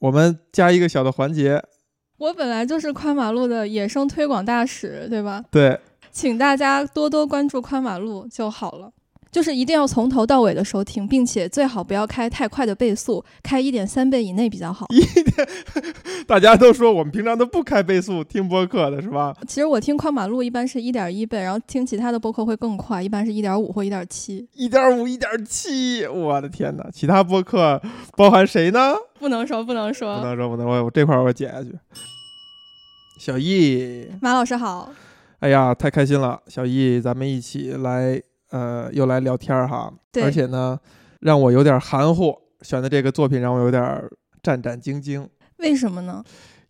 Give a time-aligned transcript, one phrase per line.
[0.00, 1.62] 我们加一个小的环节，
[2.16, 5.44] 我本来就是宽马路的野生推广大使，对吧？
[5.50, 5.78] 对，
[6.10, 8.90] 请大家多多关注宽马路就好了。
[9.30, 14.86] 就是一定要从头到尾的收听，并且最好不要开太快的倍速，开一点三倍以内比较好。
[14.90, 15.48] 一点，
[16.26, 19.36] 大家都说我们平常都不开倍速听播客的是吧？
[19.46, 24.48] 其实我听宽马路一般是一点一倍，然后听其他的播客会更快，一般是一点五或一点七。
[24.54, 26.88] 一点五、一点七，我的天哪！
[26.92, 27.80] 其他播客
[28.16, 28.94] 包含谁呢？
[29.20, 31.72] 不能说，不能说，不能说，不能说，我这块我剪下去。
[33.20, 34.92] 小易，马老师好。
[35.38, 38.20] 哎呀，太开心了，小易，咱们一起来。
[38.50, 40.78] 呃，又来聊天儿哈，而且呢，
[41.20, 42.36] 让我有点含糊。
[42.62, 44.04] 选的这个作品让我有点
[44.42, 45.26] 战战兢兢。
[45.56, 46.22] 为什么呢？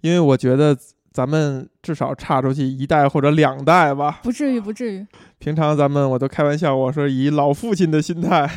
[0.02, 0.76] 因为我觉得
[1.12, 4.20] 咱们至少差出去一代或者两代吧。
[4.22, 5.06] 不至于，不至于。
[5.38, 8.48] 平常咱们我都开玩笑，我说以老父亲的心态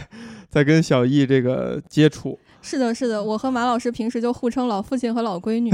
[0.47, 2.37] 在跟小易这个接触。
[2.61, 5.71] 是的，是的，我和马老师平时就互称老父亲和老闺女，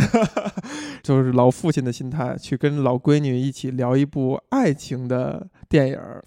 [1.03, 6.23] 就是老父亲的心态去跟老闺女一起聊一部爱情的电影儿。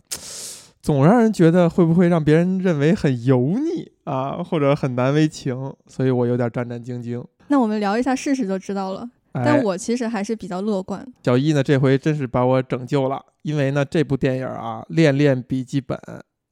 [0.82, 7.24] 总让人觉得会不会让别人认为很油腻啊，或者很难为情，所以我有点战战兢兢。
[7.46, 9.08] 那我们聊一下试试就知道了。
[9.32, 11.06] 但我其实还是比较乐观。
[11.22, 15.96] 小易呢，这回真是把我拯救了，因为呢，这部电影啊，《恋恋笔记本》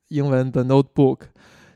[0.09, 1.19] 英文的 Notebook，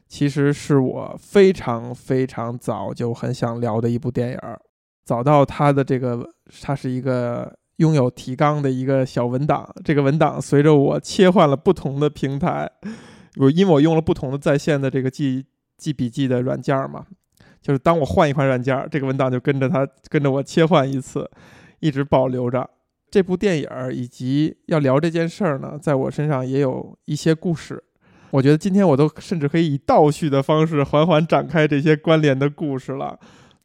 [0.09, 4.39] 其实是我非常非常早就很想聊的一部电影。
[5.05, 6.25] 早到它的这个，
[6.63, 7.55] 它是一个。
[7.77, 12.71] 拥有提纲的一个小文档，这个文档随着我切换了不同的平台，
[13.37, 15.45] 我因为我用了不同的在线的这个记
[15.77, 17.05] 记笔记的软件嘛，
[17.61, 21.29] 就是当我换一款软件，这个文档就跟着它跟着我切换一次，
[21.81, 22.71] 一直保留着。
[23.11, 27.83] 这部电影以及要聊这件事儿呢，在我身上也有一些故事。
[28.31, 33.19] 我觉得今天我都甚至可以以倒叙的方式缓缓展开这些关联的故事了，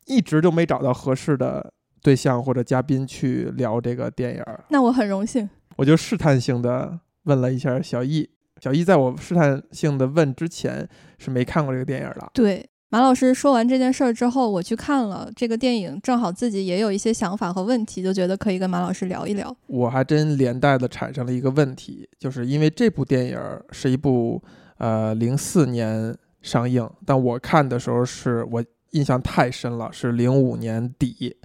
[0.06, 1.74] 一直都没找到合适的。
[2.02, 5.50] 对象或者嘉宾去聊这个电影，那我很荣幸。
[5.78, 8.30] 我就试探性的问了一下小易，
[8.62, 10.88] 小易在我试探性的问之前
[11.18, 12.30] 是没看过这个电影的。
[12.34, 19.56] 对，马老师说完这件事儿之后，我去看了这个电影，正好自己也有一些想法和问题，就觉得可以跟马老师聊一聊。
[19.68, 23.40] 我还真连带的产生了一个问题，就是因为这部电影
[23.72, 24.42] 是一部
[24.80, 31.38] 呃零四年上映，但我看的时候是我印象太深了，是零五年底。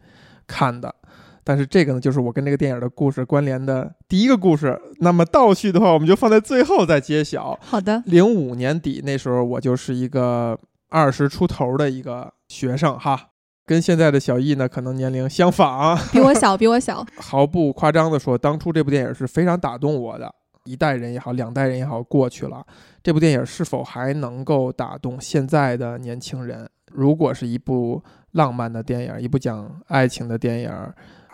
[0.47, 0.95] 看的，
[1.43, 4.81] 但是这个呢，就是我跟这个电影的故事关联的第一个故事。
[5.01, 7.59] 那么倒叙的话，我们就放在最后再揭晓。
[7.61, 8.03] 好的。
[8.07, 13.31] 零五年底那时候，我就是一个二十出头的一个学生哈，
[13.67, 17.05] 跟现在的小易呢，可能年龄相仿， 比我小，比我小。
[17.19, 20.33] 毫不夸张的说，当初这部电影是非常打动我的。
[20.65, 22.65] 一代人也好，两代人也好，过去了，
[23.03, 26.67] 这部电影是否还能够打动现在的年轻人？
[26.95, 28.03] 如果是一部。
[28.35, 30.73] 浪漫的电影，一部讲爱情的电影，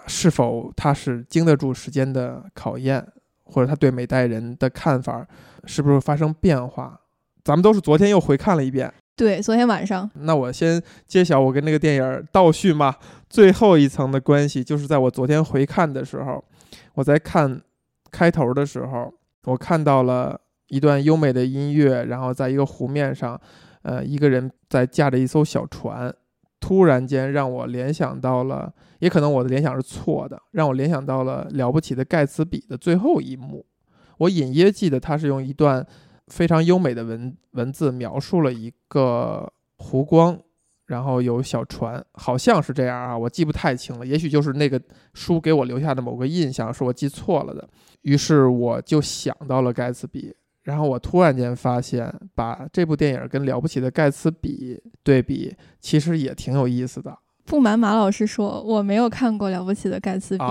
[0.07, 3.03] 是否它是经得住时间的考验，
[3.45, 5.27] 或者他对每代人的看法
[5.65, 7.01] 是不是发生变化？
[7.43, 10.11] 咱们都是昨天又回看了一遍，对，昨天晚上。
[10.13, 12.95] 那我先揭晓我跟那个电影倒叙嘛，
[13.31, 16.45] 最后一层的关系，就是在我昨天回看的时候，
[16.97, 17.59] 我在看
[18.11, 19.11] 开头的时候，
[19.45, 20.39] 我看到了
[20.69, 23.41] 一段优美的音乐，然后在一个湖面上，
[23.83, 26.15] 呃，一个人在驾着一艘小船。
[26.63, 33.65] 突然间让我联想到了，也可能我的联想是错的，让我联想到了《了不起的盖茨比》的最后一幕。
[34.19, 35.85] 我隐约记得他是用一段
[36.27, 40.39] 非常优美的文文字描述了一个湖光，
[40.89, 44.05] 然后有小船，好像是这样啊，我记不太清了。
[44.05, 44.79] 也许就是那个
[45.15, 47.67] 书给我留下的某个印象是我记错了的。
[48.03, 50.37] 于是我就想到了盖茨比。
[50.63, 57.17] 然后我突然间发现，把这部电影跟《了不起的盖茨比》对比，其实也挺有意思的。
[57.47, 60.45] 不瞒马老师说，我没有看过《了不起的盖茨比》，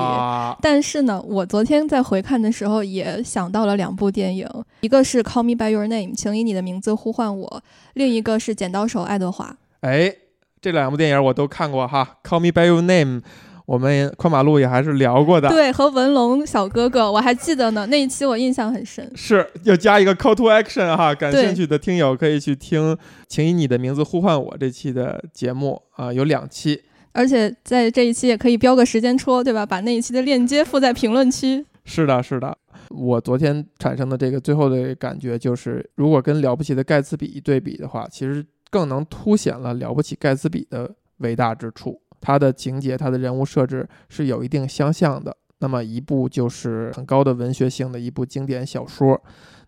[0.61, 4.45] 但是呢，我昨天在回看的时候也想到了两部电影，
[4.81, 7.61] 一个是《Call Me by Your Name》，请以你的名字呼唤我；
[7.93, 9.45] 另一个是《剪刀手爱德华》。
[9.87, 10.13] 哎，
[10.59, 13.21] 这两部电影我都看过哈，《Call Me by Your Name》。
[13.69, 19.07] 我们宽马路也还是聊过的，对，和文龙小哥哥，我还记得呢，那一期我印象很深。
[19.13, 26.81] 是要加一个 call to action 哈，感兴趣的听友可以去听，请以你的名字呼唤我这期的节目啊，有两期，
[27.11, 29.63] 而且在这一期也可以标个时间戳，对吧？
[29.63, 31.63] 把那一期的链接附在评论区。
[31.85, 32.57] 是的，是的，
[32.89, 42.01] 我昨天产生的这个最后的感觉就是，如果跟了不起的盖茨比对比的话，其实更能凸显了了不起盖茨比的伟大之处。
[42.21, 45.35] 它的情节、它的人物设置是有一定相像的。
[45.59, 49.21] 那么一部就是很高的文学性的一部经典小说。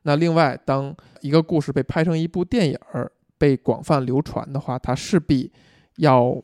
[0.04, 5.52] 那另外，当一个故事被拍成一部电影儿，被广泛流传的话，它势必
[5.98, 6.42] 要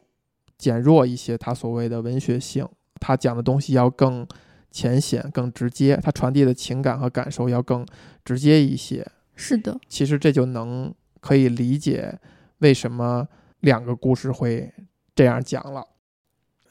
[0.58, 2.68] 减弱一些他所谓的文学性，
[3.00, 4.28] 他讲的东西要更
[4.70, 7.86] 浅显、更直接，他传递的情感和感受要更
[8.26, 9.08] 直接一些。
[9.36, 12.20] 是的，其实这就能可以理解
[12.58, 13.28] 为什么
[13.62, 14.74] 两个故事会
[15.16, 15.88] 这样讲了。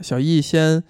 [0.00, 0.82] 小易先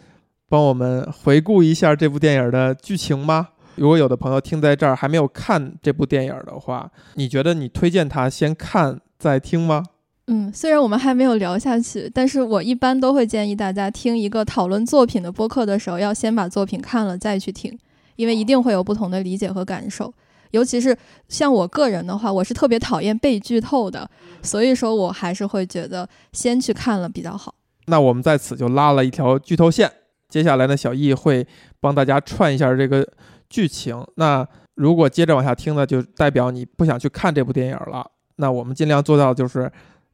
[0.49, 3.49] 帮我们回顾一下这部电影的剧情吗？
[3.77, 9.85] 如果有的朋友听在这儿还没有看这部电影的话，你觉得你推荐他先看再听吗？
[10.29, 17.79] 嗯，虽然我们还没有聊下去，但是我一般都会建议大家听一个讨论作品的播客的时候，要先把作品看了再去听，
[18.17, 20.13] 因为一定会有不同的理解和感受。
[20.53, 20.97] 尤其是
[21.29, 24.09] 像我个人的话，我是特别讨厌被剧透的，
[24.43, 27.55] 所以说我还是会觉得先去看了比较好。
[27.87, 29.91] 那我们在此就拉了一条剧透线，
[30.29, 31.47] 接下来呢，小易会
[31.81, 33.07] 帮大家串一下这个
[33.49, 34.05] 剧情。
[34.17, 38.11] 那如果接着往下听呢，就代表你不想去看这部电影了。
[38.37, 39.71] 那我们尽量做到就是。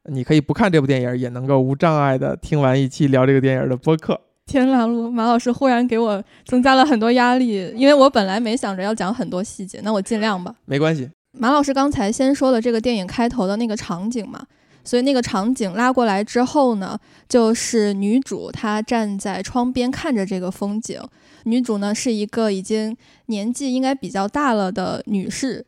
[0.07, 4.19] 你可以不看这部电影，也能够无障碍的听完一期聊这个电影的播客。
[4.45, 10.53] 天啦，马老师忽然给我增加了很多压力，因为我本来没想着要讲很多细节，那我尽量吧。
[10.65, 11.09] 没关系。
[11.39, 14.45] 马老师刚才先说了这个电影开头的那个场景嘛，
[14.83, 16.99] 所以那个场景拉过来之后呢，
[17.29, 21.01] 就是女主她站在窗边看着这个风景。
[21.45, 22.95] 女主呢是一个已经
[23.27, 25.65] 年纪应该比较大了的女士。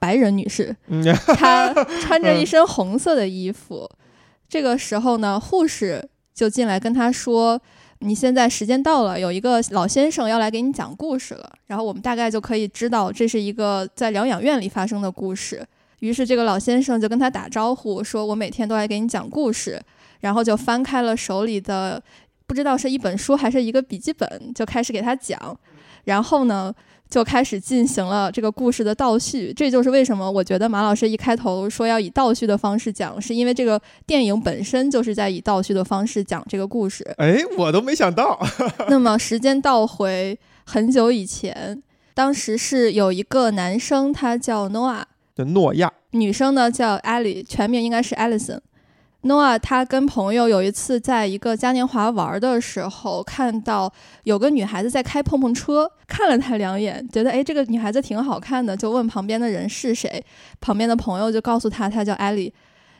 [0.00, 0.76] 白人女士，
[1.36, 3.90] 她穿着一身红色的衣服。
[4.48, 7.60] 这个时候呢，护士就进来跟她说
[7.98, 15.66] ：“你现在时间到了，有一个老先生要来给你讲故事了。”然后我们大概就可以知道这是一个在疗养院里发生的故事。
[16.00, 19.80] 于是这个老先生就跟他打招呼说：“我每天都来给你讲故事。”
[20.20, 22.02] 然后就翻开了手里的，
[22.46, 25.58] 不知道是一本书还是一个笔记本，就开始给他讲。
[26.04, 26.74] 然后呢？
[27.10, 37.02] 就开始进行了这个故事的倒叙，这就是为什么我觉得马老师一开头说要以倒叙的方式讲，是因为这个电影本身就是在以倒叙的方式讲这个故事。
[37.16, 38.38] 哎，我都没想到。
[38.90, 44.86] 那么时间倒回很久以前，当时是有一个男生，他叫诺
[45.38, 48.60] 的，诺亚，女生呢叫艾莉，全名应该是艾丽森。
[49.22, 53.92] 诺亚他跟朋友有一次在一个嘉年华玩的时候，看到
[54.22, 60.24] 有个女孩子在开碰碰车，看了他两眼，觉得哎这个女孩子挺好看的，就问旁边的人是谁，
[60.60, 62.52] 旁边的朋友就告诉他她叫艾莉，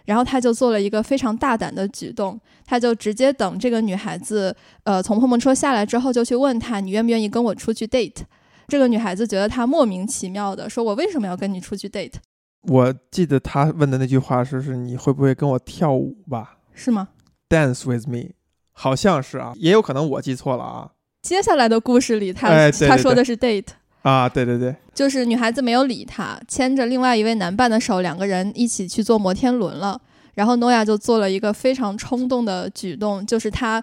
[0.06, 8.22] 然后他就做了一个非常大胆的举动，他就直接等这个女孩子呃从碰碰车下来之后，就去问她你愿不愿意跟我出去 date，
[8.66, 12.14] 这个女孩子觉得他莫名其妙的说，我为什么要跟你出去 date？
[12.62, 17.08] 我记得他问的那句话是：“是你会不会跟我跳舞吧？”是吗
[17.48, 18.34] ？Dance with me，
[18.72, 20.90] 好像是啊，也有可能我记错了啊。
[21.22, 23.66] 接下来的故事里，他他说的是 date
[24.02, 30.00] 啊，对对对，就是女孩子没有理他，牵着另外一位男伴的手，两个人一起去坐摩天轮了。
[30.34, 33.82] 然后诺亚就做了一个非常冲动的举动，就是他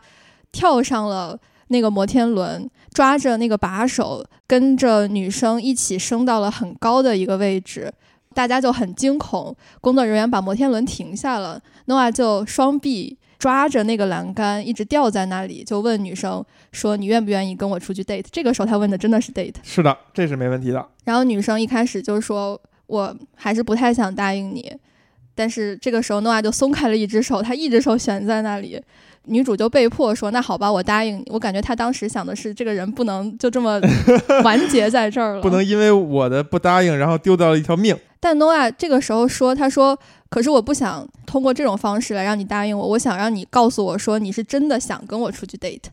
[0.54, 1.38] 跳上了
[1.68, 7.92] 那个摩天轮，抓着那个把手，跟着女生一起升到了很高的一个位置。
[8.36, 16.44] 大家就很惊恐，工作人员把摩天轮停下了，诺亚就双臂抓着那个栏杆，一直吊在那里，就问女生
[16.74, 20.86] 说：“你愿不愿意跟我出去 date？” 这个时候他问的真的是 date，是的，这是没问题的。
[21.06, 24.70] 然后女生一开始就说：“我还是不太想答应你。”
[25.34, 28.82] 但是这个时候诺亚就松开了一只手，他一只手悬在那里。
[29.28, 33.82] 女主就被迫说：“那好吧，我答应你。”我感觉她当时想的是，这个人不能就这么
[34.44, 37.98] 完结在这儿了， 不能因为我的不答应，然后丢掉了一条命。
[38.25, 39.96] 但诺亚这个时候说：“他说，
[40.29, 45.84] 可是我不想通过这种方式来让你答应我，我想让你告诉我说你是真的想跟我出去 date。”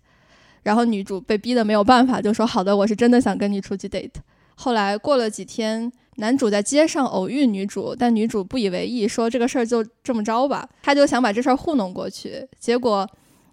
[0.64, 4.14] 然后女主被逼的没有办法，就说：“好的，我是真的想跟你出去 date。”
[4.56, 13.06] 后来过了几天，男主在街上偶遇女主，但女主不以为意，说：“这个事儿就这么着吧。”他就想把这事儿糊弄过去，结果。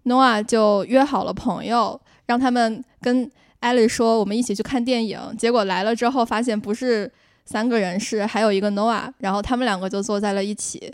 [0.03, 7.11] 诺亚就约好了朋友，让他们跟艾莉说：“我们一起去看电影。”结果来了之后，发现不是
[7.49, 9.11] 三个人，是还有一个 Noah，。
[9.17, 10.93] 然后他们两个就坐在了一起。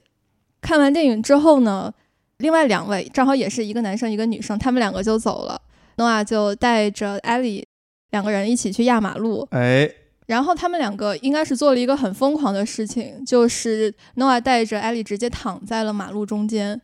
[0.62, 1.94] 看完电影之后呢，
[2.38, 5.62] 另外两位正好也是一个男生一个女生，他们两个就走了。
[5.98, 7.68] 诺亚就带着艾莉
[8.12, 9.46] 两个人一起去压马路。
[9.52, 9.92] 哎，
[10.28, 16.82] 然后他们两个应该是做了一个很疯狂的事情，就是诺亚带着艾莉直接躺在了马路中间。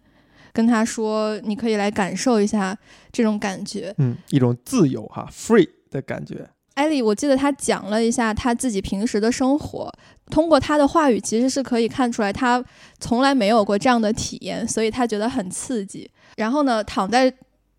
[0.53, 2.77] 跟他说：“你可以来感受一下
[3.09, 9.91] 这种感觉，嗯，一种自由哈，free 的感觉。”艾莉，我记得他讲了一下他自己平时的生活，
[10.29, 12.63] 通过他的话语，其实是可以看出来他
[12.99, 16.09] 从来没有过这样的体验，所以他觉得很刺激。
[16.37, 17.33] 然后呢，躺在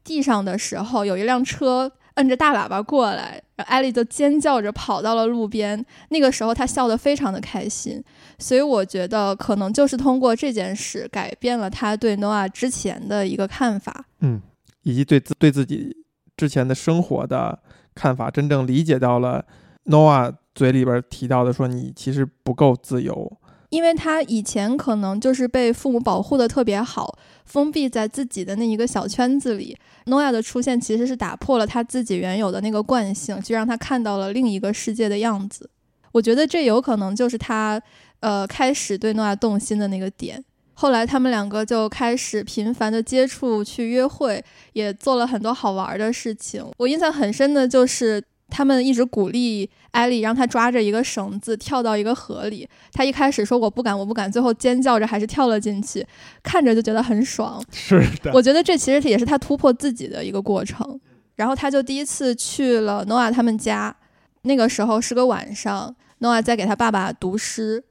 [0.05, 1.93] 地上的时候，有一辆车。
[2.17, 5.83] 摁着大喇叭过来，艾丽就尖叫着跑到了路边。
[6.11, 8.05] 那个时候，她笑得非常的开心。
[8.39, 14.05] 所以我觉得，可能就是通过这件事改变了他对诺亚之前的一个看法。
[14.21, 14.43] 嗯，
[14.83, 15.97] 以及对自对自己
[16.37, 17.59] 之前的生活的
[17.95, 19.45] 看法，真正理解到了
[19.87, 23.39] Noah 嘴里边提到的说你其实不够自由。
[23.71, 29.75] 因为他以前可能就是被父母保护的特别好，封闭在自己的那一个小圈子里。
[30.07, 35.71] 诺亚的出现其实是打破了他自己原有的那个惯性，就让他看到了另一个世界的样子。
[36.13, 37.81] 我觉得这有可能就是他，
[38.21, 40.45] 呃，开始对诺亚动心的那个点。
[40.83, 46.61] 后来他们两个就开始频繁的接触，去约会，也做了很多好玩的事情。
[46.77, 48.21] 我印象很深的就是。
[48.55, 52.69] 他们一直鼓励艾莉，让她抓着一个绳子跳到一个河里。
[52.93, 56.07] 她一开始说我不敢，我不敢，最后尖叫着还是跳了进去，
[56.43, 57.65] 看着就觉得很爽。
[57.73, 61.01] 是的，我觉得这其实也是她突破自己的一个过程。
[61.37, 63.97] 然后她就第一次去了诺亚他们家，
[64.43, 67.83] 那个时候是个晚上，诺亚在给他爸爸读诗。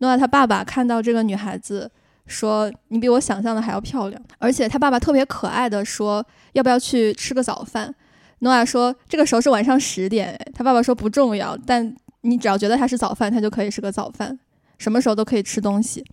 [0.00, 1.90] 诺亚他爸爸看到这个女孩子，
[2.26, 7.94] 说你比我想象的还要漂亮，而且他爸爸特别可爱的说要不要去吃个早饭。
[8.40, 14.38] 诺亚说：“这个时候是晚上十点。”他爸爸说：“不重要，但你只要觉得它是早饭，它就可以是个早饭，
[14.76, 16.04] 什么时候都可以吃东西。”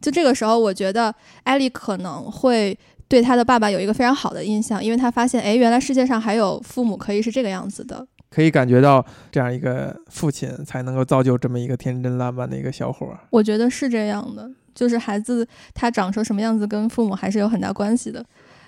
[0.00, 1.12] 就这个时候，我觉得
[1.44, 13.16] 艾莉可能会对他的爸爸有一个非常好的印象，因为他发现，哎，原来世界上还有父母可以是这个样子的，可以感觉到这样一个父亲才能够造就这么一个天真烂漫的一个小伙。
[13.30, 18.24] 我觉得是这样的，就是孩子他长成什么样子，跟父母还是有很大关系的。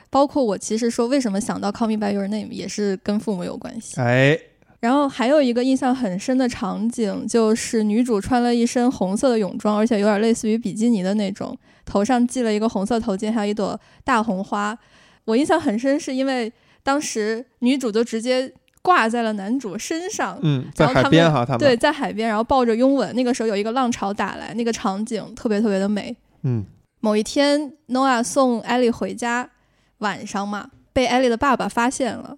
[0.09, 4.01] 包括我其实说为什么想到 Call Me by Your Name 也是跟父母有关系。
[4.01, 4.39] 哎，
[4.81, 14.79] 然后还有一个印象很深的场景，就是女主穿了一身红色的泳装，而且有点类似于比基尼的那种，头上系了一个红色头巾，还有一朵大红花。
[15.25, 16.51] 我印象很深，是因为
[16.85, 18.51] 当时女主就直接
[18.87, 23.12] 挂在了男主身上，嗯，在海边哈，他们对，在海边，然后抱着拥吻。
[23.16, 26.16] 那个时候有一个浪潮打来，那个场景特别特别的美。
[26.45, 26.64] 嗯，
[27.00, 29.50] 某一天，Noah 送艾丽回家。
[29.99, 32.37] 晚上嘛，被艾丽的爸爸发现了。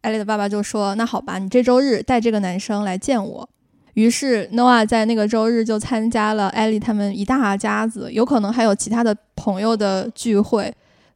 [0.00, 3.46] 艾丽的爸爸就说：“那好吧，你这周日带这个男生来见我。”
[3.92, 10.72] 于是 Noah 在那个周日就参加了艾丽他们一大家子，有可能还有其他的朋友的聚会。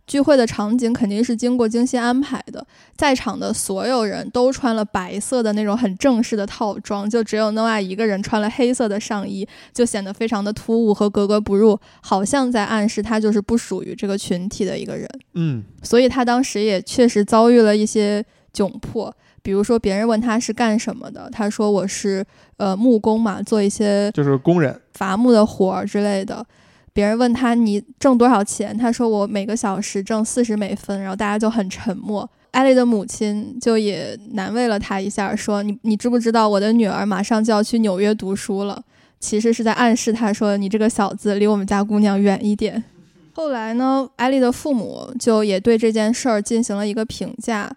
[0.07, 15.09] 聚会的场景肯定是经过精心安排的，在场的所有人都穿了白色的那种很正式的套装，就只有 Noah 一个人穿了黑色的上衣，就显得非常的突兀和格格不入，好像在暗示他就是不属于这个群体的一个人。
[15.35, 22.23] 嗯，所以他当时也确实遭遇了一些窘迫，比如说别人问他是干什么的，他说我是
[22.59, 26.45] 呃木工嘛，做一些就是工人伐木的活儿之类的。
[26.95, 32.27] 别人问他你挣多少钱，他说我每个小时挣四十美分，然后大家就很沉默。
[32.53, 38.81] 艾莉的母亲就也难为了他一下，说你你知不知道我的女儿马上就要去纽约读书了？
[39.19, 42.85] 其实是在暗示他说你这个小子离我们家姑娘远一点。
[43.33, 47.69] 后来呢，艾莉的父母就也对这件事儿进行了一个评价，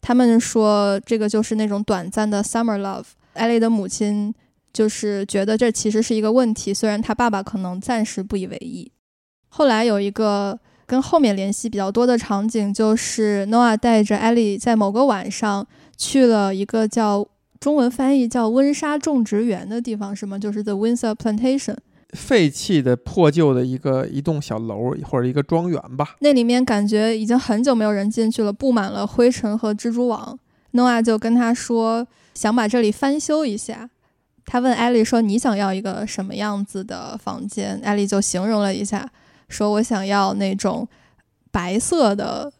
[0.00, 3.06] 他们说这个就是那种短暂的 summer love。
[3.32, 4.32] 艾莉的母亲。
[4.72, 8.90] 就是觉得这其实是一个问题，虽然他爸爸可能暂时不以为意。
[9.48, 17.26] 后来有一个跟后面联系比较多的场景，就是诺亚带着艾莉在某个晚上去了一个叫
[17.58, 20.38] 中文翻译叫温莎种植园的地方，是吗？
[20.38, 21.76] 就是 The Windsor Plantation，
[22.10, 26.16] 废弃的破旧的一个一栋小楼或者一个庄园吧。
[26.20, 30.38] 那里面感觉已经很久没有人进去了，布满了灰尘和蜘蛛网。
[30.72, 33.90] 诺亚就跟他说，想把这里翻修一下。
[34.52, 39.08] 他问艾丽说：“你想要一个什么样子的房间？”艾丽就形容了一下，
[39.48, 40.88] 说：“我想要那种
[41.52, 42.52] 白色的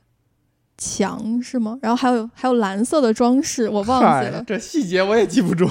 [0.78, 1.76] 墙，是吗？
[1.82, 4.40] 然后还有还有蓝色的装饰，我忘记了。
[4.46, 5.66] 这细节我也记不住。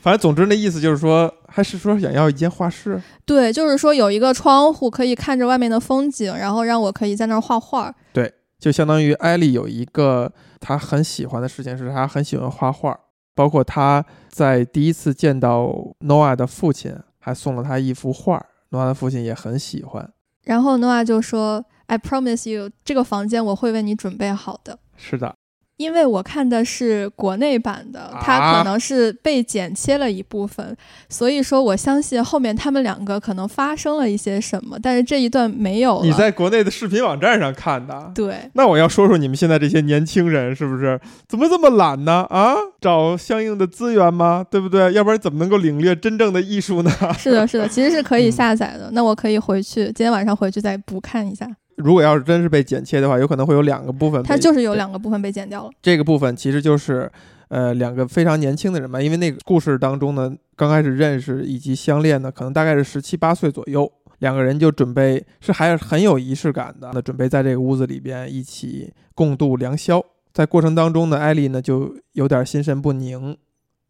[0.00, 3.02] 反正总之那意思就是说，还是说想要一间画室。
[3.24, 7.92] 对，就是说有一个窗户可以看着外面的风景，然后让我可以在那儿画画。
[8.12, 12.96] 对，就相当于艾丽有一个她很喜欢的事情，是她很喜欢画画。
[13.36, 20.10] 包括他在第一次见到诺亚的父亲，还送了他一幅画，诺亚的父亲也很喜欢。
[20.44, 25.36] 然后诺亚就说：“I promise you，这个房间我会为你准备好的。”是的。
[25.76, 30.76] 因为我看的是国内版的，它可能是被剪切了一部分，
[31.08, 36.02] 所以说我相信后面他们两个可能发生了一些什么，但是这一段没有。
[36.02, 38.12] 你在国内的视频网站上看的？
[38.14, 38.50] 对。
[38.54, 42.26] 那我要说说你们现在这些年轻人是不是怎么这么懒呢？
[42.30, 44.44] 啊，找相应的资源吗？
[44.50, 44.92] 对不对？
[44.94, 46.90] 要不然怎么能够领略真正的艺术呢？
[47.18, 48.88] 是的，是的，其实是可以下载的。
[48.92, 51.46] 那我可以回去今天晚上回去再补看一下。
[51.76, 54.22] 如果要是真是被剪切的话，有可能会有两个部分。
[54.22, 55.70] 它就是有两个部分被剪掉了。
[55.80, 57.10] 这个部分其实就是，
[57.48, 59.00] 呃，两个非常年轻的人嘛。
[59.00, 63.90] 因为那个故事当中呢，刚开始认识以及相恋呢，可能大概是十七八岁左右。
[64.20, 70.02] 两个人就准备是还是很有仪式感的，那准备在这个屋子里边一起共度良宵。
[70.32, 73.36] 在过程当中呢，艾丽呢就有点心神不宁。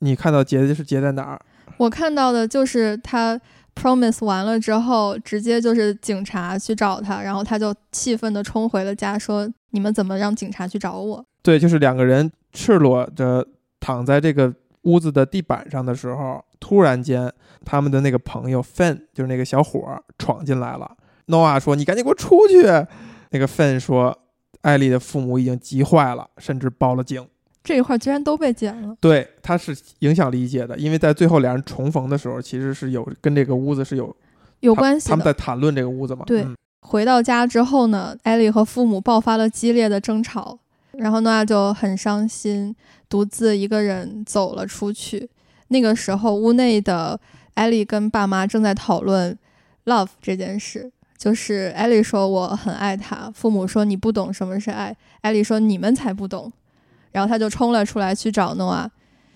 [0.01, 1.41] 你看到结是结在哪儿？
[1.77, 3.41] 我看到的就是他
[3.79, 13.47] promise 完了之后，直接就是警察去找他，然后他就气愤地冲回了家，说：“你们怎么让警察去找我？”对，就是两个人赤裸着
[13.79, 14.53] 躺在这个
[14.83, 17.33] 屋子的地板上的时候，突然间
[17.65, 20.97] 他们的那个朋友 Fen 就是那个小伙闯进来了。
[21.27, 22.63] Noah 说：“你赶紧给我出去！”
[23.31, 24.17] 那个 Fen 说
[24.63, 27.29] ：“艾丽的父母已经急坏了，甚至报了警。”
[27.67, 28.97] 这一块居然都被剪了。
[29.01, 34.15] 对，他是影响理解的，因为在最后两人重逢的时候，其实是有跟这个屋子是有
[34.61, 35.11] 有关系的。
[35.11, 36.25] 他们在谈论这个屋子嘛？
[36.27, 36.47] 对。
[36.83, 40.57] 回到家之后呢，艾丽和父母爆发了激烈的争吵，
[40.93, 42.73] 然后诺亚就很伤心，
[43.09, 45.29] 独自一个人走了出去。
[45.67, 47.19] 那个时候，屋内的
[47.55, 49.37] 艾丽跟爸妈正在讨论
[49.87, 56.53] love 这件事，就是艾丽说我很爱他，父母说你不懂什么是爱，艾丽说你们才不懂。
[57.17, 58.91] 然后他就冲了出来去找诺亚，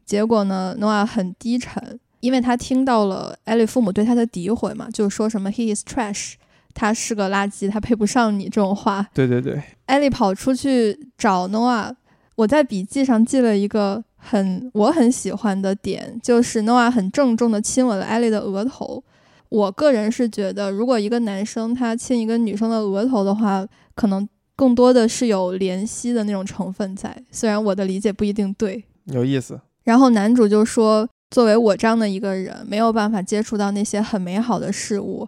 [0.05, 6.35] 结果呢，诺亚很低沉，因为他听到了艾利父母对他的诋毁嘛，就说什么 “he is trash”，
[6.75, 9.07] 他是个垃圾，他配不上你这种话。
[9.15, 11.91] 对对对，艾利跑出去找诺亚，
[12.35, 19.03] 我在笔记上记了一个很我很喜欢的点，就是诺亚很郑重的亲吻了艾莉的额头。
[19.49, 24.29] 我个人是觉得，如果一个男生他亲一个女生的额头的话，可能。
[24.61, 29.59] 更多的是有怜惜的那种成分在，虽然我的理解不一定对，有意思。
[29.85, 35.27] 然后男主就说：“作为我这样的一个人，没有办法接触到那些很美好的事物，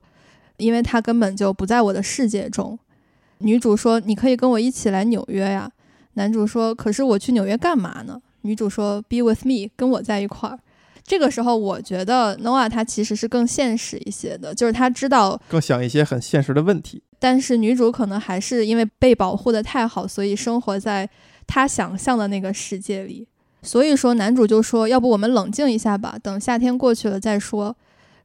[0.58, 2.78] 因为他根本就不在我的世界中。”
[3.40, 5.72] 女主说：“你可以跟我一起来纽约呀。”
[6.12, 10.58] 男主说：“可是我去纽约干嘛呢？”女主说：“Be with me，跟我在一块儿。”
[11.04, 17.02] 这个时候，我觉得 Noah 他其实是更现实一些的，就是他知道更想一些很现实的问题。
[17.18, 21.08] 但是女主可能还是因为被保护的太好，所以生活在
[21.46, 23.26] 他想象的那个世界里。
[23.62, 27.76] 所以说，男主就说：“要不我们冷静一下吧，等夏天过去了再说。”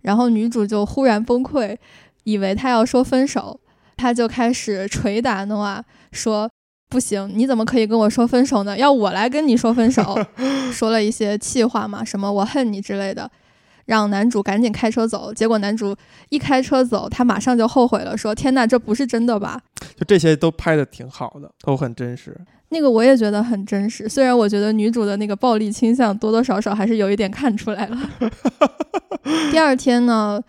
[0.02, 1.78] 然后女主就忽然崩溃，
[2.24, 3.60] 以为他要说分手，
[3.96, 6.50] 他就开始捶打 Noah，说。
[6.90, 8.78] 不行，你怎么可以跟我说分手呢？
[8.78, 10.18] 要我来跟你说分手，
[10.72, 13.30] 说了一些气话嘛，什么我恨你之类的，
[13.86, 15.34] 让男主赶紧开车走。
[15.34, 15.96] 结果男主
[16.30, 19.60] 一开车走，他马上就后悔了，说天呐，这不是真的吧？
[19.98, 22.40] 就这些都拍的挺好的，都很真实。
[22.70, 27.98] 那个我也觉得很真实，虽然我觉得女主的那个暴力倾向多多少少还是有一点看出来了。
[29.52, 30.42] 第二天呢，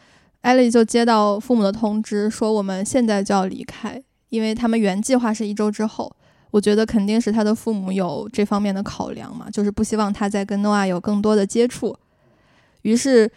[0.42, 6.12] 艾丽就接到父母的通知，说我们现在就要离开，因为他们原计划是一周之后。
[6.50, 11.96] 我觉得肯定是他的父母有这方面的考量嘛，就是不希望他再跟诺亚有更多的接触。
[12.82, 13.30] 于是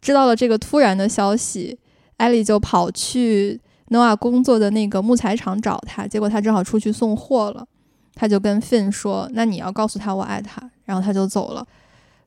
[0.00, 1.78] 知道了这个突然的消息，
[2.16, 7.66] 艾丽就跑去诺亚工作的那个木材厂找他，结果他正好出去送货了。
[8.14, 11.66] 他就跟 Finn 说：“那你要告诉他我爱他。”然后他就走了。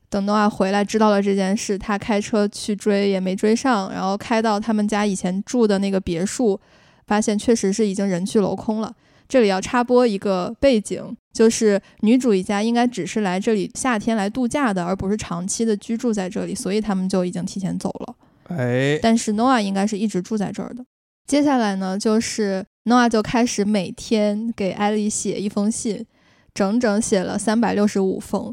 [0.08, 6.60] 等诺亚回来知道了这件事，他开车去追也没追上，然后开到他们家以前住的那个别墅，
[7.08, 8.94] 发现确实是已经人去楼空了。
[9.30, 18.16] 这里要插播一个背景，就是女主一家应该只是来这里夏天来度假的，而不是长期的居住在这里，所以他们就已经提前走了。
[18.48, 20.84] 哎，但是 Noah 应该是一直住在这儿的。
[21.28, 26.04] 接下来呢，就是 Noah 就开始每天给艾丽写一封信，
[26.52, 28.52] 整整写了三百六十五封，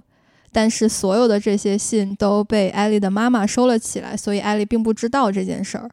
[0.52, 5.90] 但是所有的这些信都被艾丽的妈妈收了起来，所以艾丽并不知道这件事儿。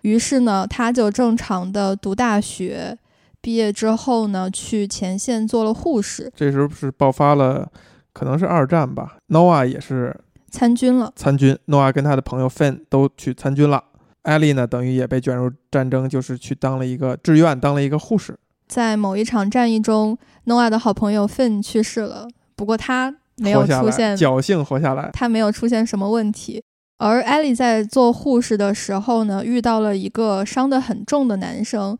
[0.00, 2.96] 于是呢，他就正常的读大学。
[3.42, 6.32] 毕业之后呢，去前线做了护士。
[6.34, 7.68] 这时候是爆发了，
[8.12, 9.16] 可能是二战吧。
[9.28, 10.16] Noah 也是
[10.50, 11.12] 参军了。
[11.16, 13.82] 参军，Noah 跟他的朋友 Finn 都去参军了。
[14.22, 18.38] 艾丽呢，等于也被卷入战争，就是去当了一个志愿，当了一个护士。
[18.68, 25.10] 在某一场战役中，Noah 的好朋友 Finn 去世了，不过他没有出现，侥幸活下来。
[25.12, 26.62] 他没有出现什么问题。
[26.98, 31.98] 而艾丽在做护士的时候呢，遇到了一个伤得很重的男生。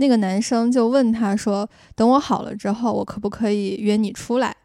[0.00, 4.56] 那个男生就问他说：“等我好了之后，我可不可以约你出来？”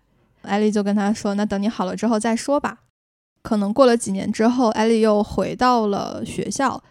[0.43, 2.77] 艾丽就跟他说：“那等你好了之后再说吧。”
[3.43, 6.81] 可能过了几年之后，艾丽又回到了学校，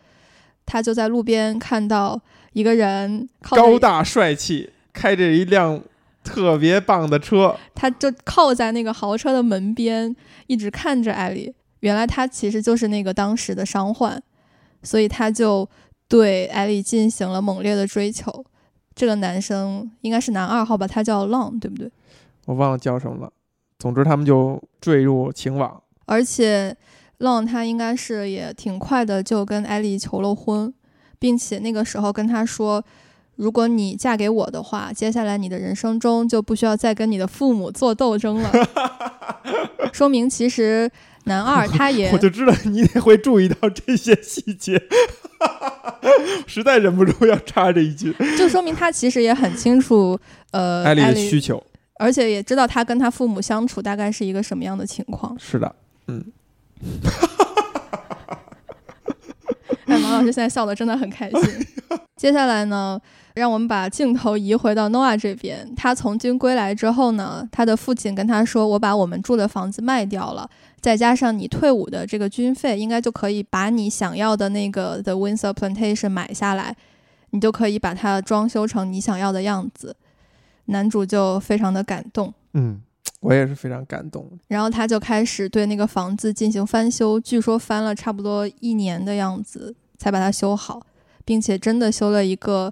[0.66, 2.20] 他就在路边看到
[2.52, 5.80] 一个人高大帅气，开着一辆
[6.22, 10.14] 特别棒的车，他就靠在那个豪车的门边，
[10.48, 11.54] 一直看着艾丽。
[11.80, 14.22] 原来他其实就是那个当时的伤患，
[14.83, 15.66] 所以他就。
[16.08, 18.44] 对艾丽进行了猛烈的追求，
[18.94, 21.90] 这个男生应该是男二号吧，他叫 Long，对不对？
[22.46, 23.32] 我忘了叫什么了。
[23.78, 25.82] 总之，他们就坠入情网。
[26.06, 26.76] 而且
[27.18, 30.72] ，Long 他应该是也挺快的就跟艾丽求了婚。
[31.16, 32.84] 并且那个时候跟他说，
[33.36, 38.52] 如果你嫁给我的话，接下来你的人生中就不需要再跟你的父母做斗争了。
[39.90, 40.90] 说明其实
[41.24, 44.78] 男二他也，我就知道你得会注意到这些细节，
[46.46, 50.18] 实在忍不住要插这一句，就说明他其实也很清楚，
[50.50, 51.62] 呃，艾丽的需求，
[51.98, 55.36] 而且也知道他跟他父母相处大概是一个什么样的情况。
[55.38, 55.74] 是的，
[56.08, 56.24] 嗯。
[59.86, 61.40] 哎，马老师现在笑的真的很开心。
[62.16, 62.98] 接下来呢，
[63.34, 65.70] 让我们把镜头移回到 Noah 这边。
[65.76, 70.48] 他从军归来之后呢，他的父亲跟他说：“我把我们住的房子卖掉了，
[70.84, 76.76] 再加上你退伍的这个军费，应该就可以把你想要的那个 The Windsor Plantation 买下来，
[77.30, 79.96] 你就可以把它装修成你想要的样子。”
[80.66, 82.34] 男主就非常的感动。
[82.52, 82.82] 嗯。
[83.20, 90.82] 我也是非常感动，然后他就开始对那个房子进行翻修，据说翻了差不多一年的样子才把它修好，
[91.24, 92.70] 并且真的修了一个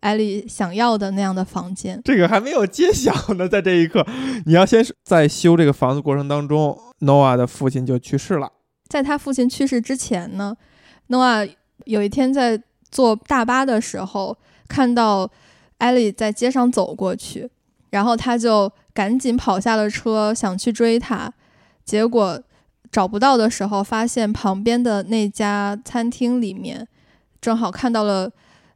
[0.00, 2.00] 艾丽想要的那样的房间。
[2.04, 4.06] 这个还没有揭晓呢，在这一刻，
[4.46, 8.52] 你要先在修这个房子过程当中，Noah 的父亲就去世了。
[8.88, 10.56] 在他父亲去世之前呢
[11.08, 11.50] ，Noah
[11.84, 14.36] 有一天在坐大巴的时候，
[14.68, 15.30] 看到
[15.78, 17.50] 艾丽在街上走过去，
[17.90, 18.72] 然后他就。
[18.94, 21.32] 赶紧跑下了车，想去追她，
[21.84, 22.42] 结果
[22.90, 26.88] 找不到的时候，发现旁边的那家餐厅里面
[27.40, 28.28] 正好看到了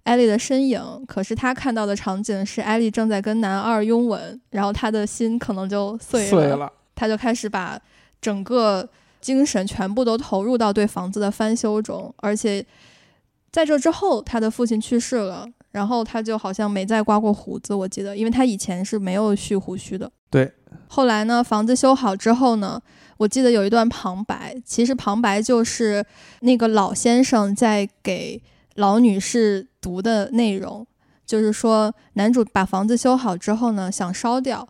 [0.04, 0.80] 艾丽的身影。
[1.06, 7.78] 可是他看到的场景是艾丽正在跟男二拥吻，然后他的心可能就碎了，他就开始把
[8.20, 8.88] 整个
[9.20, 12.64] 精神全部都投入到对房子的翻修中，而且
[13.50, 15.46] 在这之后，他的父亲去世了。
[15.72, 20.12] 然后他就好像没再刮过胡子，我记得，因为他以前是没有蓄胡须的。
[20.30, 20.52] 对。
[20.86, 22.78] 后来呢，房子修好之后呢，
[23.16, 26.04] 我记得有一段旁白，其实旁白就是
[26.40, 28.38] 那个老先生在给
[28.76, 30.87] 老女士读的内容，
[31.26, 34.68] 就是说男主把房子修好之后呢，想烧掉，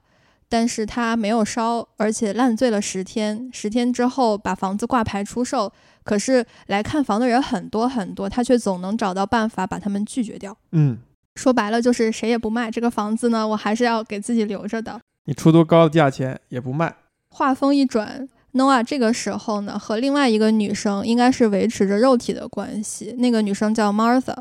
[0.48, 5.72] 但是他没有烧，而且烂醉了十天，十天之后把房子挂牌出售。
[6.04, 10.56] 可是来看房的人很多很多，他却总能找到办法把他们拒绝掉。
[10.72, 10.98] 嗯，
[11.36, 15.00] 说白了就是谁也不卖这个房子呢，我还是要给自己留着的。
[15.26, 16.96] 你出多高的价钱也不卖。
[17.28, 24.36] 话锋一转，Noah 这个时候呢和另外一个女生应该是维持着肉体的关系，那个女生叫 Martha，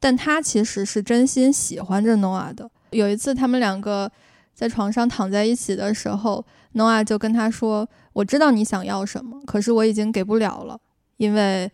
[0.00, 2.70] 但她其实是真心喜欢着 Noah 的。
[2.90, 4.10] 有一次他们两个
[4.54, 10.78] 在床上躺在一起的时候，Noah 就跟他说：“我知道你想要什么，可是我已经给不了了。”
[11.18, 11.70] 因为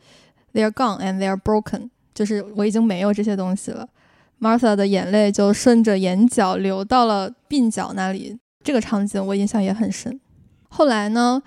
[0.55, 3.87] they're gone and they're broken，就是我已经没有这些东西了。
[4.41, 10.21] Martha 的眼泪就顺着眼角流到了鬓角那里，这个场景我印象也很深。
[10.69, 11.43] 后来呢，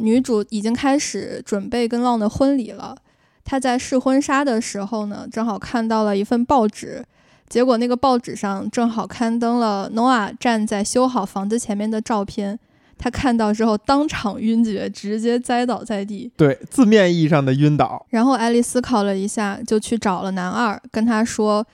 [0.00, 2.96] 女主已经开始准备跟 Long 的婚礼了。
[3.44, 7.04] 她在试婚纱的时候呢，正好看到了一份报纸，
[7.48, 12.58] 结果那个报纸上正好刊登了 Noah 站在修好房子前面的照片。
[12.96, 16.30] 她看到之后当场晕厥，直接栽倒在地。
[16.36, 18.06] 对，字面意义上的晕倒。
[18.10, 21.66] 然后艾丽思考了一下，就去找了男二，跟他说：“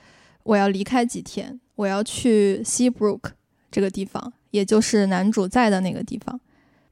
[0.43, 3.31] 我要离开几天，我要去 Seabrook
[3.69, 6.39] 这个地方，也就是男主在的那个地方。”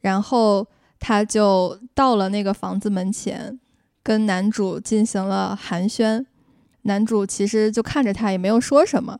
[0.01, 0.67] 然后
[1.07, 3.59] 他就到了那个房子门前，
[4.01, 6.25] 跟男主进行了寒暄。
[6.81, 9.19] 男主其实就看着他，也没有说什么。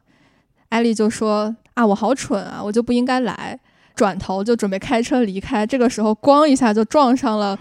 [0.69, 3.59] 艾丽就说：“啊，我好蠢啊，我就不应该来。”
[3.93, 7.55] 转头就准备开车离开，这个时候咣一下就撞上了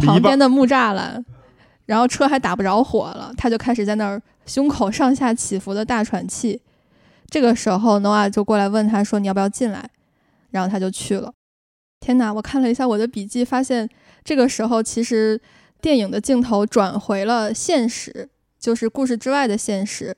[0.00, 1.24] 旁边的木栅栏，
[1.86, 6.60] 然后车还打不着火了，他就开始在那儿胸口上下起伏的大喘气。
[7.28, 9.88] 这个时候，Noah 就过来问他说：“你要不要进来？”
[10.50, 11.32] 然后他就去了。
[12.00, 12.32] 天哪！
[12.32, 13.88] 我看了一下我的笔记，发现
[14.24, 15.40] 这个时候其实
[15.80, 20.16] 电影的镜头转回了现实，就是故事之外的现实。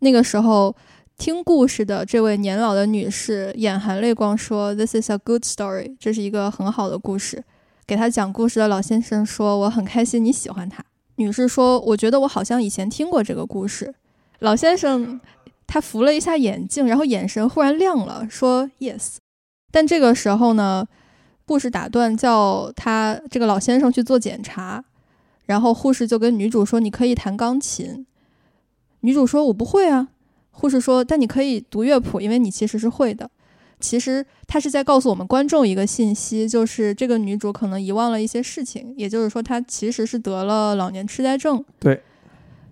[0.00, 0.74] 那个时候。
[1.20, 7.44] 听故事的这位年老的女士眼含泪光说：“This is a good story，这是一个很好的故事。”
[7.86, 10.82] 给她讲故事的老先生说：“我很开心你喜欢他。”
[11.16, 13.94] 女士说：“我觉得我好像以前听过这个故事。”
[14.40, 15.20] 老先生
[15.66, 19.16] 他扶了一下眼镜，然后眼神忽然亮了，说：“Yes。”
[19.70, 20.86] 但这个时候呢，
[21.50, 24.84] 护士打断叫他这个老先生去做检查，
[25.46, 28.06] 然后护士就跟女主说：“你可以弹钢琴。”
[29.02, 30.10] 女主说：“我不会啊。”
[30.52, 33.28] 护士说：“但你可以读乐谱，因为你其实是会的。
[33.80, 41.64] 其实他是在告诉我们观众一个信息，就是这个女主可能遗忘了一些事情，也就是说，她其实是得了老年痴呆症。
[41.80, 42.00] 对，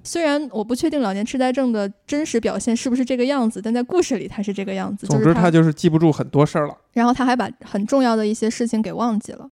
[0.08, 5.06] 虽然我不确定老年痴呆症的真实表现是不是这个样子，但在故事里他是这个样子。
[5.06, 6.74] 总之，他就是记不住很多事儿了。
[6.94, 9.50] 然后他还把很重要的一些事情给忘记了。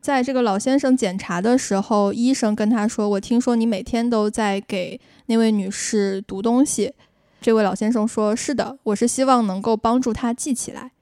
[0.00, 6.94] 在这个老先生检查的时候，医生跟他说：“我听说你每天都在给那位女士读东西。”
[7.42, 10.92] 这位老先生说：“是的，我是希望能够帮助她记起来。”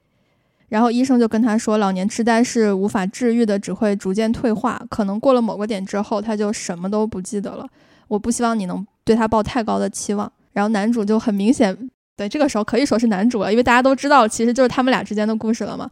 [0.67, 7.65] 然后医生就跟他说：“老年痴呆是无法治愈的，只会逐渐退化，可能过了某个点之后，他就什么都不记得了。
[8.09, 11.75] 我不希望你能对他抱太高的期望。”然后男主就很明显，
[12.15, 15.89] 对这个时候可以说是男主了，因为大家都知道，其实就是他们俩之间的故事了嘛。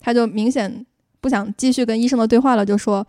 [0.00, 0.84] 他就明显
[1.20, 3.06] 不想继续跟医生的对话了，就说：“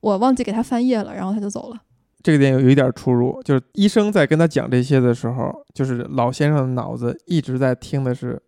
[0.00, 1.80] 我忘记给他翻页了。”然后他就走了。
[2.22, 8.40] 这个点有有一点出入，就是医生在跟他讲这些的时候，就是老先生的脑子一直在听的是。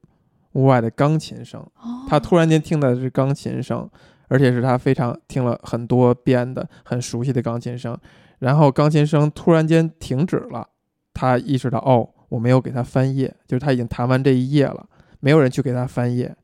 [0.55, 1.67] 屋外的钢琴声，
[2.07, 3.89] 他突然间听到的是钢琴声，
[4.29, 7.97] 而且是他非常听了很多遍的很熟悉的钢琴声。
[8.43, 10.67] 然后钢琴声突然间停止了，
[11.15, 14.85] 他意识到哦，我没有给他翻页，就是他已经弹完这一页了，
[15.21, 16.35] 没有人去给他翻页。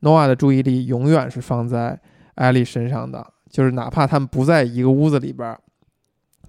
[0.00, 1.98] 诺瓦的注意力永远是放在
[2.34, 5.58] 艾丽身上的，就是哪怕他们不在一个屋子里边。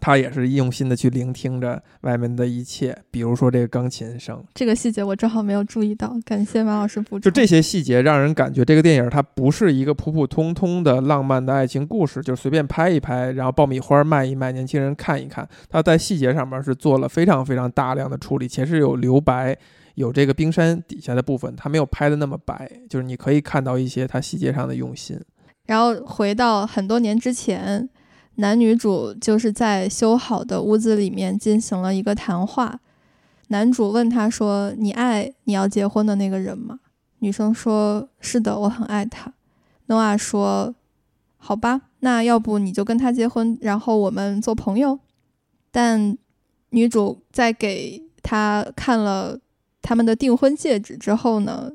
[0.08, 4.41] 他也是用心的去聆听着外面的一切，比如说这个钢琴声。
[4.54, 7.20] 这个细节我正好没有注意到，感谢马老师补充。
[7.20, 15.46] 就这些细节，让人感觉这个电影它不是一个普普通通的浪漫的爱情故事，就随便拍一拍，然后爆米花卖一卖，年轻人看一看。
[15.70, 19.58] 它在细节上面是做了非常非常大量的处理，且是有留白，
[19.96, 25.20] 有这个冰山底下的部分，它没有拍的那么白，就是你可以看到一些它细节上的用心。
[25.65, 27.89] 然后回到很多年之前。
[28.39, 32.80] 男女主就是在修好的屋子里面进行了一个谈话。
[33.50, 36.80] 男主问他说：“你爱你要结婚的那个人吗？”
[37.19, 39.34] 女生说：“是的，我很爱他。”
[39.88, 40.76] 诺亚说
[41.38, 45.00] ：“好吧，那要不你就跟他结婚，然后我们做朋友。”
[45.71, 46.17] 但
[46.71, 49.39] 女主在给他看了
[49.82, 51.71] 他们的订婚戒指之后呢，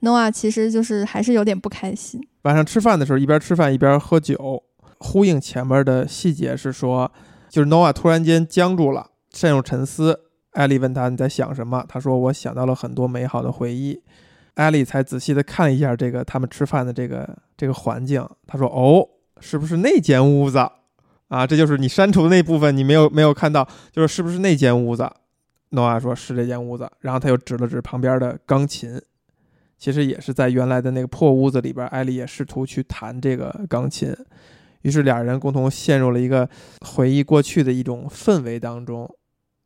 [0.00, 2.20] 诺亚其实就是还是有点不开心。
[2.42, 4.62] 晚上吃饭的时候，一边吃饭一边喝酒。
[5.04, 7.12] 呼应前面的细节是说，
[7.50, 10.18] 就是 noa 突然间僵住了，陷入沉思。
[10.52, 11.84] 艾丽问他你在想什么？
[11.88, 14.02] 他说我想到了很多美好的回忆。
[14.54, 18.26] 艾丽才仔细的看了一下这个他们吃饭的这个这个环境。
[18.46, 19.06] 他说哦，
[19.40, 20.58] 是不是那间屋子
[21.28, 21.46] 啊？
[21.46, 25.10] 这就是你删除的那部分，你没有没有看到，就是是不是那间屋子
[25.72, 29.00] noa 说是这间屋子，然后他又指了指旁边的钢琴，
[29.76, 34.14] 其实也是在原来的那个破屋子里边，艾丽也试图去弹这个钢琴。
[34.84, 36.46] 于是俩人共同陷入了一个
[36.86, 39.10] 回忆过去的一种氛围当中，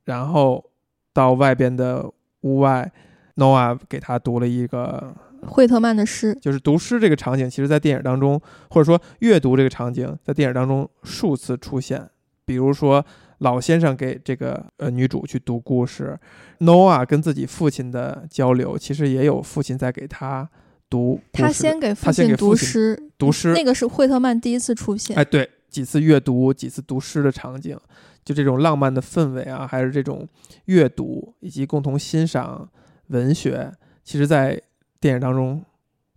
[0.04, 0.64] 然后
[1.12, 2.09] 到外边的
[2.42, 2.90] 屋外
[3.35, 12.09] ，Noah 给他读了一个惠特曼的诗，就是读诗这个场景，其实在电影当中，或者说阅读这个场景，在电影当中数次出现。
[12.44, 13.04] 比如说
[13.38, 16.16] 老先生给这个呃女主去读故事
[16.61, 20.48] ，Noah 跟自己父亲的交流，其实也有父亲在给他。
[20.90, 25.16] 读他先给父亲读诗，读诗那个是惠特曼第一次出现。
[25.16, 27.79] 哎，对，几次阅读，几次读诗的场景，
[28.24, 30.27] 就这种浪漫的氛围啊，还是这种
[30.66, 32.68] 阅读以及共同欣赏
[33.09, 33.72] 文学，
[34.03, 34.61] 其实在
[35.01, 35.62] 电影当中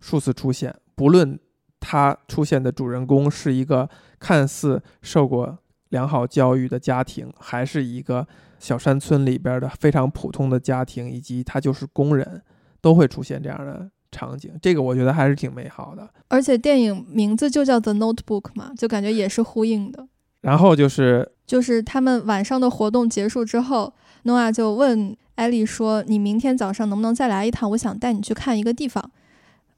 [0.00, 0.74] 数次出现。
[0.94, 1.38] 不论
[1.80, 5.58] 他出现的主人公是一个看似受过
[5.88, 8.26] 良好教育的家庭，还是一个
[8.58, 12.42] 小山村里边的非常普通的家庭，以及他就是工人，
[12.80, 13.90] 都会出现这样的。
[14.12, 20.06] 场景，这个我觉得还是挺美好的，而且电影名字就叫 The Notebook 嘛，就感觉也是呼应的。
[20.42, 23.92] 然后就是就是他们晚上的活动结束之后，
[24.24, 27.70] 诺亚就问艾丽说：“你明天早上能不能再来一趟？
[27.70, 29.10] 我想带你去看一个地方。”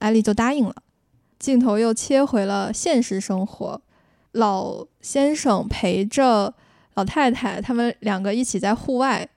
[0.01, 0.75] 艾丽就答应了。
[1.39, 3.81] 镜头又切回了现实生活，
[4.33, 6.55] 老先生陪着
[6.95, 9.29] 老太太，他们两个一起在户外。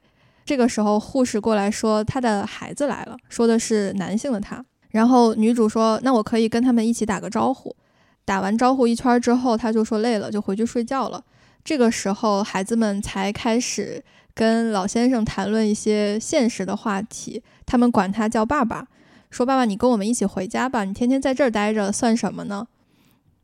[0.46, 4.64] 这个时候，护士过来说他的孩子来了，说的是男性的他。
[4.90, 7.76] 然后女主说：“那我可以跟他们一起打个招呼。”
[8.24, 11.24] 打完招呼一圈之后，他就说累了，就回去睡觉了。
[11.64, 17.42] 这个时候，孩子们才开始跟老先生谈论一些现实的话题。
[17.66, 18.88] 他们管他叫爸爸，
[19.30, 22.68] 说：“爸爸，你跟我们一起回家吧，你天天在这儿待着算什么呢？”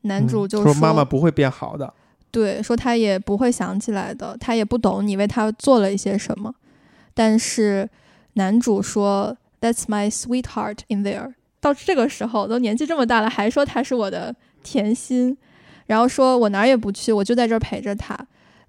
[0.04, 1.94] 男主就说：“妈妈不会变好的。”
[2.32, 6.54] 对，说他也不会想起来的，他也不懂你为他做了一些什么。
[7.14, 7.90] 但是
[8.34, 9.38] 男主说。
[9.64, 11.36] That's my sweetheart in there。
[11.62, 15.38] 到这个时候都年纪这么大了，还说他是我的甜心，
[15.86, 18.14] 然后说我哪儿也不去，我就在这儿陪着他。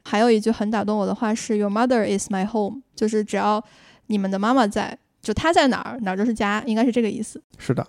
[0.04, 3.60] 还有一句很打动我的话是 Your mother is my home，就是只要
[4.06, 7.42] 你们的妈妈在，就她在哪儿，哪儿就是家，应该是这个意思。
[7.58, 7.84] 是的。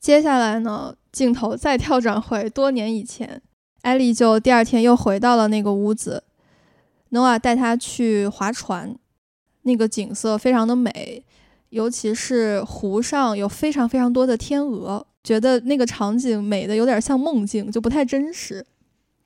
[0.00, 3.40] 接下来呢，镜头再跳转回多年以前，
[3.82, 6.24] 艾丽就第二天又回到了那个屋子
[7.12, 8.96] ，Noah 带她去划船，
[9.62, 11.24] 那个景色非常的美。
[11.70, 18.64] 尤其是湖上有非常非常多的天鹅，觉得那个场景美的有点像梦境，就不太真实。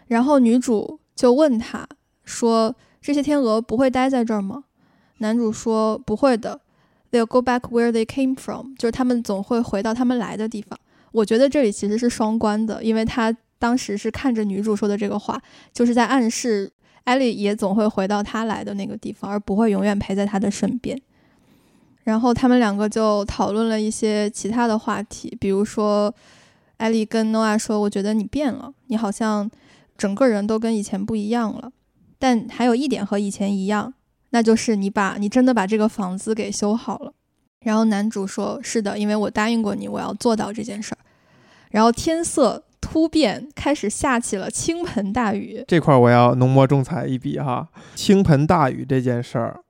[0.07, 1.87] 然后女主就问他
[2.25, 4.65] 说：“这些天鹅不会待在这儿吗？”
[5.19, 6.61] 男主说：“不会的
[7.11, 10.79] ，They'll go back where they came from，就是他们总会回到他们来的地方。”
[11.13, 15.41] 我觉得这里其实是双关的，因为他当时是看着女主说的这个话，
[15.73, 16.71] 就是在暗示
[17.05, 21.01] 艾莉也总会回到他来的那个地方，而不会永远陪在他的身边。
[22.05, 26.15] 然后他们两个就讨论了一些其他的话题，比如说
[26.77, 29.51] 艾莉跟诺亚说：“我觉得你变了，你好像
[29.97, 31.71] 整个人都跟以前不一样了。
[32.19, 33.93] 但还有一点和以前一样，
[34.31, 37.13] 那就是你把你真的把这个房子给修好了。”
[37.65, 40.99] 然后男主说：“是的，因为我答应过你，我要做到这件事儿。”
[41.73, 45.65] 然后天色突变，开始下起了倾盆大雨。
[45.67, 49.61] 这块我要浓墨重彩一笔哈，倾盆大雨这件事儿，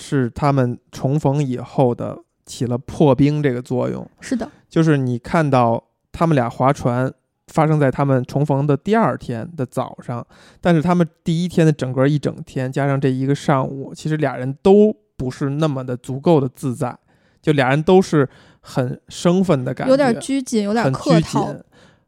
[0.00, 4.04] 是他们重逢以后的起了破冰这个作用。
[4.20, 7.12] 是的，就是你看到他们俩划船
[7.48, 10.26] 发生在他们重逢的第二天的早上，
[10.60, 16.98] 但是他们第一天的整个一整天加上这一个上午，其实俩人都不是那么的足够的自在，
[17.40, 18.28] 就俩人都是。
[18.62, 21.48] 很生分的感觉，有点拘谨，有点客套，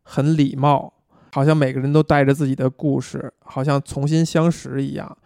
[0.02, 0.92] 很礼貌，
[1.32, 5.16] 好像每个人都带着自己的故事，好像重新相识一样。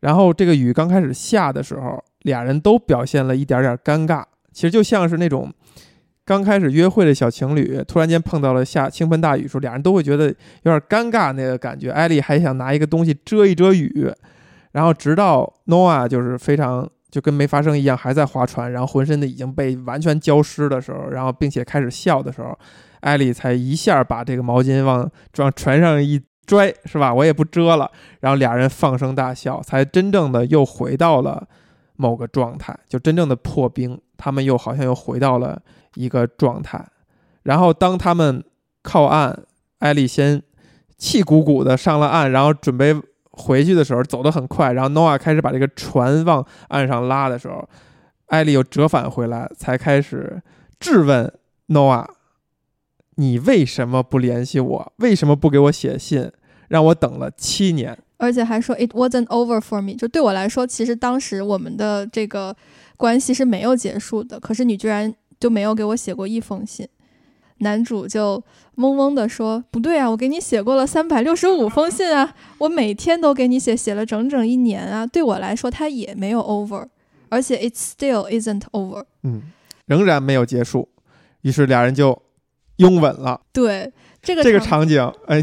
[0.00, 5.52] 然后这个雨刚开始下的时候，俩人都表现了一点点尴尬，其实就像是那种
[6.24, 10.26] 刚开始约会的小情侣，突然间碰到了下倾盆大雨时候，俩人都会觉得
[10.62, 11.90] 有点尴尬那个感觉。
[11.90, 14.12] 艾丽还想拿一个东西遮一遮雨，
[14.72, 16.88] 然后直到诺亚就是非常。
[17.10, 22.54] 就跟没发生一样，还在划船，然后浑身的已经被完全浇湿的时候，然后并且开始笑的时候，
[23.00, 27.14] 艾莉才一下把这个毛巾往往船上一拽，是吧？
[27.14, 27.88] 我也不遮了，
[28.20, 31.46] 然后俩人放声大笑，才真正的又回到了
[31.96, 35.60] 某个状态，就真正的破冰，他们又好像又回到了
[35.94, 36.84] 一个状态。
[37.42, 38.42] 然后当他们
[38.82, 39.44] 靠岸，
[39.78, 40.42] 艾莉先
[40.96, 43.00] 气鼓鼓的上了岸，然后准备。
[43.40, 47.64] 回去的时候走得很快，然后诺亚开始把这个船往岸上拉的时候，
[48.26, 50.42] 艾莉又折返回来，才开始
[50.80, 51.32] 质问
[51.66, 52.10] 诺亚
[53.14, 54.92] ：“你为什么不联系我？
[54.96, 56.32] 为什么不给我写信？
[56.68, 59.94] 让我等了七年，而且还说 it wasn't over for me。
[59.94, 62.54] 就对我来说，其实当时我们的这个
[62.96, 64.38] 关系是没有结束的。
[64.38, 66.88] 可是你居然就没有给我写过一封信。”
[67.60, 68.36] 男主就
[68.76, 75.04] 懵懵地说：“不对啊，我给你写过了三百六十五封信啊，我每天都给你写，写了整整一年啊。
[75.04, 76.86] 对我来说，它也没有 over，
[77.30, 79.02] 而且 it still isn't over。
[79.24, 79.42] 嗯，
[79.86, 80.88] 仍然没有结束。
[81.40, 82.22] 于是俩人就
[82.76, 83.40] 拥吻了。
[83.52, 85.42] 对这个这个场景，哎，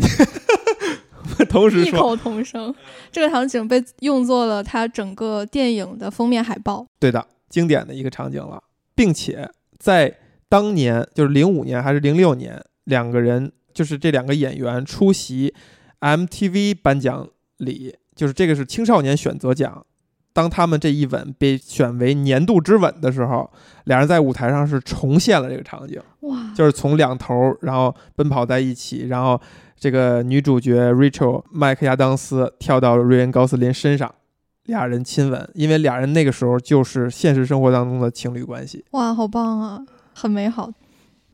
[1.49, 2.73] 同时异口同声。
[3.11, 6.85] 这个场景被用作了他整个电影的封面海报。
[6.99, 8.63] 对的，经典的一个场景了，
[8.95, 10.17] 并且在。
[10.47, 15.53] 当年就是零五年还是零六年，两个人就是这两个演员出席
[15.99, 19.85] MTV 颁奖礼，就是这个是青少年选择奖。
[20.31, 23.51] 当他们这一吻被选为年度之吻的时候，
[23.85, 25.99] 俩人在舞台上是重现了这个场景。
[26.21, 26.53] 哇！
[26.55, 29.41] 就是从两头然后奔跑在一起，然后
[29.85, 34.15] 这个女主角 Rachel 麦克亚当斯跳到瑞恩高斯林身上，
[34.63, 38.83] 俩人亲吻，因为俩人那个时候就是现实生活当中的情侣关系。
[38.93, 39.85] 哇，好棒啊！
[40.15, 40.71] 很美好，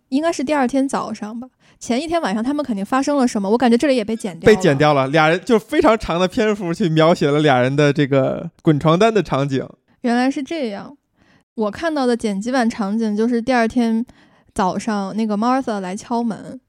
[0.10, 1.48] 应该是第二天早上吧。
[1.80, 5.08] 前一天晚上他们肯定发生了什么，我感觉这里也被剪掉，被剪掉了。
[5.08, 9.66] 俩人就非常长的篇幅去描写了俩人的这个滚床单的场景。
[10.02, 10.98] 原来是这样，
[11.56, 14.06] 我看到的剪辑版场景就是第二天
[14.54, 16.60] 早上那个 Martha 来敲门，对，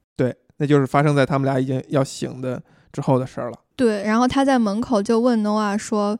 [0.62, 3.58] 那就是发生在他们俩已经要醒的之后的事儿了。
[3.74, 6.16] 对，然后他在门口就问 Noah 说：“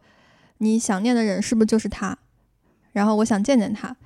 [0.58, 2.18] 你想念的人是不是就是他？”
[2.90, 3.96] 然后我想见见他。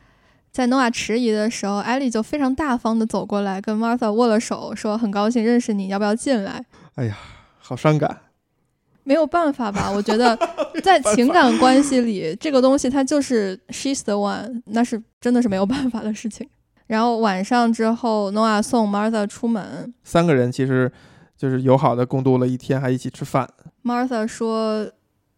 [0.52, 6.62] 在诺亚迟疑的时候，艾莉就非常大方的走过来，跟 Martha 握了手，说：“很高兴认识你，要不要进来？”
[6.96, 7.16] 哎呀，
[7.58, 8.18] 好伤感。
[9.04, 9.90] 没有办法吧？
[9.90, 10.38] 我觉得
[10.84, 16.46] 在情感关系里，这个东西它就是 she's the one，那是真的是没有办法的事情。
[16.86, 20.90] 然后晚上之后，诺亚送 Martha 出门，三个人其实
[21.36, 23.48] 就是友好的共度了一天，还一起吃饭。
[23.82, 24.90] Martha 说：“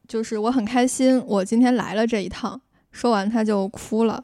[0.06, 2.60] 就是我很开心，我今天来了这一趟。”
[2.92, 4.22] 说完，她就哭了。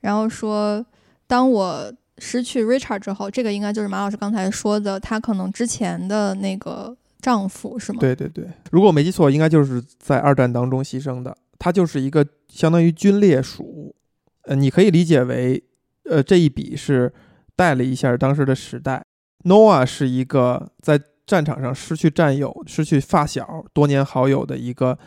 [0.00, 0.84] 然后说，
[1.26, 7.98] 当我失去 Richard 之后，这个应该就是马老师刚才说的，他可能之前的那个丈夫是吗？
[8.00, 11.36] 对对对，如果我没记错，应该就是在二战当中牺牲的。
[11.58, 13.94] 他就是一个相当于军烈属，
[14.42, 15.62] 呃，你可以理解为，
[16.08, 17.12] 呃，这一笔是
[17.54, 19.02] 带了一下当时的时代。
[19.44, 24.98] Noah 是一个在战场上失去战友、失去发小、多年好友的一个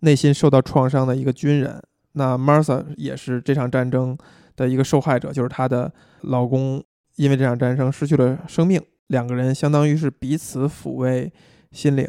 [0.00, 1.82] 内心受到创伤的一个军人。
[2.12, 4.16] 那 Martha 也是这场战争。
[4.56, 6.80] 的一个受害者就是她的老公
[7.16, 11.32] 因为这场战争失去了生命，两个人相当于是彼此抚慰
[11.72, 12.06] 心灵。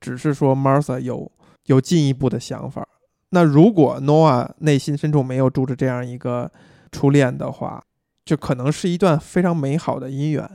[0.00, 1.32] 只是说 Martha 有
[1.64, 2.86] 有进一步的想法。
[3.30, 6.52] 那如果 Noah 内心深处没有住着这样一个
[6.92, 7.82] 初恋的话，
[8.28, 10.46] 就可能是一段非常美好的姻缘，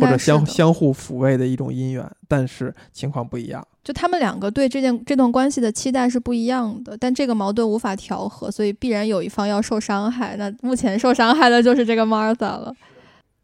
[0.00, 2.04] 或者相相互抚慰的一种姻缘。
[2.26, 10.34] 但是情况不一样，就他们两个对这件这段关系的期待是不一样的，但这个矛盾无法调和，所以必然有一方要受伤害。
[10.36, 12.74] 那目前受伤害的就是这个 Martha 了。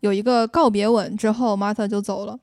[0.01, 2.37] 有一个告别吻之后，Martha 就走了，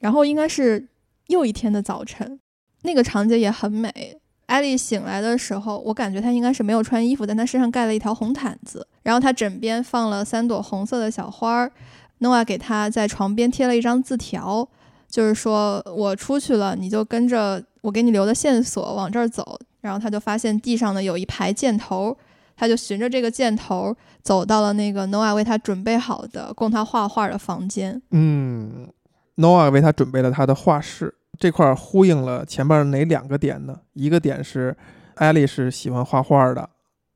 [0.00, 0.86] 然后应该是
[1.28, 2.38] 又一天的早晨，
[2.82, 4.18] 那个场景也很美。
[4.46, 11.70] 艾丽醒来的时候，我感觉她应该是没有穿衣服，但她身上盖了一条红毯子，然后她枕边放了三朵红色的小花儿。
[12.18, 14.66] 诺瓦给她在床边贴了一张字条，
[15.08, 19.58] 就是说我出去了，你就跟着我给你留的线索往这儿走。
[19.80, 22.16] 然后他就发现地上呢有一排箭头，
[22.56, 28.02] 他就循着这个箭头走到了那个诺瓦为他准备好的供他画画的房间。
[28.10, 28.88] 嗯，
[29.36, 31.14] 诺瓦为他准备了他的画室。
[31.38, 33.80] 这块呼应了前面哪两个点呢？
[33.92, 34.76] 一个点是，
[35.16, 36.68] 艾莉是喜欢画画的，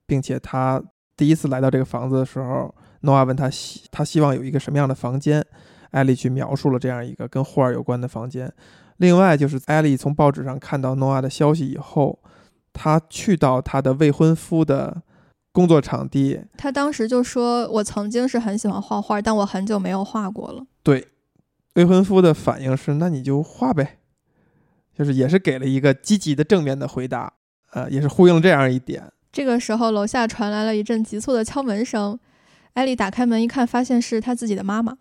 [0.06, 0.82] 并且她
[1.16, 5.44] 第一次来到这个房子的时候，诺亚问她希她希望有一个什么样的房间，
[5.90, 8.52] 艾莉去描述了这样一个跟画有关的房间。
[8.98, 12.18] 另外就是艾莉从报纸上看到诺亚的消息以后，
[12.72, 15.02] 她去到她的未婚夫的
[15.52, 21.08] 工作场地，她当时就说：“我曾经是很喜欢画画，但我很久没有画过了。”对，
[21.74, 23.96] 未婚夫的反应是：“那你就画呗。”
[25.00, 27.32] 就是也是给了一个积极的正面的回答，
[27.72, 29.02] 呃，也是呼应这样一点。
[29.32, 32.20] 这个时候，楼下传来了一阵急促的敲门声。
[32.74, 34.98] 艾丽打开门一看，发现是她自己的妈妈。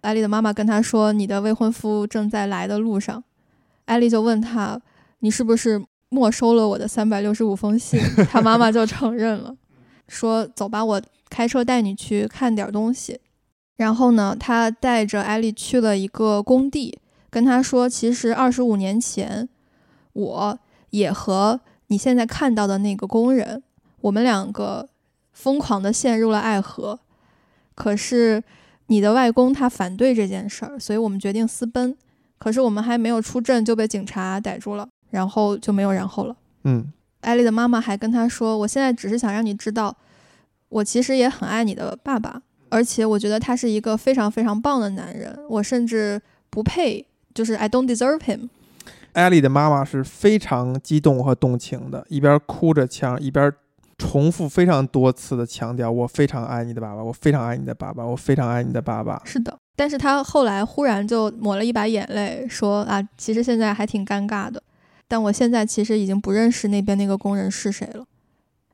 [0.00, 3.22] 艾丽的妈妈跟她说：“你的未婚夫正在来的路上。”
[3.84, 4.80] 艾丽就问他
[5.20, 8.00] ：“你是不是没收了我的三百六十五封信？”
[8.32, 9.54] 他妈妈就承认了，
[10.08, 13.20] 说：“走吧，我开车带你去看点东西。”
[13.76, 16.98] 然后呢，他带着艾丽去了一个工地。
[17.36, 19.46] 跟他说，其实二十五年前，
[20.14, 20.58] 我
[20.88, 23.62] 也和你现在看到的那个工人，
[24.00, 24.88] 我们两个
[25.34, 26.98] 疯狂的陷入了爱河。
[27.74, 28.42] 可是
[28.86, 31.94] 你的外公他反对这件事儿，所以我们决定私奔。
[32.38, 36.34] 可是我们还没有出镇就被警察逮住了，然后就没有然后了。
[36.64, 39.94] 嗯，艾丽的妈妈还跟他说，我现在只是想让你知道，
[40.70, 45.38] 我其实也很爱你的爸爸，而且我觉得他是一个非常非常棒的男人。
[45.50, 47.06] 我甚至不配。
[47.36, 48.48] 就是 I don't deserve him。
[49.12, 53.52] 艾莉的妈妈是非常激动和动情的，一边哭着腔，一边
[53.98, 64.62] 重复非常多次的强调：“我非常爱你的爸爸，我非常爱你的爸爸，我非常爱你的爸爸。”是的，但是他后来忽然就抹了一把眼泪，说：“啊，其实现在还挺尴尬的，
[65.06, 68.04] 但我现在其实已经不认识那边那个工人是谁了。”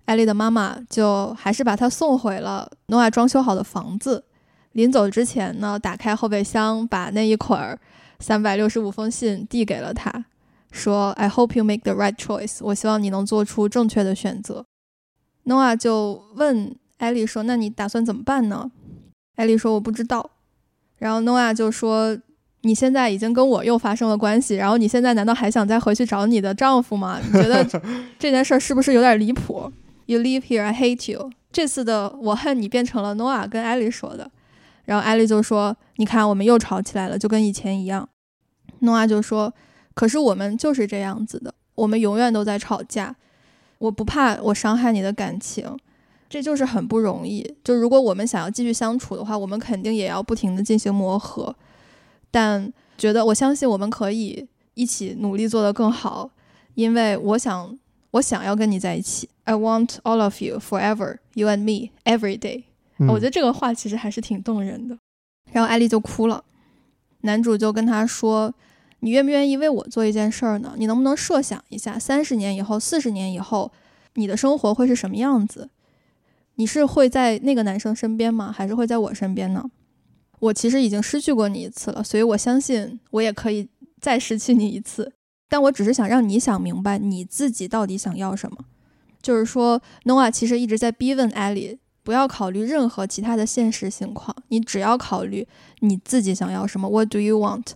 [0.07, 4.25] 艾莉的妈妈就还是把她送回了诺亚装修好的房子。
[4.73, 7.79] 临走之前呢，打开后备箱，把那一捆儿。
[8.23, 10.25] 三百六十五封信递给了他，
[10.71, 12.59] 说：“I hope you make the right choice。
[12.61, 14.65] 我希望你能做出正确的选择。”
[15.45, 18.71] Noah 就问艾莉说：“那你打算怎么办呢？”
[19.37, 20.31] 艾莉说：“我不知道。”
[20.99, 22.17] 然后 Noah 就说
[22.63, 27.19] ：“你现在已经跟我又发生了关系，然后你现在难道还想再回去找你的丈夫吗？
[27.21, 27.65] 你觉得
[28.21, 29.73] 这件事是不是有点离谱
[30.07, 31.31] ？”You live here, I hate you。
[31.51, 34.31] 这次的我恨你变成了 Noah 跟艾莉说的。
[34.85, 38.09] 然后艾莉就说：“你看，我们又吵起来了，就跟以前一样。”
[38.81, 39.53] 诺阿就说
[39.95, 43.15] ：“可是我们就是这样子的，我们永远都在吵架。
[43.79, 45.79] 我不怕我伤害你的感情，
[46.29, 47.55] 这就是很不容易。
[47.63, 51.55] 就如果我们想要继续相处的话，我们肯定也要不停的进行磨合。
[52.31, 56.31] 但觉得我相信我们可以一起努力做得更好，
[56.75, 57.79] 因为我想
[58.13, 59.29] 我想要跟你在一起。
[59.45, 62.65] I want all of you forever, you and me every day。
[63.09, 64.97] 我觉得这个话其实还是挺动人的。
[65.53, 66.45] 然后艾丽就哭了，
[67.23, 68.53] 男主就跟她说。
[69.05, 70.75] 你愿不愿意为我做一件事儿呢？
[70.77, 73.73] 你能不能设想一下，三十年以后、四十年以后，
[74.15, 75.69] 你的生活会是什么样子？
[76.55, 78.53] 你是会在那个男生身边吗？
[78.57, 79.69] 还是会在我身边呢？
[80.39, 83.69] 我其实已经失去过你一次了，所以我相信我也可以
[84.01, 85.13] 再失去你一次。
[85.49, 88.59] 但我只是想让你想明白你自己到底想要什么。
[89.21, 95.47] 就是说，Noah 其实一直在逼问艾莉，不要考虑任何其他的现实情况，你只要考虑
[95.81, 96.89] 你自己想要什么。
[96.89, 97.67] What do you want？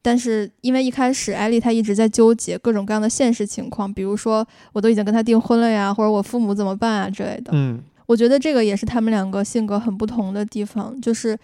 [0.00, 7.52] 但是因为一开始艾丽她一直在纠结各种各样的现实情况，比如说我都已经跟他订婚了呀，或者我父母怎么办啊之类的。
[7.54, 11.00] 嗯，我觉得这个也是他们两个性格很不同的地方。
[11.00, 11.38] 就是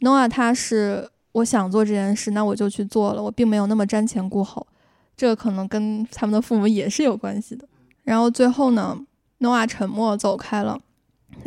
[0.00, 4.66] Noah 他是我想做这件事，那我就去做了，我并没有那么瞻前顾后。
[5.16, 7.64] 这个可能跟他们的父母也是有关系的。
[8.02, 8.98] 然后最后呢
[9.38, 10.80] ，Noah 沉默走开了，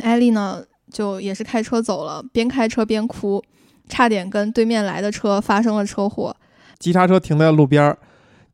[0.00, 3.42] 艾丽呢就也是开车走了，边开车边哭，
[3.88, 6.36] 差点跟对面来的车发生了车祸。
[6.78, 7.98] 急刹车停在路边儿，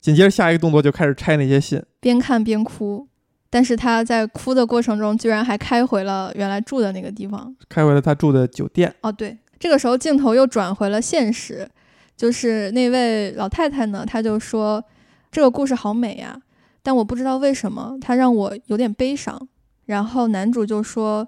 [0.01, 3.07] 紧接着下一个动作就开始拆那些信，边看边哭。
[3.53, 8.95] 但是他在哭的过程中，居然还开回了原来住的那个地方，开回了他住的酒店。
[9.01, 11.69] 哦，对，这个时候镜头又转回了现实，
[12.17, 14.85] 就是那位老太太呢，她就说
[15.33, 16.41] ：“这个故事好美呀，
[16.81, 19.49] 但我不知道为什么它让我有点悲伤。”
[19.91, 21.27] 然后男主就说：“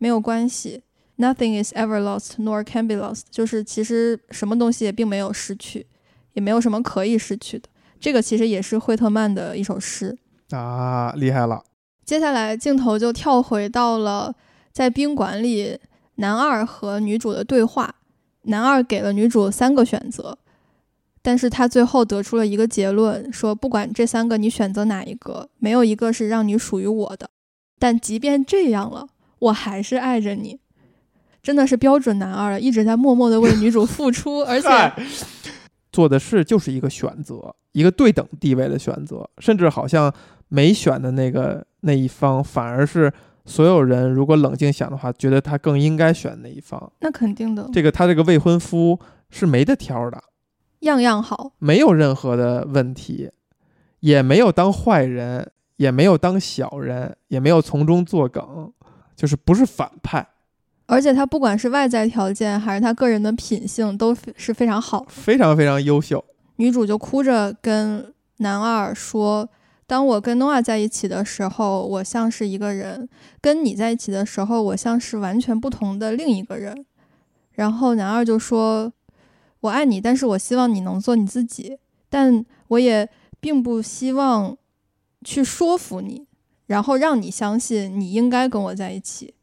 [0.00, 0.82] 没有关系
[1.18, 5.86] ，Nothing is ever lost nor can be lost。”就是其实什么东西也并没有失去，
[6.32, 7.68] 也没有什么可以失去的。
[8.00, 10.16] 这个其实也是惠特曼的一首诗。
[10.52, 11.62] 啊，厉害了！
[12.06, 14.34] 接下来镜头就跳回到了
[14.72, 15.78] 在宾馆里，
[16.14, 17.96] 男二和女主的对话。
[18.44, 20.38] 男二给了女主三个选择，
[21.20, 27.28] 但是他最后得出了一个结论，说不管这三个你选择哪一个，没有一个是让你属于我的。
[27.78, 29.06] 但即便这样了，
[29.38, 30.58] 我还是爱着你。
[31.42, 34.68] 真的是标准男二了，一直在默默的为女主付出， 而且。
[35.90, 40.12] 做的事就是一个选择，一个对等地位的选择，甚至好像
[40.48, 43.10] 没选的那个那一方，反而是
[43.46, 46.92] 所有人如果冷静想的话，觉得他更应该选那一方。
[47.00, 49.00] 那肯定的，这个他这个未婚夫
[49.30, 50.22] 是没得挑的，
[50.80, 53.30] 样样好，没有任何的问题，
[54.00, 58.70] 也没有当坏人，也没有当小人，也没有从中作梗，
[59.16, 60.24] 就是不是反派。
[60.86, 66.24] 而且他不管是外在条件还是他个人的品性都是非常好，非常非常优秀。
[66.56, 69.48] 女主就哭着跟男二说
[69.86, 73.06] ：“当我跟诺亚在一起的时候，我像是一个人；
[73.40, 76.84] 跟你在一起的时候，我像是完全不同的另一个人。”
[77.52, 78.92] 然后男二就说
[79.60, 83.08] ：“我爱你，但是我希望你能做你自己，但我也
[83.40, 84.56] 并不希望
[85.24, 86.26] 去说服你，
[86.66, 89.34] 然后让你相信你应该跟我在一起。”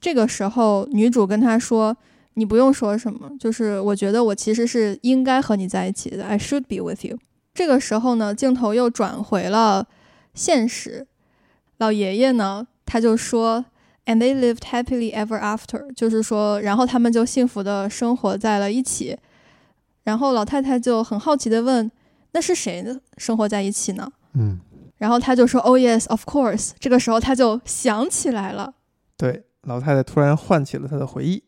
[0.00, 1.96] 这个时候，女主跟他说
[2.34, 6.24] ：“你不用说什么，就是我觉得我其实是应该和你在一起的。
[6.24, 7.18] I should be with you。”
[7.54, 9.88] 这个时候呢，镜头又转回了
[10.34, 11.06] 现实。
[11.78, 13.64] 老爷爷呢，他就说
[14.04, 19.18] ：“And they lived happily ever after。”就是说，然后他们就幸福的生活在了一起。
[20.04, 21.90] 然后老太太就很好奇的问
[22.32, 23.00] ：“那是谁呢？
[23.16, 24.60] 生活在一起呢？”嗯。
[24.98, 28.74] 然后他就说：“Oh yes, of course。”这个时候他就想起来了。
[29.16, 29.44] 对。
[29.66, 31.42] 老太太突然唤起了他的回忆。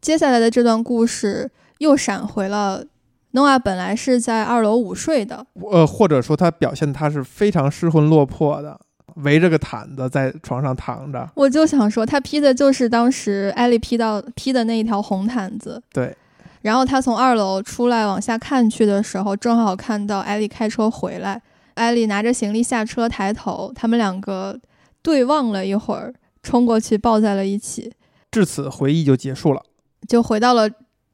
[0.00, 2.84] 接下来的这段故事又闪回了
[3.32, 8.78] 诺亚，本来是在二楼午睡的，呃，或者说他表现他是非常失魂落魄的，
[9.16, 11.28] 围着个毯子在床上躺着。
[11.34, 15.82] 我就想说，他披的就是当时艾丽披到披的那一条红毯子。
[15.92, 16.16] 对。
[16.62, 21.42] 然后他从二楼出来往下看去的时候，正好看到艾丽开车回来，
[21.76, 24.60] 艾丽拿着行李下车，抬头，他们两个
[25.00, 26.12] 对望了一会儿。
[26.42, 27.92] 冲过去抱在了一起，
[28.30, 29.60] 至此回忆就结束了，
[30.06, 30.70] 就回到了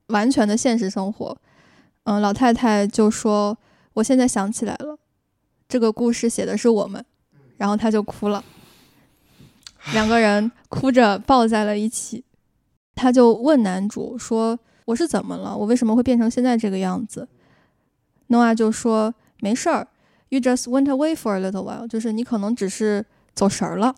[0.08, 1.34] 完全的现实生活。
[2.04, 3.56] 嗯，老太太就说
[3.94, 4.98] ：“我现在想起来了，
[5.66, 7.02] 这个故事写的是我们。”
[7.56, 8.44] 然后她就哭了，
[9.94, 12.22] 两个人哭着抱在了一起。
[12.94, 15.56] 他就问男主说：“我是怎么了？
[15.56, 17.26] 我为什么会变成现在这个样子？”
[18.28, 19.88] 诺亚就说：“没事儿
[20.32, 23.04] ，You just went away for a little while，就是你可能只是
[23.34, 23.94] 走神儿了。”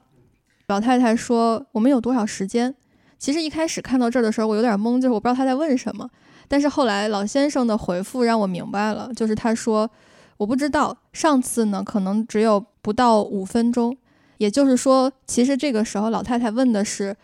[0.67, 2.75] 老太太说：“我们有多少时间？”
[3.21, 6.11] 其实一开始看到这儿的时候，我有点懵，就是我不知道她在问什么。
[6.49, 9.89] 但是后来老先生的回复让我明白了，就是他说
[10.37, 13.97] ：“我不知道，上次呢可能只有不到五分钟。”
[14.39, 17.17] 也就是说，其实这个时候老太太问的是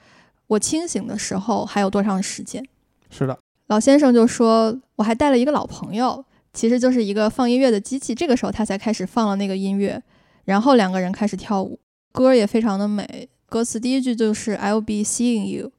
[0.46, 2.64] 我清醒的时候还有多长时间。
[3.10, 3.36] 是的，
[3.66, 10.02] 老先生就说：“我还带了一个老朋友，其实就是一个放音乐的机器。”这个时候他才开始放了那个音乐，
[10.44, 11.78] 然后两个人开始跳舞。
[12.12, 15.70] 歌也非常的美，歌词第一句就是 "I'll be seeing you"，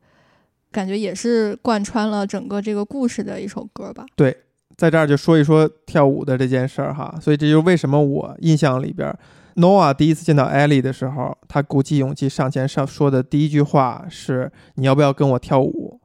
[0.71, 4.05] 感觉也是贯穿了整个这个故事的一首歌吧。
[4.15, 4.37] 对，
[4.77, 9.13] 在这儿就说一说跳舞的这件事儿哈，所以这就是为什么我印象里边
[9.55, 15.99] ，Noah 第一次见到艾莉的时候，他鼓起勇气上前上说的第一句话是“你要不要跟我跳舞”，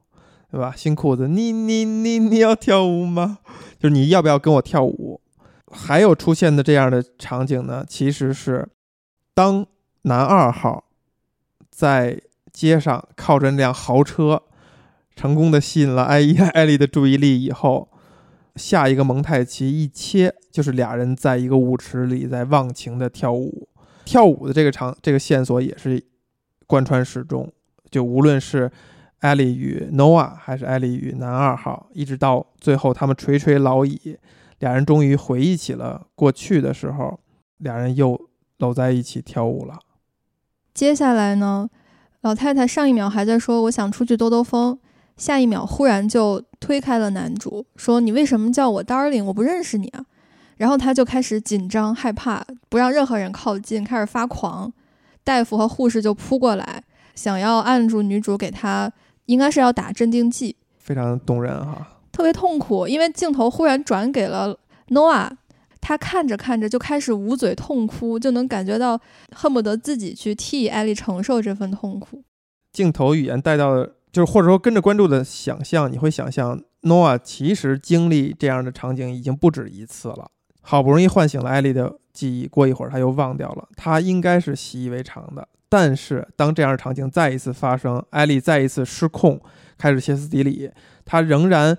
[0.50, 0.74] 对吧？
[0.76, 3.38] 新裤子，你你你你要跳舞吗？
[3.78, 5.20] 就是你要不要跟我跳舞？
[5.70, 8.68] 还有出现的这样的场景呢，其实是
[9.34, 9.66] 当。
[10.08, 10.84] 男二号
[11.68, 12.22] 在
[12.52, 14.40] 街上靠着那辆豪车，
[15.16, 17.42] 成功的吸引了艾伊 艾丽的注意力。
[17.42, 17.88] 以后，
[18.54, 23.68] 下一个蒙太奇一切就是俩人在一个舞池里在忘情的跳舞。
[24.04, 26.00] 跳舞的这个场这个线索也是
[26.68, 27.52] 贯穿始终。
[27.90, 28.70] 就无论是
[29.20, 34.18] 艾丽与 Noah，还是艾丽与男二号，一直到最后他们垂垂老矣，
[34.58, 37.18] 俩人终于回忆起了过去的时候，
[37.58, 39.78] 俩人又搂在一起跳舞了。
[40.74, 41.68] 接下来呢，
[42.20, 44.78] 老太太上一秒还在说我想出去兜兜风，
[45.16, 49.24] 下一秒忽然就推开了男主，说你为什么叫我 darling？
[49.24, 50.04] 我不认识你啊。
[50.58, 54.72] 然后他就开始紧张害怕，不让任何人靠近，开始发狂。
[55.22, 56.82] 大夫和护士就扑过来，
[57.14, 58.90] 想要按住女主，给她
[59.26, 62.88] 应该是要打镇定剂，非常动人哈，特别痛苦。
[62.88, 64.58] 因为镜头忽然转给了
[64.88, 65.30] Noah，
[65.80, 69.00] 他看着看着就开始捂嘴痛哭，就能感觉到
[69.34, 72.24] 恨不得自己去替艾丽承受这份痛苦。
[72.72, 80.30] 镜头语言带到，就是或者说跟着观众的想象，你会想象 Noah 其实经历这样的场景已经不止一次了。
[80.60, 83.68] 好不容易唤醒了艾丽的记忆，过一会儿他又忘掉了。
[83.76, 89.40] 他应该是习以为常的，但是当这样的场景再一次发生，艾丽再一次失控，
[89.76, 90.70] 开始歇斯底里，
[91.04, 91.76] 她仍然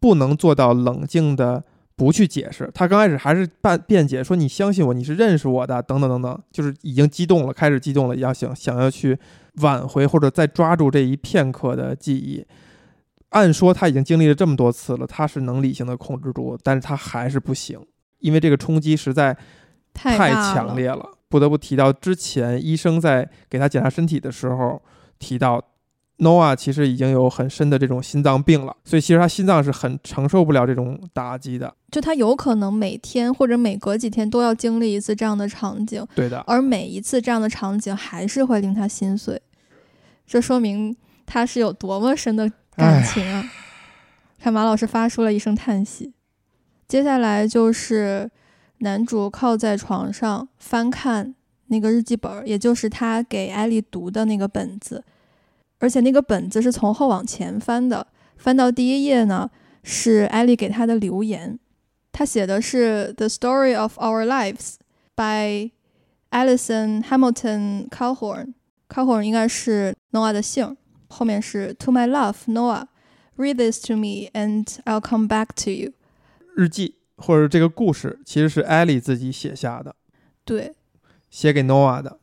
[0.00, 1.62] 不能做到冷静的
[1.96, 2.70] 不去解释。
[2.74, 9.18] 她刚开始还是辩辩解，说你相信我，你是认识我的，等等等等，就是已经激动了，开始激动了，要想想要去
[9.56, 12.44] 挽回或者再抓住这一片刻的记忆。
[13.30, 17.78] 按说他已经经历了这么多次了，他是能理性的控制住，但是他还是不行。
[18.20, 19.36] 因为这个冲击实在
[19.92, 24.80] 太强烈了，不得不提到之前医生在给他检查身体的时候
[25.18, 25.60] 提到
[26.18, 31.74] ，Noah 其实已经有很深的这种心脏病了，所以其实他心脏是很承受不了这种打击的。
[31.90, 36.38] 就他有可能每天或者每隔几天都要经历一次这样的场景，对的。
[36.46, 39.42] 而每一次这样的场景还是会令他心碎，
[40.24, 43.44] 这说明他是有多么深的感情啊！
[44.38, 46.12] 看马老师发出了一声叹息。
[46.86, 48.30] 接下来就是
[48.78, 51.34] 男主靠在床上翻看
[51.68, 55.02] 那个日记本，也就是他给艾丽读的那个本子，
[55.78, 58.06] 而且那个本子是从后往前翻的。
[58.36, 59.50] 翻到第一页呢，
[59.82, 61.58] 是艾丽给他的留言，
[62.12, 64.74] 他写的是《The Story of Our Lives》
[65.14, 65.70] by
[66.30, 68.54] Alison Hamilton Calhoun。
[68.88, 70.76] Calhoun 应该是 Noah 的姓，
[71.08, 75.92] 后面是 To my love Noah，read this to me and I'll come back to you。
[76.56, 79.94] 日记或者这个故事其实是艾莉自己写下的，
[80.44, 80.72] 对，
[81.30, 82.18] 写给 Noah 的。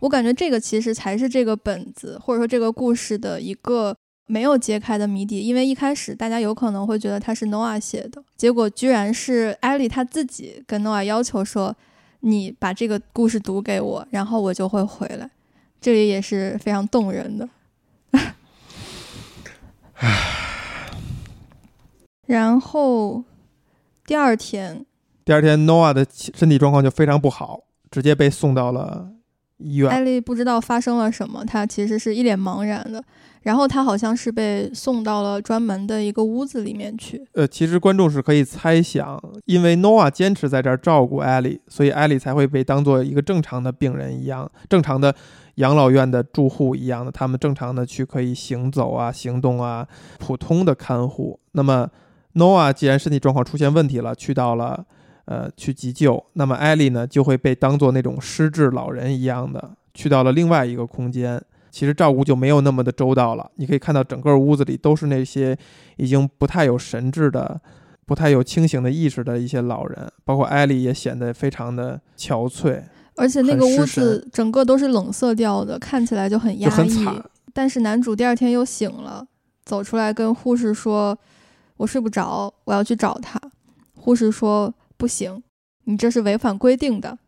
[0.00, 11.74] 我感觉这个其实才是这个本子或者说这个故事的一个没有揭开的谜底，因为一开始大家有可能会觉得它是 Noah 写的，结果居然是艾莉他自己跟 Noah 要求说
[12.20, 15.30] ：“你把这个故事读给我，然后我就会回来。”
[15.80, 17.48] 这里也是非常动人的。
[22.26, 23.24] 然后。
[24.06, 24.86] 第二天，
[25.24, 29.10] 第二天，Noah 的身体状况就非常不好，直接被送到了
[29.58, 29.90] 医院。
[29.90, 33.02] 艾丽不知道发生了什么，她其实是一脸茫然的。
[33.42, 37.26] 然后她好像是被送到了专门的一个屋子里面去。
[37.32, 45.12] 呃，其实观众是可以猜想，因为 Noah 坚持在这儿照顾艾丽，所以艾丽才会被当做一个正常的病人一样，正常的
[45.56, 49.86] 养老院的住户一样的，他们正常的去可以行走啊、行动啊，
[50.18, 51.40] 普通的看护。
[51.50, 51.90] 那么。
[52.36, 54.84] Noah 既然身体状况出现问题了，去到了，
[55.24, 61.42] 呃，去急救，那么艾莉呢就会被当做那种失智老人一样的，去到了另外一个空间。
[61.70, 63.50] 其实照顾就没有那么的周到了。
[63.56, 65.56] 你可以看到整个屋子里都是那些
[65.96, 67.60] 已经不太有神智的、
[68.06, 72.82] 不太有清醒的意识的一些老人，包括艾莉也显得非常的憔悴，
[73.16, 77.06] 而且那个屋子整个都是冷色调的，看起来就很压抑。
[77.52, 79.26] 但是男主第二天又醒了，
[79.64, 81.18] 走出来跟护士说。
[81.76, 83.40] 我睡不着，我要去找他。
[83.94, 85.42] 护士说：“不行，
[85.84, 87.18] 你这是违反规定的，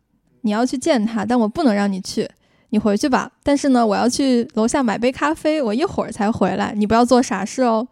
[0.41, 2.29] 你要去见他，但我不能让你去，
[2.69, 3.31] 你回去吧。
[3.43, 7.87] 但是呢，我要去楼下买杯咖啡，我一会儿才回来，你不要做傻事哦。”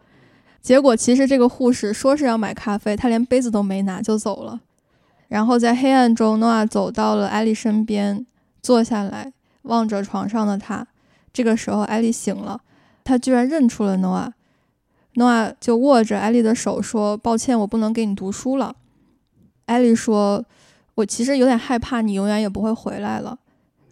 [0.60, 4.60] 结果其实这个护士说是要买咖啡，他连杯子都没拿就走了。
[5.28, 8.26] 然后在黑暗中，诺亚走到了艾丽身边，
[8.60, 9.32] 坐下来
[9.62, 10.86] 望着床上的他。
[11.32, 12.60] 这个时候，艾丽醒了，
[13.04, 14.32] 他居然认出了诺亚。
[15.18, 18.76] 诺亚就握着艾丽的手说：“抱歉，我不能给你读书了。”
[19.66, 20.44] 艾丽说
[20.94, 23.36] ：“我其实有点害怕，你永远也不会回来了。”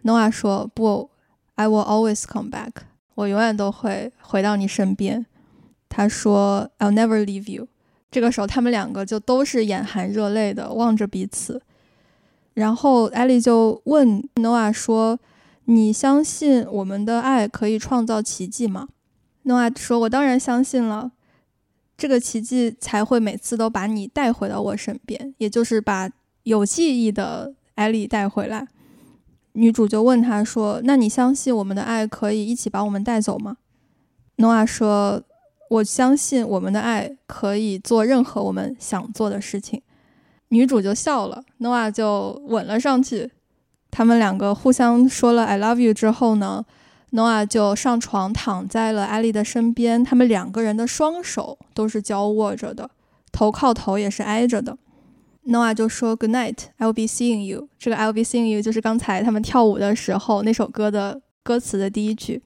[0.03, 1.09] 诺亚说：“不
[1.55, 2.71] ，I will always come back，
[3.15, 5.25] 我永远都会回到你身边。”
[5.89, 7.67] 他说：“I'll never leave you。”
[8.09, 11.61] 这个时候，他们两个就都是眼含热泪的望着彼此。
[12.53, 15.19] 然后艾丽就问诺亚说
[15.65, 18.87] ：“你相信我们的爱可以创造奇迹吗？”
[19.43, 21.11] 诺亚说：“我当然相信了。”
[21.97, 26.09] 这个奇迹才会每次都把你带回到我身边，也就是把
[26.43, 28.67] 有记忆的艾莉带回来。
[29.53, 33.57] 女主就问他说：“那你相信我们的爱可以一起把我们带走吗？”
[34.37, 35.23] 诺亚说
[35.71, 39.81] ：“我相信我们的爱可以做任何我们想做的事情。”
[40.49, 43.31] 女主就笑了，诺亚就吻了上去。
[43.89, 46.63] 他们两个互相说了 “I love you” 之后呢，
[47.11, 52.89] 诺亚就上床躺在了艾丽的身边，他们两个人的双手都是交握着的，
[53.31, 54.77] 头靠头也是挨着的。
[55.43, 57.69] 诺亚就说 “Good night, I'll be seeing you”。
[57.79, 62.43] 这个 “I'll be seeing you” 就是刚才他们跳舞的时候那首歌的歌词的第一句。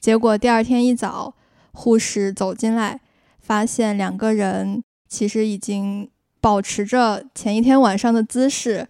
[0.00, 1.34] 结果第二天一早，
[1.72, 3.02] 护士走进来，
[3.38, 6.08] 发现两个人其实已经
[6.40, 8.88] 保持着前一天晚上的姿势，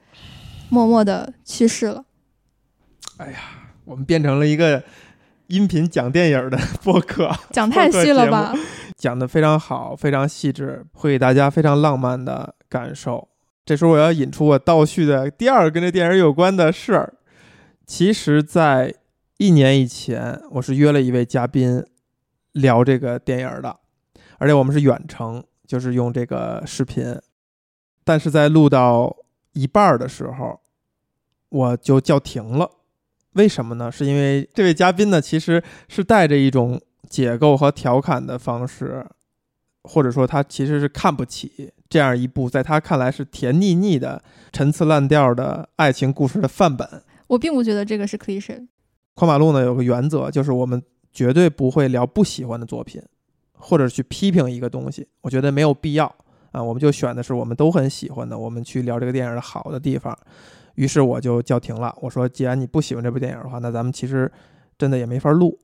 [0.68, 2.04] 默默的去世了。
[3.16, 3.63] 哎呀。
[3.84, 4.82] 我们变成了一个
[5.48, 8.54] 音频讲电影的 播客，讲太细了吧？
[8.96, 13.28] 讲的非常好，非常细致，会给大家非常浪漫的感受。
[13.64, 17.14] 这时候我要引出我倒叙的第二个跟这电影有关的事儿。
[17.86, 18.94] 其实，在
[19.36, 21.84] 一年以前，我是约了一位嘉宾
[22.52, 23.76] 聊这个电影的，
[24.38, 27.18] 而且我们是远程，就是用这个视频。
[28.04, 29.14] 但是在录到
[29.52, 30.60] 一半的时候，
[31.50, 32.70] 我就叫停了。
[33.34, 33.90] 为什么呢？
[33.92, 39.06] 是因为这位嘉宾呢，其实是带着一种解构和调侃的方式，
[39.82, 44.22] 或者说他其实是看不起这样一部在他看来是甜腻腻的、
[44.52, 46.88] 陈词滥调的爱情故事的范本。
[47.26, 48.66] 我并不觉得这个是 cliche。
[49.14, 50.82] 宽马路呢有个原则，就是我们
[51.12, 53.02] 绝对不会聊不喜欢的作品，
[53.52, 55.06] 或者去批评一个东西。
[55.20, 56.06] 我觉得没有必要
[56.52, 60.16] 啊，我们就选的是我们都很喜欢的，我们去聊这个电影的好的地方。
[60.74, 61.94] 于是我就叫停了。
[62.00, 64.30] 我说：“既然你不喜欢这部电影的话，那咱们其实
[64.78, 65.58] 真的也没法录。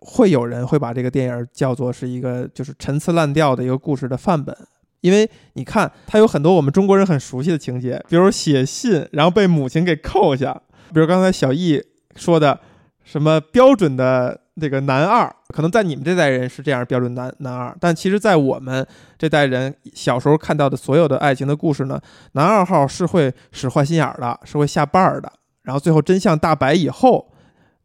[0.00, 4.56] 会有人会把这个电影叫做是一个就是陈词滥调的一个故事的范本，
[5.00, 11.82] 因为你看它有很多我们中国人很熟悉的情节，比如写信然后被母亲给扣下，比如刚才小易
[12.16, 12.60] 说的
[13.04, 18.86] 什么标准的。”那个男二可能在你们这代人是这样标准男男二，但其实，在我们
[19.18, 22.00] 这代人小时候看到的所有的爱情的故事呢，
[22.32, 25.32] 男二号是会使坏心眼的，是会下绊儿的，
[25.62, 27.32] 然后最后真相大白以后，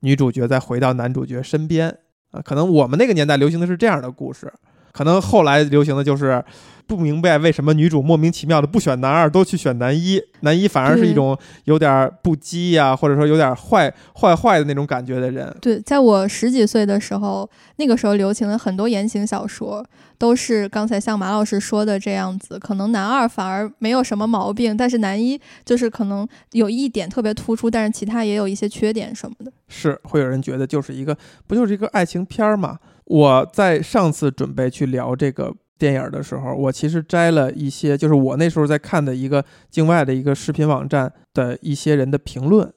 [0.02, 1.90] 女主角再回到男主角身边
[2.32, 2.42] 啊。
[2.42, 4.52] 可能我们那个年代流行的是这样的故事，
[4.92, 6.44] 可能后来流行的就是。
[6.88, 15.56] 不明白为什么女主莫名其妙的不选男二，都去选男一，男一反而是一种有点不羁呀，或者说有点坏坏坏的那种感觉的人。
[15.62, 19.86] 对，在我十几岁的时候，那个时候流行的很多言情小说，
[20.18, 29.52] 都是刚才像马老师说的这样子，可能男二反而没有什么毛病，但是男一就是可能有一点特别突出，但是其他也有一些缺点什么的。
[29.68, 31.18] 是会有人觉得就是一个
[31.48, 32.78] 不就是一个爱情片儿嘛？
[33.06, 35.54] 我在上次准备去聊这个。
[35.78, 42.72] 电影的时候，我其实摘了一些，就是我那时候在看的一个境外的一个视频网站的一些人的评论，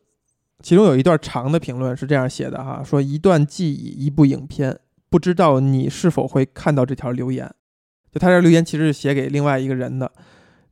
[0.63, 4.79] 其中有一段长的评论是这样写的哈，说一段记忆，一部影片，
[5.09, 7.49] 不知道你是否会看到这条留言？
[8.11, 10.11] 就他这留言其实是写给另外一个人的，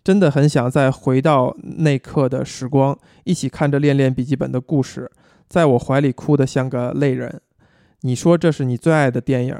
[0.02, 5.10] 真的很想再回到那刻的时光，一起看着《恋恋笔记本》的故事，
[5.48, 7.40] 在我怀里哭得像个泪人。
[8.00, 9.56] 你说这是你最爱的电影？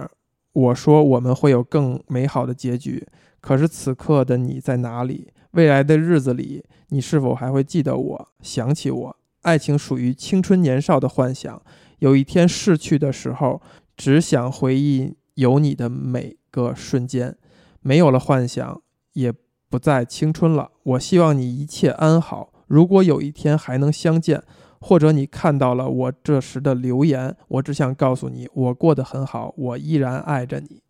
[0.57, 3.07] 我说我们会有更美好的结局，
[3.43, 5.31] 可是此刻的你在哪里？
[5.51, 9.17] 未来的日子里，你是否还会记得我、想起我？
[9.43, 11.61] 爱情属于青春年少的幻想，
[11.99, 13.61] 有一天逝去的时候，
[13.99, 17.37] 只想回忆有你的每个瞬间，
[17.83, 18.81] 没有了幻想，
[19.13, 19.31] 也
[19.69, 20.71] 不再青春了。
[20.85, 22.51] 我希望你一切安好。
[22.67, 24.43] 如果有一天还能相见。
[24.87, 30.81] 或者你看到了我这时的留言，我只想告诉你，我过得很好，我依然爱着你。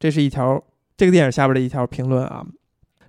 [0.00, 0.64] 这是一条
[0.96, 2.46] 这个电影下边的一条评论啊。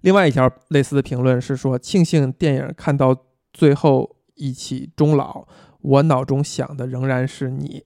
[0.01, 3.15] 另外一条类似的评论是说，庆幸电影看到
[3.53, 5.47] 最后一起终老，
[5.79, 7.85] 我脑中想的仍然是你。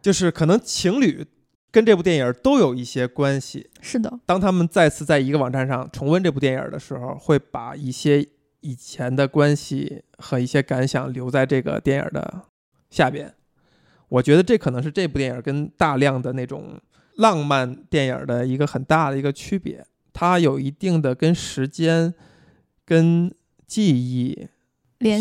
[0.00, 1.26] 就是可能情侣
[1.72, 3.68] 跟这部电影都有一些关系。
[3.80, 4.20] 是的。
[4.24, 8.28] 当他们再次在一个网站上重温这部电影的时候，会把一些。
[8.68, 12.42] 以前的关系和一些感想留在这个电影的
[12.90, 13.32] 下边，
[14.10, 16.78] 我觉得这可能是这部电影跟大量的那种
[17.16, 22.12] 浪漫电影的一个很大的一个区别，它有一定的跟时间、
[22.84, 23.34] 跟
[23.66, 24.46] 记忆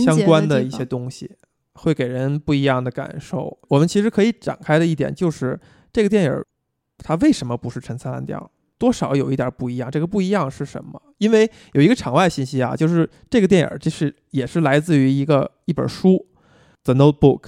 [0.03, 1.37] 相关的一些东西，
[1.71, 3.57] 会给人不一样的感受。
[3.69, 5.57] 我们其实可以展开的一点就是
[5.93, 6.43] 这个电影
[6.97, 8.51] 它为什么不是陈词滥调？
[8.77, 11.01] 多少有一点不一样，这个不一样是什么？
[11.17, 16.09] 因为有一个场外信息啊，就是这个电影就是也是来自于一个一本书，
[16.83, 17.41] 《The Notebook》。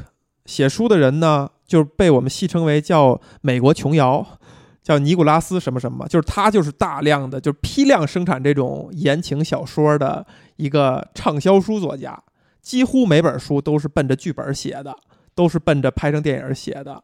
[0.45, 4.25] 写书的人呢，就是被我们戏称为叫美国琼瑶，
[4.82, 10.25] 叫尼古拉斯什么什么，就是他就是大量的就是批量生产这种言情小说的
[10.55, 12.19] 一个畅销书作家，
[12.63, 14.95] 几乎每本书都是奔着剧本写的，
[15.36, 17.03] 都是奔着拍成电影写的，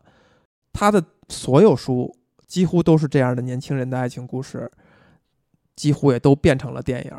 [0.73, 2.15] 他的所有书。
[2.55, 4.71] 几乎都是这样的年轻人的爱情故事，
[5.75, 7.11] 几乎也都变成了电影，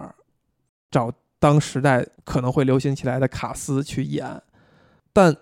[0.91, 4.41] 找当时代可能会流行起来的卡斯去演。
[5.12, 5.37] 但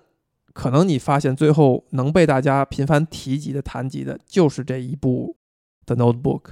[0.53, 5.37] 可能你发现最后能被大家频繁提及的、谈及的，就是这一部
[5.87, 6.43] 的《Notebook》。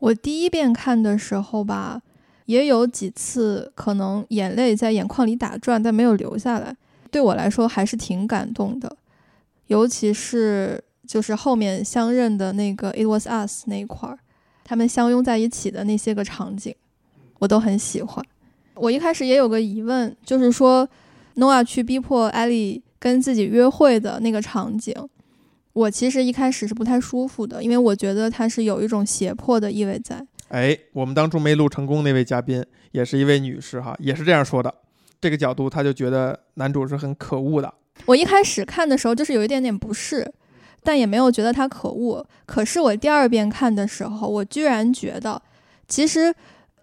[0.00, 2.02] 我第一遍看的时候吧，
[2.46, 6.76] 也有几次可能眼泪在眼眶里打转，但没有流下来。
[7.12, 8.96] 对我来说还是挺感动的，
[9.68, 14.18] 尤其是就是后面相认的那个《It Was Us》那一块儿，
[14.64, 16.74] 他们相拥在一起的那些个场景，
[17.38, 18.24] 我都很喜欢。
[18.74, 20.88] 我一开始也有个疑问，就是说
[21.34, 22.82] 诺亚去逼迫艾莉。
[22.96, 24.94] 跟自己约会的那个场景，
[25.74, 30.26] 我其实一开始是不太舒服的，因为我觉得他是有一种胁迫的意味在。
[30.48, 34.74] 哎，我们当初没录成功那位嘉宾也是一位女士哈，也是这样说的。
[35.20, 37.74] 这个角度，他就觉得男主是很可恶的。
[38.06, 40.26] 我一开始看的时候就是有一点点不适，
[40.84, 42.24] 但也没有觉得他可恶。
[42.46, 45.40] 可是我第二遍看的时候，我居然觉得
[45.88, 46.34] 其实。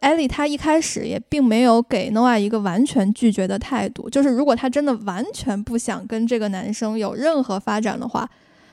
[0.01, 8.27] 艾莉她一开始也并没有给诺亚一个完全拒绝的态度，就是如果她真的完全不想跟这个男生有任何发展的话，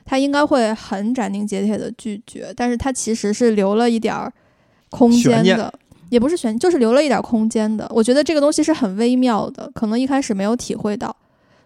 [0.06, 2.50] 她应该会很斩钉截铁的拒绝。
[2.56, 4.32] 但是她其实是留了一点儿
[4.88, 5.70] 空间的，
[6.08, 7.86] 也不是悬，就是留了一点空间的。
[7.94, 11.14] 我觉得这个东西是很微妙的，可能一开始没有体会到，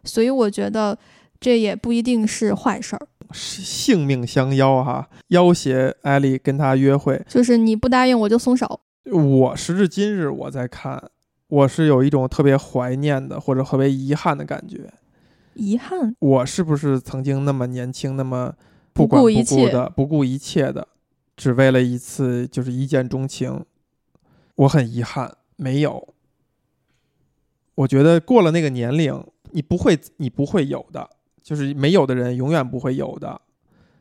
[0.03, 0.99] 所以我觉得
[1.39, 3.07] 这也不一定是坏事儿。
[3.33, 8.81] 性命相邀哈，要挟艾莉跟他约会，就是你不答应我就松手。
[9.05, 11.11] 我时至今日，我在看，
[11.49, 14.93] 我是有一种特别怀念的或者特别遗憾的感觉。
[15.55, 16.15] 遗憾？
[16.19, 18.55] 我是不是曾经那么年轻，那么
[18.93, 20.89] 不管不顾的、不顾一切的，
[21.37, 23.65] 只为了一次就是一见钟情？
[24.55, 26.09] 我很遗憾，没有。
[27.75, 31.11] 我觉得过了那个年龄，你不会，你不会有的，
[31.43, 33.41] 就是没有的人永远不会有的，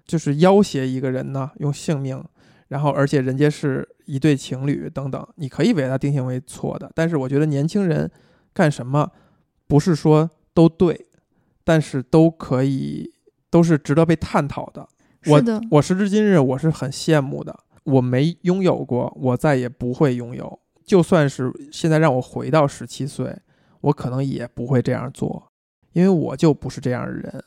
[0.06, 2.24] 就是要挟一个人呢，用性命。
[2.68, 6.90] 然后，而且人家是一对情侣等等，你可以为它定性为错的。
[6.96, 8.10] 但是我觉得年轻人
[8.54, 9.12] 干什么，
[9.68, 11.08] 不是说都对，
[11.66, 13.12] 但是都可以，
[13.50, 14.88] 都是值得被探讨的。
[15.26, 17.54] 我我时至今日，我是很羡慕的。
[17.84, 20.58] 我没拥有过，我再也不会拥有。
[20.86, 23.38] 就算是现在让我回到十七岁，
[23.82, 25.51] 我可能也不会这样做，
[25.94, 27.44] 因为我就不是这样的人。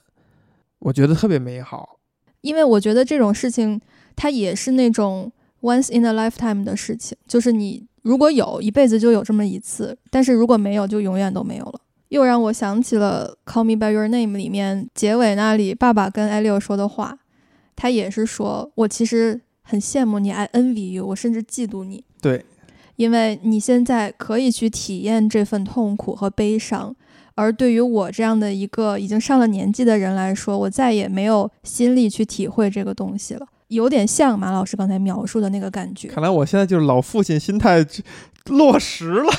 [0.79, 1.99] 我觉得特别美好，
[2.41, 3.81] 因为我觉得这种事情。
[4.17, 11.81] 它也是那种 once in a lifetime 的事情，就是你如果有一辈子就有这么一次，但是如果没有就永远都没有了。
[12.11, 17.19] 又让我想起了《Call Me by Your Name》里面结尾那里爸爸跟艾利奥说的话，
[17.75, 22.05] 他也是说我其实很羡慕你，I envy you，我甚至嫉妒你。
[22.21, 22.45] 对，
[22.95, 26.95] 因为你现在可以去体验这份痛苦和悲伤，
[27.35, 33.47] 而对于我这样的一个已经上了年纪的人来说，我再也没有心力去体会这个东西了。
[33.68, 36.09] 有点像马老师刚才描述的那个感觉。
[36.09, 37.85] 看来我现在就是老父亲心态
[38.51, 39.32] 落实了，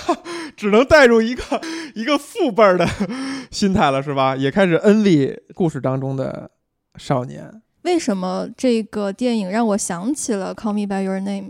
[0.57, 1.61] 只能带入一个
[1.93, 2.85] 一个父辈的
[3.51, 4.35] 心态了，是吧？
[4.35, 6.49] 也开始恩利故事当中的
[6.97, 7.61] 少年。
[7.83, 11.49] 为什么这个电影让我想起了《Call Me by Your Name》？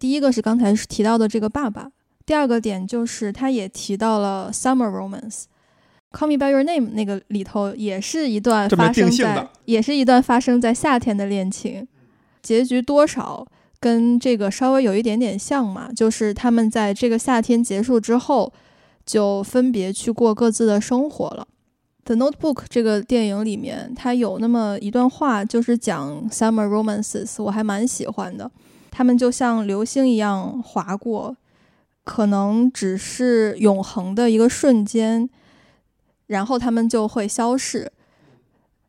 [0.00, 1.92] 第一个是刚才提到的这个爸爸，
[2.26, 5.42] 第二个点就是他也提到了 Summer Romance，
[6.10, 11.86] 《Call Me by Your Name》那个里头也是一段发生在，也是一段发生在夏天的恋情。
[12.42, 13.46] 结局多少
[13.78, 18.52] 跟这个稍微有一点点像嘛，就是他们在这个夏天结束之后，
[19.04, 21.46] 就分别去过各自的生活了。
[22.06, 28.50] 《The Notebook》这个电影里面，它有那么一段话，就是讲 summer romances，我还蛮喜欢的。
[28.90, 31.36] 他们就像流星一样划过，
[32.04, 35.28] 可能只是永恒的一个瞬间，
[36.28, 37.90] 然后他们就会消逝。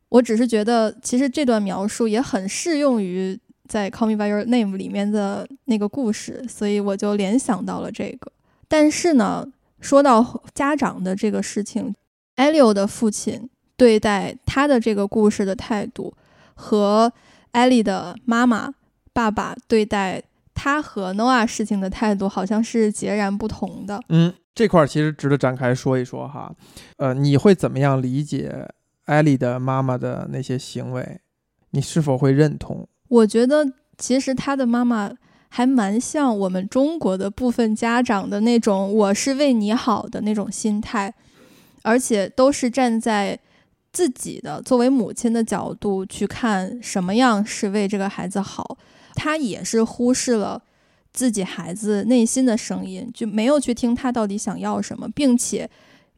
[0.10, 3.40] 我只是觉得，其实这段描述也很适用于。
[3.68, 8.32] 在《Call Me by Your Name》里面的那个故事，所以我就联想到了这个。
[8.68, 9.46] 但是呢，
[9.80, 11.94] 说到家长的这个事情
[12.38, 16.12] ，，Elio 的父亲对待他的这个故事的态度，
[16.56, 17.14] 和
[17.52, 18.74] 艾莉的妈妈、
[19.14, 20.24] 爸爸对待
[20.56, 24.02] 他和 Noah 事情的态度，好像是截然不同的。
[24.10, 26.54] 嗯，这块儿其实值得展开说一说哈。
[26.98, 28.68] 呃，你会怎么样理解
[29.06, 31.22] 艾莉的妈妈的那些行为？
[31.72, 32.88] 你是否会认同？
[33.08, 33.66] 我觉得
[33.98, 35.12] 其实他的妈妈
[35.50, 41.14] 还蛮像我们中国的部分家长的那种“我是为你好”的那种心态，
[41.82, 43.40] 而且都是站在
[43.92, 48.78] 自己的作为母亲的角度去看什么样是为这个孩子好。
[49.16, 50.62] 他也是忽视了
[51.12, 55.70] 自己孩子内心的声音，就没有去听他到底想要什么，并且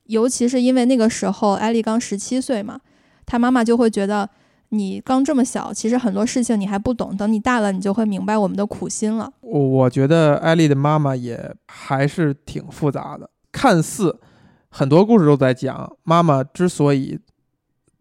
[0.05, 2.79] 尤其是因为那个时候艾丽刚十七岁嘛，
[3.25, 4.29] 他妈妈就会觉得。
[4.73, 7.13] 你刚这么小，其实很多事情你还不懂。
[7.17, 9.29] 等你大了，你就会明白我们的苦心了。
[9.41, 13.29] 我我觉得艾丽的妈妈也还是挺复杂的。
[13.51, 14.17] 看似
[14.69, 17.19] 很多故事都在讲妈妈之所以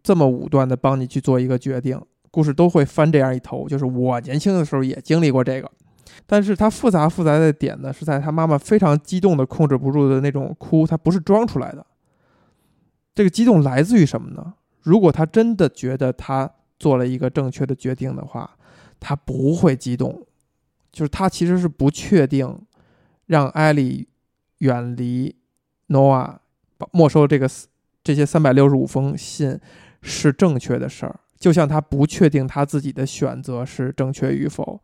[0.01, 2.01] 这么武断的帮你去做一个决定。
[2.31, 5.69] 故事都会翻这样一头，就是我年轻的时候也经历过这个。
[6.25, 11.85] 但是它复杂复杂的点呢，是在他妈妈非常激动的控制不住的那种哭，他不是装出来的。
[13.13, 14.53] 这个激动来自于什么呢？
[14.81, 16.49] 如果他真的觉得他
[16.79, 18.57] 做了一个正确的决定的话，
[18.99, 20.25] 他不会激动。
[20.91, 22.57] 就是他其实是不确定
[23.25, 24.07] 让艾莉
[24.59, 25.35] 远离
[25.87, 26.41] 诺瓦，
[26.91, 27.49] 没收这个
[28.03, 29.59] 这些三百六十五封信
[30.01, 31.19] 是正确的事儿。
[31.37, 34.81] 就像他不确定他自己的选择是正确与否。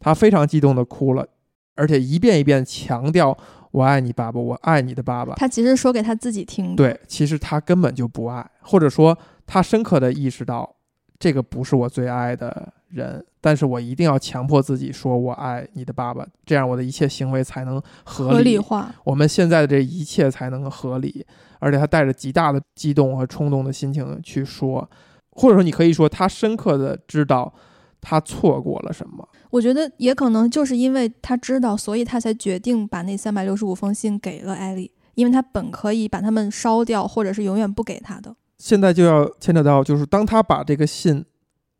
[0.00, 1.26] 他非常激动的哭了，
[1.74, 3.36] 而且一遍一遍强调
[3.72, 5.34] “我爱你，爸爸，我爱你的爸爸”。
[5.36, 6.74] 他其实说给他自己听。
[6.76, 10.76] 对，其实他根本就不爱，或者说他深刻的意识到
[11.18, 21.26] 这个不是我最爱的人，但是我一定要强迫自己说“我爱你的爸爸”，这样我的一切行为才能合理化，我们现在的这一切才能合理。
[21.60, 24.88] 而且他带着极大的激动和冲动的心情去说，
[25.32, 27.52] 或者说你可以说他深刻的知道。
[28.00, 29.28] 他错过了什么？
[29.50, 38.34] 我觉得也可能就是因为他知道，所以他才决定把那三百六十五封信给了艾丽，因为他本可以把他们烧掉，或者是永远不给他的。
[38.58, 41.24] 现在就要牵扯到，就是当他把这个信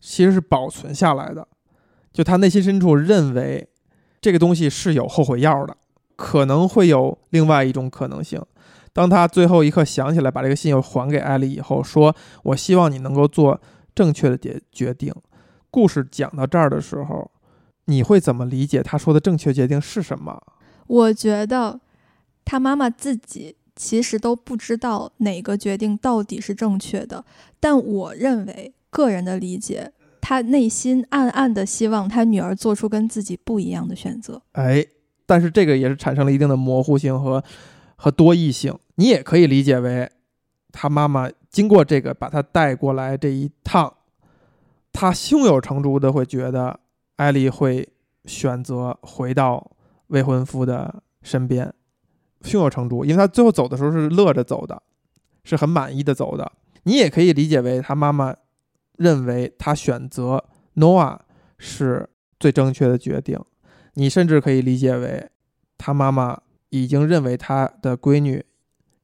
[0.00, 1.46] 其实是保存下来的，
[2.12, 3.68] 就他内心深处认为
[4.20, 5.76] 这个东西是有后悔药的，
[6.16, 8.40] 可能会有另外一种可能性。
[8.92, 13.60] 当他最后一刻想起来把这个信又还给艾丽以后，说：“我希望你能够做
[13.94, 15.12] 正确的决决定。”
[15.70, 17.30] 故事讲到这儿的时候，
[17.86, 20.42] 你会怎么理解他说的正确决定是什么？
[20.86, 21.80] 我觉得
[22.44, 27.24] 他妈妈自己其实都不知道哪个决定到底是正确的，
[27.60, 34.40] 但我认为个人的理解，他内心暗暗的希望他女儿做出跟自己不一样的选择。
[34.52, 34.84] 哎，
[35.26, 37.44] 但是这个也是产生了一定的模糊性和
[37.96, 38.76] 和多义性。
[38.94, 40.10] 你也可以理解为，
[40.72, 43.94] 他妈妈经过这个把他带过来这一趟。
[45.00, 46.80] 他胸有成竹的会觉得
[47.14, 47.88] 艾丽会
[48.24, 49.70] 选择回到
[50.08, 51.72] 未婚夫的身边，
[52.42, 54.82] 胸有成竹，因为他最后走的时候是乐着走的，
[55.44, 56.50] 是很满意的走的。
[56.82, 58.34] 你也可以理解为他妈妈
[58.96, 60.44] 认为他选择
[60.74, 61.24] 诺瓦
[61.58, 63.38] 是最正确的决定，
[63.94, 65.30] 你甚至可以理解为
[65.76, 66.40] 他妈妈
[66.70, 68.44] 已经认为他的闺女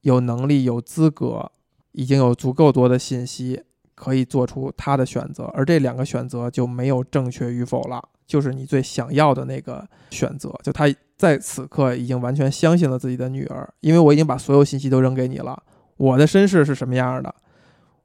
[0.01, 1.53] 有能力、有资格，
[1.93, 3.63] 已经有足够多的信息。
[4.05, 10.53] 可以做出他的选择，而这两个选择就没有正确与否了，就是你最想要的那个选择。
[10.63, 10.85] 就他
[11.17, 15.63] 在此刻已经完全相信了自己的女儿，因为我已经把所有信息都扔给你了。
[15.97, 17.35] 我的身世是什么样的？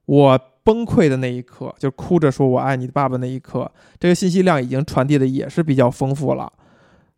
[0.06, 6.50] 我崩溃的那一刻，就哭着说我爱你爸爸那一刻，这个信息量已经传递的也是比较丰富了。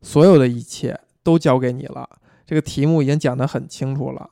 [0.01, 2.09] 所有的一切都交给你了，
[2.45, 4.30] 这个题目已经讲得很清楚了。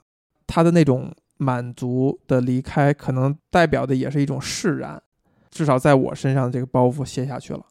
[0.49, 1.15] 他的那种。
[1.41, 5.03] 满足的离开，可能代表的也是一种释然，
[5.51, 7.65] 至少在我身上，这个包袱卸下去了。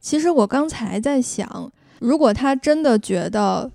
[0.00, 3.68] 其实我刚才在想，如果他真的觉得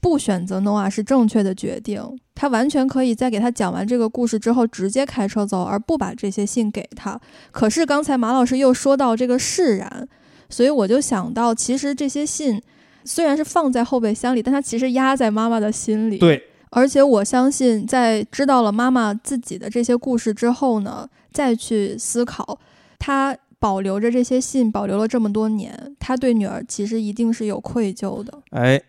[0.00, 2.02] 不选择诺瓦是正确的决定，
[2.34, 7.20] 他完全可以在给他讲完这个故事之后，直接开车走，而不把这些信给他。
[7.52, 10.08] 可是刚才马老师又说到这个释然，
[10.48, 12.60] 所以我就想到，其实这些信
[13.04, 16.18] 虽然是放在后备箱里，但他其实压在妈妈的心里。
[16.18, 16.49] 对。
[16.70, 22.58] 而且我相信，在知道了妈妈自己的这些故事之后呢，再去思考，
[22.98, 28.40] 他保留着这些信，保留了这么多年，他对女儿其实一定是有愧疚的。
[28.50, 28.80] 哎，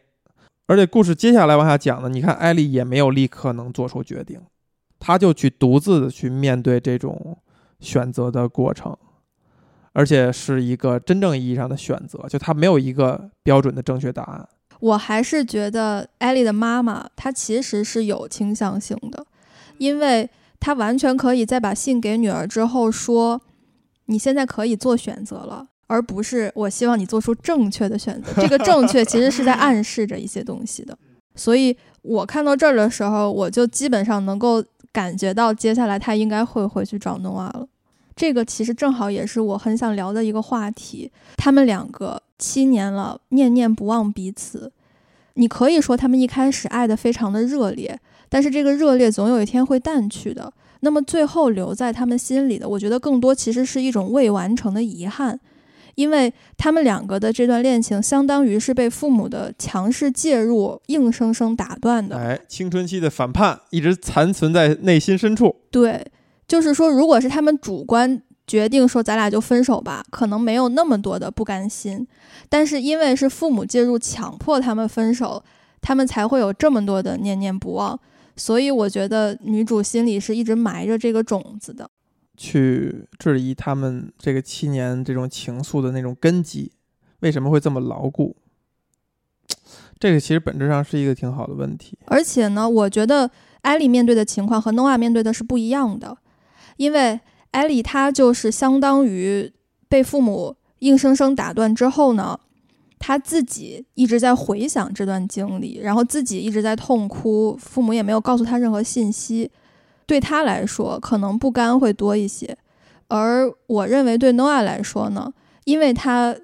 [0.67, 4.39] 而且故事接下来往下讲呢，你看艾丽也没有立刻能做出决定，
[4.99, 7.37] 她就去独自的去面对这种
[7.79, 8.95] 选择的过程，
[9.93, 14.47] 而且是一个真正意义上的选择，就他没有一个标准的正确答案。
[14.81, 19.25] 我还是觉得艾莉的妈妈她其实是有倾向性的，
[19.77, 20.29] 因为
[20.59, 23.41] 她完全可以在把信给女儿之后说
[24.07, 30.97] ：“你现在可以做选择了，而不是我希望你做出正确的选择。”这个正确其实是在暗示着一些东西的。
[31.35, 37.67] 所以我看到这儿的时候，我就基本上能够感觉到接下来他应该会回去找诺瓦了。
[38.21, 41.11] 这个其实正好也是我很想聊的一个话题。
[41.37, 42.21] 他们两个。
[42.37, 44.71] 七年了，念念不忘彼此。
[45.35, 47.99] 你可以说他们一开始爱的非常的热烈，
[48.29, 50.51] 但是这个热烈总有一天会淡去的。
[50.79, 55.39] 那么最后留在他们心里的，我觉得更多其实是一种未完成的遗憾，
[55.93, 62.17] 因为他们两个的这段恋情相当于是被父母的强势介入硬生生打断的。
[62.17, 65.57] 哎，青春期的反叛一直残存在内心深处。
[65.69, 66.03] 对，
[66.47, 68.21] 就是说，如果是他们主观。
[68.47, 72.05] 决定说咱俩就分手吧，可能没有那么多的不甘心，
[72.49, 75.41] 但是因为是父母介入强迫他们分手，
[75.79, 77.97] 他们才会有这么多的念念不忘。
[78.35, 81.89] 所以我觉得女主心里是一直埋着这个种子的。
[82.35, 86.73] 去质疑他们这个七年这种情愫的那种根基，
[87.19, 88.35] 为什么会这么牢固？
[89.97, 91.97] 这个其实本质上是一个挺好的问题。
[92.07, 93.31] 而且呢，我觉得
[93.61, 96.17] 艾莉面对的情况和诺亚面对的是不一样的，
[96.81, 97.19] 因为
[97.51, 99.53] 艾莉她就是相当于
[99.87, 102.39] 被父母硬生生打断之后呢，
[102.97, 109.51] 她自己一直在回想这段经历，然后自己一直在痛哭，父母也没有告诉她任何信息。
[110.07, 112.57] 对他来说，可能不甘会多一些，
[113.07, 115.31] 而我认为对 Noah 来说呢，
[115.65, 116.35] 因为他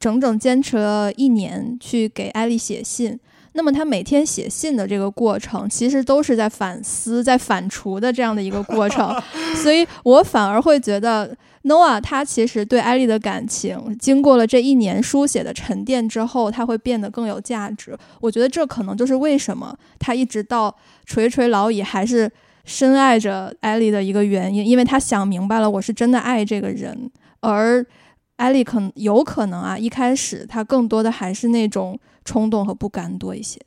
[0.00, 3.20] 整整坚持了一年去给艾丽写信，
[3.54, 9.14] 那么他每天写信的这个过程，其实都是在反思、在反刍的这样的一个过程，
[9.62, 17.96] 所以我反而会觉得 Noah 他其实对艾丽的感情，经过了这一年书写的沉淀之后，他会变得更有价值。
[18.20, 20.74] 我觉得这可能就是为什么他一直到
[21.04, 22.30] 垂垂老矣还是。
[22.64, 27.84] 深爱着艾丽的一个原因，因为他想明白了，我是真的爱这个人，而
[28.36, 33.60] 艾丽可能有可能啊，一开始他更多的还是那种冲动和不甘多一些。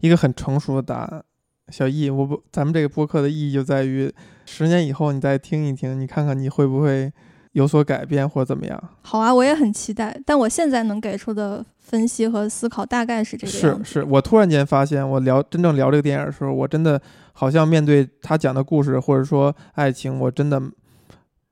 [0.00, 1.24] 一个很成熟的答案，
[1.68, 4.12] 小易，我不，咱们这个播客的意义就在于，
[4.46, 7.12] 十年以后你再听一听，你看看你会不会
[7.52, 8.82] 有所改变或怎么样？
[9.02, 11.64] 好啊，我也很期待，但我现在能给出的。
[11.90, 13.84] 分析和思考大概是这个样子。
[13.84, 17.02] 是是，我突然间发现，我聊真正聊这个电影的时候，我真的
[17.32, 20.62] 好像面对他讲的故事或者说爱情，我真的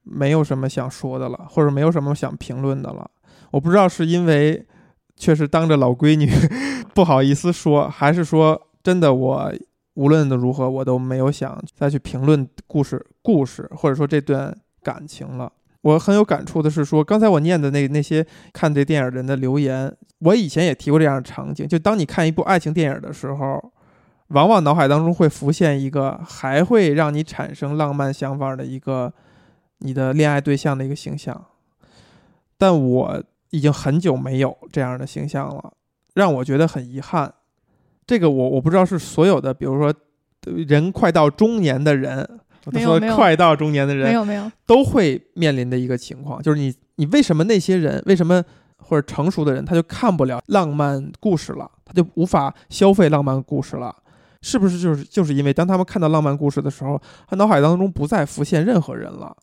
[0.05, 3.11] 没有什么想说的了，或者没有什么想评论的了。
[3.51, 4.64] 我不知道是因为
[5.19, 6.31] 确实当着老闺女
[6.95, 9.53] 不好意思说，还是说真的我
[9.95, 15.53] 无论的如何，我都没有想再去评论故事故事，或者说这段感情了。
[15.83, 21.66] 我很有感触的是说，刚才我念的那那些看这电影人的留言，我以前也提过这样的场景。
[21.66, 23.73] 就当你看一部爱情电影的时候，
[24.29, 29.12] 往往脑海当中会浮现一个还会让你产生浪漫想法的一个
[29.79, 31.47] 你的恋爱对象的一个形象。
[32.59, 35.73] 但我已经很久没有这样的形象了，
[36.15, 37.33] 让我觉得很遗憾。
[38.07, 39.93] 这个我我不知道是所有的，比如说
[40.43, 42.41] 人快到中年的人。
[42.71, 48.45] 没有快到中年的人，没有没有，都会面临的一个情况，就是你你为什么那些人，为什么
[48.77, 53.95] 或者成熟的人，他就看不了浪漫故事了，他就无法消费浪漫故事了，
[54.43, 59.35] 是不是就是就是因为当他们看到浪漫故事的时候，他脑海当中不再浮现任何人了，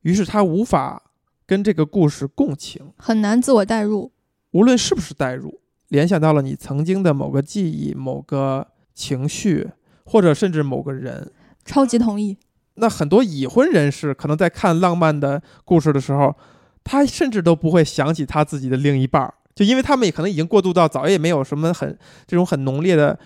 [0.00, 1.00] 于是他无法
[1.46, 4.12] 跟这个故事共情，很难自我代入，
[4.52, 9.70] 无论是不是代入，联想到了你曾经的某个记忆、某个情绪，
[10.04, 11.32] 或者甚至某个人。
[11.64, 12.36] 超级同意。
[12.74, 16.34] 那很多已婚人士可能在看浪漫的故事的时候，
[16.82, 23.18] 他甚至都不会想起他自己的另一半儿，就因为他们也可能已经过渡到早也没有什么很这种很浓烈的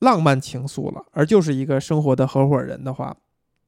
[0.00, 3.14] 浪漫情愫了，而就是一个生活的合伙人的话，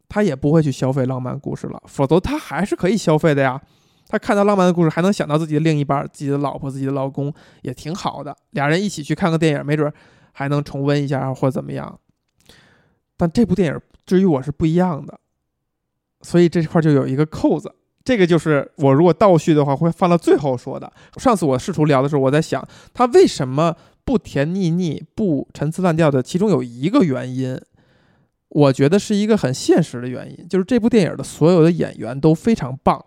[0.09, 1.81] 他也不会去消费浪漫故事了。
[1.87, 3.61] 否则他还是可以消费的呀。
[4.09, 7.33] 他看到浪漫的故事，还能想到自己的另一半、自己的老婆、自己的老公，
[7.63, 8.37] 也挺好的。
[8.51, 9.93] 俩人一起去看个电影，没准
[10.33, 11.99] 还能重温一下或怎么样。
[13.17, 13.81] 但这部电影。
[14.07, 15.19] 至于我是不一样的，
[16.21, 17.75] 所以这块就有一个扣子。
[18.05, 20.93] 这个就是我如果倒叙的话，会放到最后说的。
[21.17, 26.23] 上次我试图聊的时候，我在想他为什么不甜腻腻、不陈词滥调的。
[26.23, 27.61] 其中有一个原因，
[28.51, 33.06] 我觉得是一个很现实的原因，就是这部电影的所有的演员都非常棒，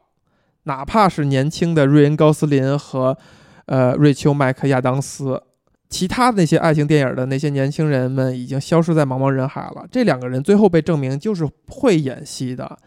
[0.70, 3.18] 哪怕是年轻的瑞恩·高斯林和
[3.66, 5.42] 呃瑞秋·麦克亚当斯。
[5.90, 9.88] 其他的那些爱情电影的那些年轻人们已经消失在茫茫人海了。
[9.92, 12.78] 这两个人最后被证明就是会演戏的，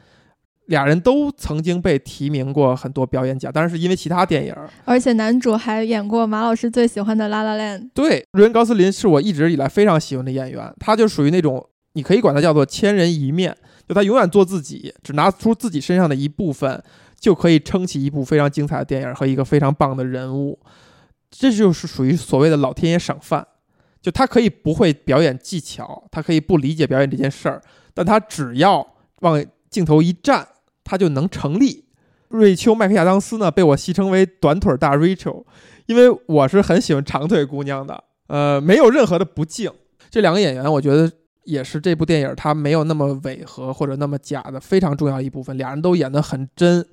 [0.66, 4.54] 俩人都曾经被提名过很多表演奖，当然是因为其他电影。
[4.84, 7.80] 而且男主还演过马老师最喜欢的《拉拉链》。
[7.92, 13.52] 对，瑞恩·高斯林是我一直以来非常喜欢的演员，他就属于那种你可以管他叫做千人一面，
[13.88, 16.80] 就他永远做自己，只拿出自己身上的一部分，
[17.23, 20.59] 就可以撑起一部非常精彩的电影和一个非常棒的人物。
[21.31, 23.47] 这就是属于所谓的老天爷赏饭，
[24.03, 27.62] 就他可以不会表演技巧，他可以不理解表演这件事儿，
[27.94, 28.85] 但他只要
[29.20, 30.49] 往镜头一站，
[30.82, 31.85] 他就能成立。
[32.27, 35.44] 瑞秋·麦克亚当斯呢，被我戏称为“短腿大 Rachel”，
[35.86, 38.03] 因为我是很喜欢长腿姑娘的。
[38.27, 39.70] 呃，没有任何的不敬。
[40.11, 41.11] 这两个演员，我觉得
[41.44, 45.57] 也是这部电影它没有那么违和或者那么假的非常重要一部分。
[45.57, 46.86] 俩人都演得很真，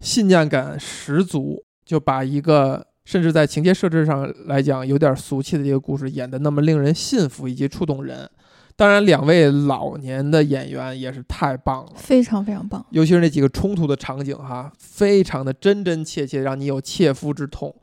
[0.00, 2.86] 信念感十足，就把一个。
[3.04, 8.28] 甚至在情节设置上来讲，有点俗气的一个故事，演得那么令人信服以及触动人。
[8.76, 12.84] 当然，两位老年的演员也是太棒了，非常非常棒。
[12.90, 17.74] 尤其是那几个冲突的场景，哈，非常的真真切切，让你有切肤之痛。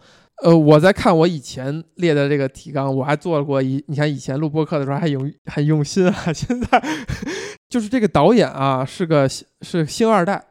[0.44, 6.14] 呃，我在看我以前列的这个提纲，我还做过一，你看以前录播客的时候还用很用心啊。
[6.32, 6.84] 现在
[7.68, 10.46] 就是这个导演啊，是个是星二代，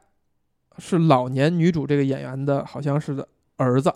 [0.79, 3.25] 是老年女主这个演员的，好像是
[3.57, 3.93] 儿子。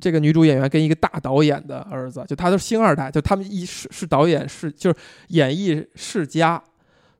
[0.00, 4.96] 这个女主演员跟一个大导演的儿子，就他都是星二代，就他们一是是导演是就是
[5.28, 6.60] 演艺世家，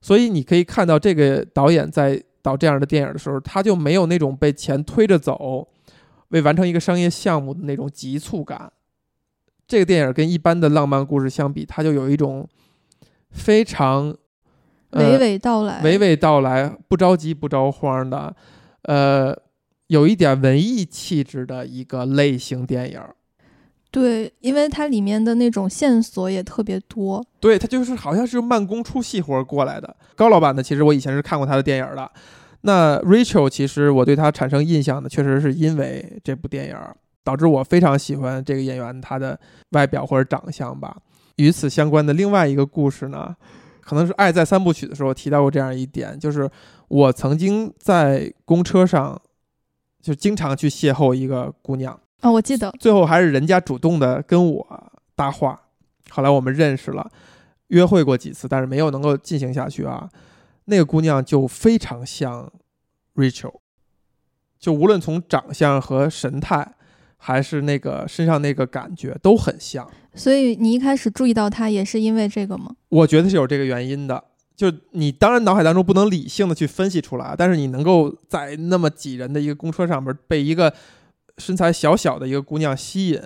[0.02, 5.66] 所以你可以看到这个导演在导这样的电影的时候，他就没有那种被钱推着走，
[6.28, 8.70] 为完成一个商业项目的那种急促感。
[9.66, 12.46] 这个电影跟一般的浪漫故事相比，它就有一种
[13.30, 14.12] 非常
[14.90, 18.34] 娓娓道来、娓娓道来、不着急不着慌的，
[18.84, 19.36] 呃。
[19.88, 22.98] 有一点文艺气质的一个类型电影，
[23.90, 27.22] 对，因为它里面的那种线索也特别多。
[27.38, 29.94] 对，它就是好像是慢工出细活过来的。
[30.16, 32.10] 高老板呢，其实我以前是看过他的电影的。
[32.62, 36.76] 那 Rachel，其实我对他产生印象的，确实是因为这部电影，
[37.22, 39.38] 导致我非常喜欢这个演员他的
[39.72, 40.96] 外表或者长相吧。
[41.36, 43.36] 与此相关的另外一个故事呢，
[43.82, 46.50] 可能是《爱在三部曲》的时候提到过这样一点，就是
[46.88, 49.20] 我曾经在公车上。
[50.04, 55.58] 就经常去邂逅一个姑娘啊，我记得最后还是人家主动的跟我搭话，
[56.10, 57.10] 后来我们认识了，
[57.68, 60.10] 约会过几次，但是没有能够进行下去啊。
[60.66, 62.52] 那个姑娘就非常像
[63.14, 63.54] Rachel，
[64.58, 66.74] 就无论从长相和神态，
[67.16, 69.90] 还是那个身上那个感觉都很像。
[70.14, 72.76] 所以你一开始注意到她也是因为这个吗？
[72.90, 74.22] 我觉得是有这个原因的。
[74.56, 80.72] 就你当然脑海当中不能理性的去分析出来，但是你能够在那么挤人的一个公车上边被一个
[81.38, 83.20] 身材小小的一个姑娘吸引，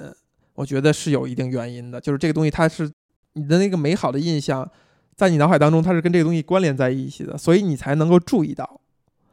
[0.55, 2.01] 我觉得是有一定原因的。
[2.01, 2.91] 就是这个东西它是
[3.35, 4.67] 你的那个美好的印象，
[5.15, 8.81] 在你脑海当中它是跟这个东西关联在一起的，所以你才能够注意到。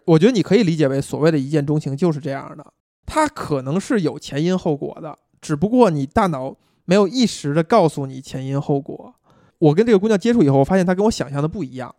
[0.04, 2.74] 我觉得你可以理解为所谓的一见钟情就是这样的，
[3.06, 9.16] 它可能是有前因后果的，只不过你大脑没有一时的告诉你前因后果。
[9.60, 11.94] 我跟这个姑娘接触以后，我发现她跟我想象的不一样。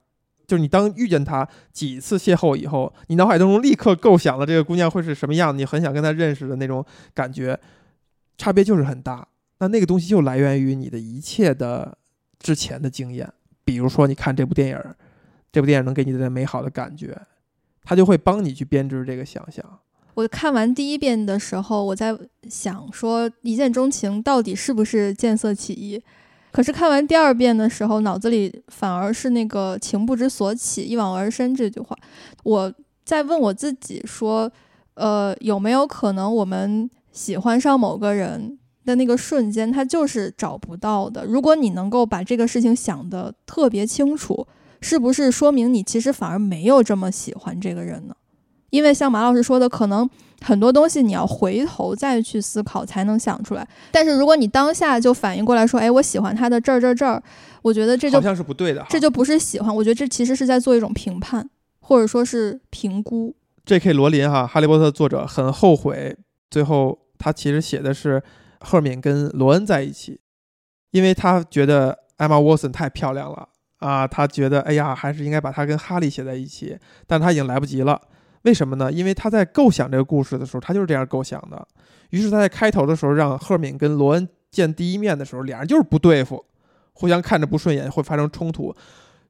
[0.47, 6.85] 就是你当遇见她几次邂逅以后，你脑海当中立刻构想了这个姑娘会是什么样，你很想跟她认识的那种
[7.15, 7.59] 感觉，
[8.39, 9.27] 差别就是很大。
[9.59, 11.97] 那那个东西就来源于你的一切的
[12.39, 13.33] 之前的经验，
[13.65, 14.78] 比如说你看这部电影，
[15.51, 17.19] 这部电影能给你的美好的感觉，
[17.83, 19.65] 它就会帮你去编织这个想象。
[20.15, 22.16] 我看完第一遍的时候，我在
[22.49, 26.01] 想说，一见钟情到底是不是见色起意？
[26.57, 31.95] 可是看完第二遍的时候，脑子里反而是那个“情不知所起，一往而深”这句话。
[32.45, 32.73] 我
[33.05, 34.51] 在问我自己说，
[34.95, 41.27] 呃，有没有可能我们喜欢上某个人的那个瞬间，他就是找不到的？
[41.27, 44.47] 如果你能够把这个事情想得特别清楚，
[44.81, 48.16] 是不是说明你其实反而没有这么喜欢这个人呢？
[48.71, 50.09] 因为像马老师说的，可能。
[50.43, 57.21] 很多东西你要回头再去思考才能想出来，但是如果你当下就反应过来说，哎，我喜欢他的这儿这儿这儿，
[57.63, 61.49] 我觉得这就好像是不对的，这就不是喜欢，我觉得这其实是在做一种评判
[61.81, 63.35] 或者说是评估。
[63.65, 63.95] J.K.
[63.95, 66.15] 罗琳哈，哈利波特作者很后悔，
[66.51, 68.23] 最后他其实写的是
[68.61, 70.21] 赫敏跟罗恩在一起，
[70.91, 73.49] 因为他觉得艾玛沃森太漂亮了
[73.79, 76.77] 啊，他觉得哎呀，还是应该把她跟哈利写在一起，
[77.07, 77.99] 但他已经来不及了。
[78.47, 78.90] 为什么呢？
[78.93, 81.66] 因为他在构想这个故事的时候，他就是这样构想的。
[82.10, 86.44] 于是他在开头的时候让赫敏跟罗恩见第一面的时候，俩人就是不对付，
[86.93, 88.73] 互相看着不顺眼，会发生冲突。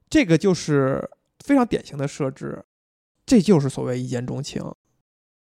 [0.07, 1.09] 这个就是
[1.43, 2.63] 非常典型的设置，
[3.25, 4.63] 这就是所谓一见钟情。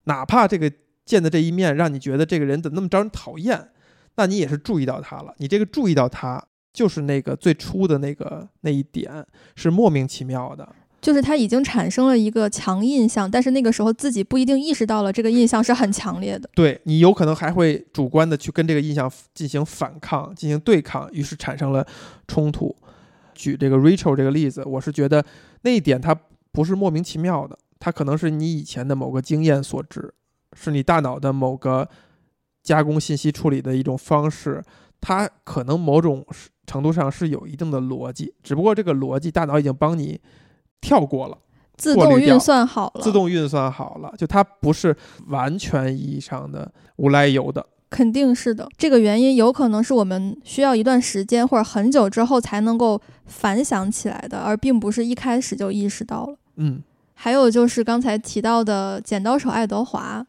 [0.05, 0.71] 哪怕这个
[1.03, 3.71] 见的这一面让你觉得这个人怎么那么招人讨厌，
[4.15, 5.35] 那你也是注意到他了。
[5.37, 6.41] 你这个注意到他，
[6.71, 9.25] 就是那个最初的那个那一点
[9.57, 10.73] 是莫名其妙的。
[11.05, 16.49] 就是他已经产生了一个强印象，但是那个时候自己不一定意识到了这个印象是很强烈的。
[16.55, 21.85] 对你有可能还会主观的去跟这个印象进行反抗、进行对抗，于是产生了
[22.27, 22.75] 冲突。
[23.35, 25.23] 举这个 Rachel 这个例子，我是觉得
[25.61, 26.19] 那一点它
[26.51, 30.11] 不是莫名其妙的，它可能是你以前的某个经验所致，
[30.53, 31.87] 是你大脑的某个
[32.63, 34.63] 加工信息处理的一种方式，
[34.99, 36.25] 它可能某种
[36.65, 40.19] 程度上是有一定的逻辑，只不过这个逻辑大脑已经帮你。
[40.85, 41.35] 跳过了，
[41.75, 44.95] 自动运算好了，自动运算好了，就它不是
[45.29, 48.69] 完全意义上的无来由的，肯定是的。
[48.77, 56.37] 这个原因有可能是我们需要一段时间或者很久之后才能够反想起来的，而并不是一开始就意识到了。
[56.57, 56.83] 嗯，
[57.15, 60.23] 还有就是刚才提到的《剪刀手爱德华》，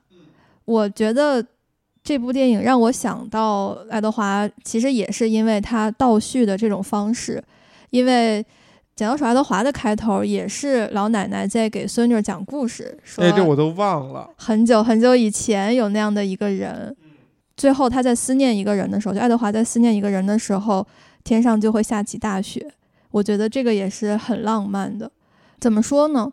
[0.65, 1.45] 我觉得
[2.03, 7.45] 这部电影让我想到爱德华，其实也是因为他倒叙的这种方式，
[7.91, 8.43] 因为。
[8.97, 14.31] 《剪刀手爱德华》的开头也是老奶奶在给孙女讲故事，说：“哎，这我都忘了。
[14.39, 16.97] 很久很久以前有那样的一个人，
[17.59, 20.87] 最后他在思念一个人的时候，就爱德华在思念一个人的时候，
[21.23, 22.67] 天上就会下起大雪。
[23.11, 25.13] 我觉得这个也是很浪漫的。
[25.61, 26.33] 怎么说呢？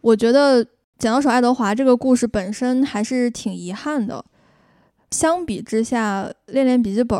[0.00, 0.64] 我觉得
[0.98, 4.24] 剪刀手爱德华这个故事本身还是挺遗憾的，
[5.10, 7.18] 相比之下，《恋恋笔记本》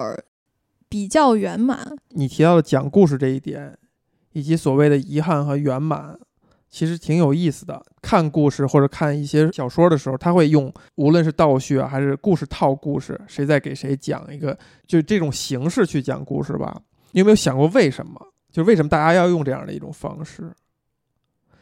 [0.88, 1.96] 比较圆满。
[2.10, 3.76] 你提到的讲故事这一点，
[4.36, 6.14] 以及所谓的遗憾和圆满。
[6.68, 7.82] 其实挺有意思的。
[8.02, 14.56] 看故事或者看一些小说的时候，他会用无论是倒叙啊，还是故事套故事，谁在给谁讲一个，
[14.86, 16.82] 就这种形式去讲故事吧。
[17.12, 18.20] 你有没有想过为什么？
[18.52, 20.52] 就为什么大家要用这样的一种方式？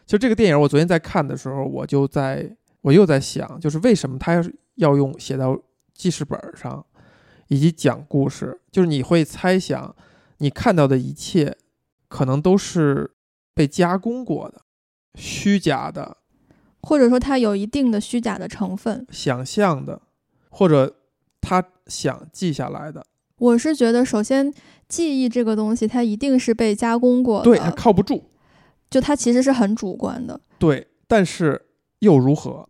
[0.05, 4.43] 就这个电影，我昨天在看的时候，我就在我又在想，就是为什么他要
[4.75, 5.57] 要用写到
[5.93, 6.85] 记事本上，
[7.47, 8.61] 以及讲故事？
[8.73, 9.95] 就是你会猜想，
[10.39, 11.57] 你看到的一切，
[12.15, 13.11] 可能都是
[13.57, 14.61] 被加工过的。
[15.17, 16.19] 虚假的，
[16.81, 20.01] 或者说它有一定的虚假的成分，想象的，
[20.49, 20.95] 或者
[21.41, 23.05] 他想记下来的。
[23.39, 24.55] 我是觉得，首先
[24.89, 28.23] 记忆这个东西，它一定是被加工过的，对，它靠不住，
[28.89, 30.41] 就它其实是很主观的。
[30.57, 31.67] 对，但是
[31.99, 32.69] 又如何？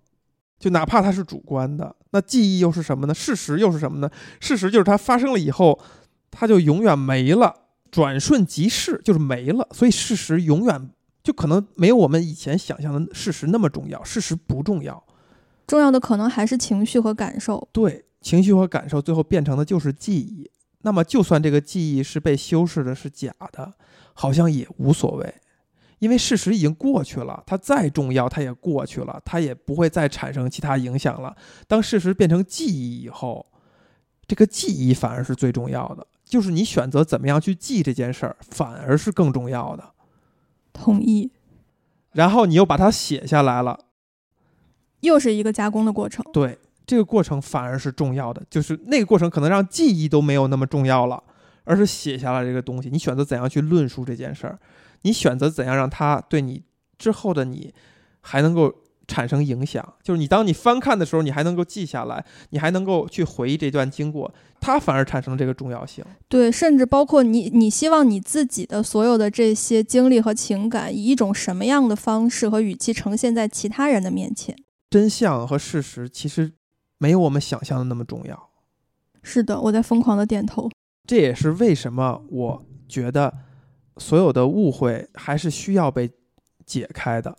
[0.59, 3.13] 就哪怕它是主观的，那记忆又是什么呢？
[3.13, 4.11] 事实又是什么呢？
[4.41, 5.79] 事实就是它发生了以后，
[6.31, 7.64] 它就永远没了，
[7.95, 9.69] 转瞬即逝，就是没了。
[9.73, 10.91] 所以事实永远。
[11.23, 15.03] 就可能没有我们以前想象的事实那么重要，事实不重要，
[15.67, 17.67] 重要的可能还是情绪和感受。
[17.73, 20.51] 对，情绪和感受最后变成的就是记忆。
[20.83, 23.73] 那么，就算这个记忆是被修饰的，是假的，
[24.13, 25.35] 好像也无所谓，
[25.99, 27.43] 因为事实已经过去了。
[27.47, 31.35] 它再重要，它也过去了，它也不会再产生其他影响了。
[31.67, 33.47] 当事实变成记忆以后，
[34.27, 39.93] 这个记忆反而是最重要的，就是你选择怎么样去记这件事儿，反而是更重要的。
[40.73, 41.31] 同意，
[42.11, 43.79] 然后你又把它写下来了，
[45.03, 46.25] 又是一个加工的过程。
[46.33, 51.23] 对，这个过程反而是重要的，就是那个过程可能让记忆都没有那么重要了，
[51.63, 52.91] 而是写下来这个东西。
[52.91, 54.59] 你选择怎样去论述这件事儿，
[55.03, 56.65] 你选择怎样让它对你
[56.99, 57.73] 之后的你
[58.23, 58.75] 还能够。
[59.07, 66.05] 产生影响，就是你当你翻看的时候，你还能够记下来，你还能够去回忆这段经过，它反而产生了这个重要性。
[66.29, 74.57] 对，甚至包括你，你希望你自己的所有的这些经历和情感，以一种什么样的方式和语气呈现在其他人的面前？
[74.91, 76.53] 真相和事实其实
[76.99, 78.51] 没有我们想象的那么重要。
[79.23, 80.71] 是的，我在疯狂的点头。
[81.07, 83.35] 这也是为什么我觉得
[83.99, 86.11] 所有的误会还是需要被
[86.65, 87.37] 解开的。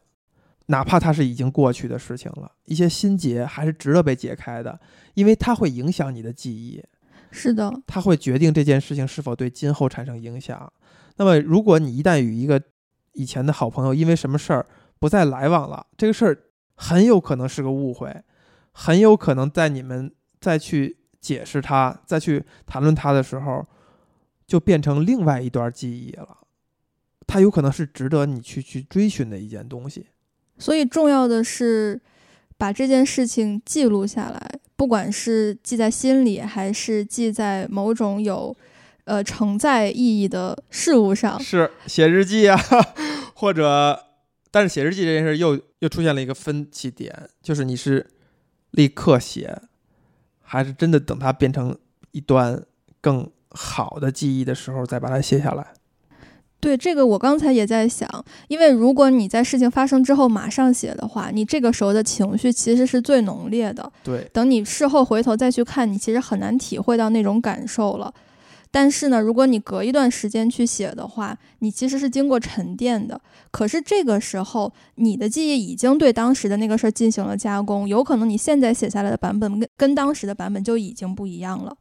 [0.67, 4.79] 哪怕它是已经过去的事情了，一些心结还是值得被解开的，
[5.13, 6.83] 因为它会影响你的记忆。
[7.31, 10.71] 是的，它会决定这件事情是否对今后产生影响。
[11.17, 12.61] 那么，如果你一旦与一个
[13.13, 14.65] 以前的好朋友因为什么事儿
[14.99, 16.37] 不再来往了，这个事儿
[16.75, 18.23] 很有可能是个误会，
[18.71, 23.65] 很有可能在你们再去解释它、再去谈论它的时候，
[24.47, 26.37] 就变成另外一段记忆了。
[27.27, 30.07] 它有可能是值得你去去追寻的一件东西。
[30.57, 31.99] 所以重要的是
[32.57, 38.55] 把这件事情记录下来，不管是记在心里，还是记在某种有
[39.03, 41.39] 呃承载意义的事物上。
[41.39, 42.57] 是写日记啊，
[43.35, 44.05] 或者，
[44.51, 48.07] 但是写日记这件事又又出现了一个分歧点，就是你是
[48.71, 49.61] 立刻写，
[50.41, 51.77] 还是真的等它变成
[52.11, 52.63] 一段
[53.01, 55.73] 更好的记忆的时候再把它写下来。
[56.65, 58.09] 对这个，我刚才也在想，
[58.47, 63.91] 因为如果你在事情发生之后马上写的话，你这个时候的情绪其实是最浓烈的。
[64.03, 68.11] 对，等你事后回头再去看，你其实很难体会到那种感受了。
[68.71, 73.21] 但是呢，如果你隔一段时间去写的话，你其实是经过沉淀的。
[73.51, 81.77] 可是这个时候，你的记忆已经对当时的那个事儿进行了加工，有可能你现在写下来的版本跟跟当时的版本就已经不一样了。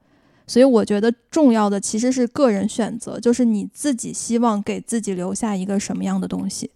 [0.47, 6.71] 所以我觉得重要的其实是个人选择，就是你自己希望给自己留下一个什么样的东西。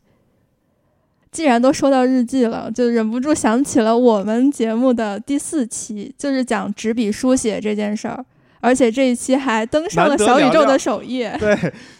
[1.31, 8.25] 既然都说到日记了，就忍不住想起了我们节目的第四期，就是讲纸笔书写这件事儿，
[8.61, 11.37] 而且这一期还登上了小宇宙的首页。
[11.39, 11.55] 对，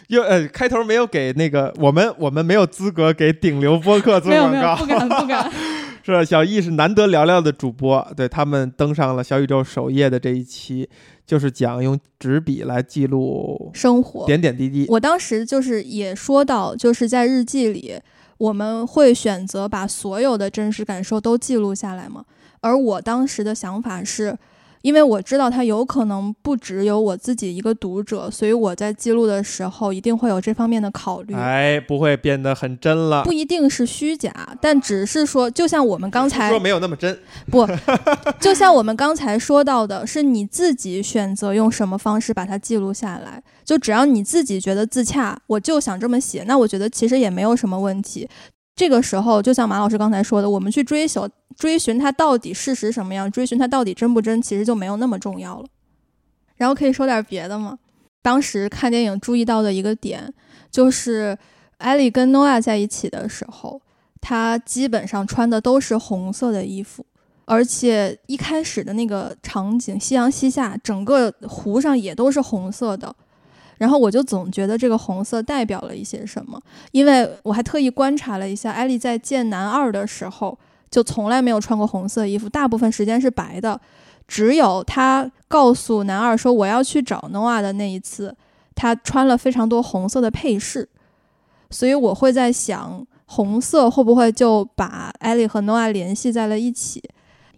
[0.07, 5.49] 又呃，开头没有给那个我们，我们没有资格给顶流播客做广告，不敢不敢。
[6.01, 10.89] 是小易是难得聊聊的主播，对他们登上了小宇宙首页的这一期。
[11.29, 14.87] 就是讲用纸笔来记录生活点点滴滴。
[14.89, 18.01] 我当时就是也说到，就是在日记里，
[18.39, 22.25] 我们会选择把所有的真实感受都记录下来嘛。
[22.61, 24.35] 而我当时的想法是。
[24.81, 31.33] 因为我知道它有可能不只有我自己一个读者，所以我在记录的时候一定会有这方面的考虑。
[31.33, 33.23] 哎，不会变得很真了。
[33.23, 34.31] 不一定是虚假，
[34.61, 37.17] 但只是说，就像我们刚才说没有那么真。
[37.51, 37.67] 不，
[38.39, 43.41] 就像我们刚才说到的，是你自己选择用什么方式把它记录下来。
[43.65, 48.27] 就只要你自己觉得自洽，我就想这么写，那我觉得其实也没有什么问题。
[48.79, 51.27] 这个时候，就像马老师刚才说的，我们去追求、
[51.57, 55.65] 追寻它到底事实什么样，追寻它到底真不真，其实就没有那么重要了。
[56.55, 57.77] 然后可以说点别的吗？
[58.21, 60.33] 当时看电影注意到的一个点，
[60.71, 61.37] 就是
[61.79, 63.81] 艾莉跟诺亚在一起的时候，
[64.21, 67.05] 她基本上穿的都是红色的衣服，
[67.43, 73.13] 而且一开始的那个场景，夕阳西下，整个湖上也都是红色的。
[73.79, 76.61] 然后我就总觉得这个红色代表了一些什么，
[76.91, 80.55] 因为我还特意观察了一下，艾丽在见男二的时候
[80.91, 83.79] 就从来没有穿过红色衣服，大部分时间是白的，
[84.27, 88.35] 只有她告诉男二说我要去找诺瓦的那一次，
[88.75, 90.87] 她穿了非常多红色的配饰，
[91.69, 97.01] 所以我会在想，红色会不会就把艾丽和诺瓦联系在了一起？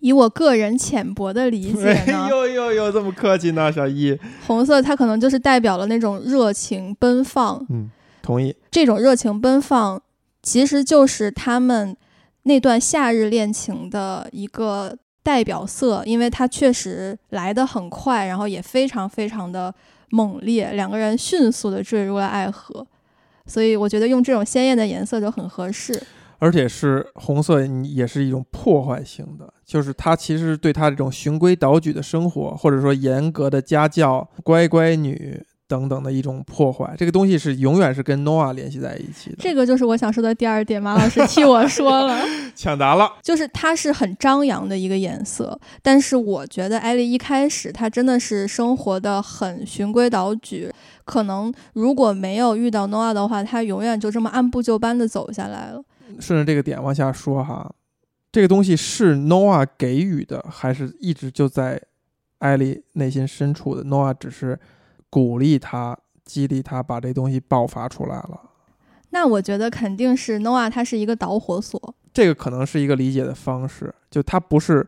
[0.01, 4.17] 以我个人浅薄的理解呢，呦呦呦，这么客气呢，小易。
[4.45, 7.65] 红色它可能就是代表了那种热情奔放。
[7.69, 7.89] 嗯，
[8.21, 8.55] 同意。
[8.69, 10.01] 这种热情奔放，
[10.43, 11.95] 其实就是他们
[12.43, 19.73] 那段夏日恋情的一个代表色，因为它确实来得很快，然后也非常非常的
[20.09, 22.85] 猛烈，两个人迅速的坠入了爱河，
[23.45, 26.01] 所以我觉得用这种鲜艳的颜色就很合适。
[26.41, 36.95] 而且是红色，也是一种破坏性的，就是他其实对他这种循规蹈矩的生活，或者说严格的家教、乖乖女等等的一种破坏。
[36.97, 39.35] 这个东西是永远是跟 Noah 联系在一起的。
[39.38, 42.18] 这个就是我想说的第二点，马老师替我说了，
[42.57, 43.07] 抢答了。
[43.22, 50.73] 就是它是很张扬的一个颜色，但是我觉得艾丽一开始她真的是生活的很循规蹈矩，
[51.05, 55.84] 可能如果没有遇到 Noah 的话，她永远就这么按部就班的走下来了。
[56.19, 57.73] 顺着这个点往下说哈，
[58.31, 61.81] 这个东西是 Noah 给予的，还是一直就在
[62.39, 64.59] 艾莉内心深处的？Noah 只是
[65.09, 68.49] 鼓励他、激励他把这东西爆发出来了。
[69.11, 71.95] 那我觉得肯定是 Noah，他是一个导火索。
[72.13, 74.88] 这个可能是一个理解的方式，就他不是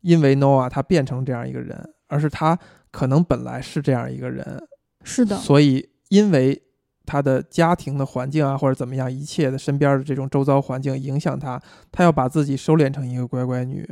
[0.00, 2.58] 因为 Noah 他变成这样一个人，而是他
[2.90, 4.62] 可能本来是这样一个人。
[5.04, 5.36] 是的。
[5.36, 6.62] 所以因为。
[7.04, 11.60] 他的家庭的环境啊，或者怎么样，一切的身边的这种周遭环境影响他，
[11.90, 13.88] 他要把自己收敛成一个乖乖女。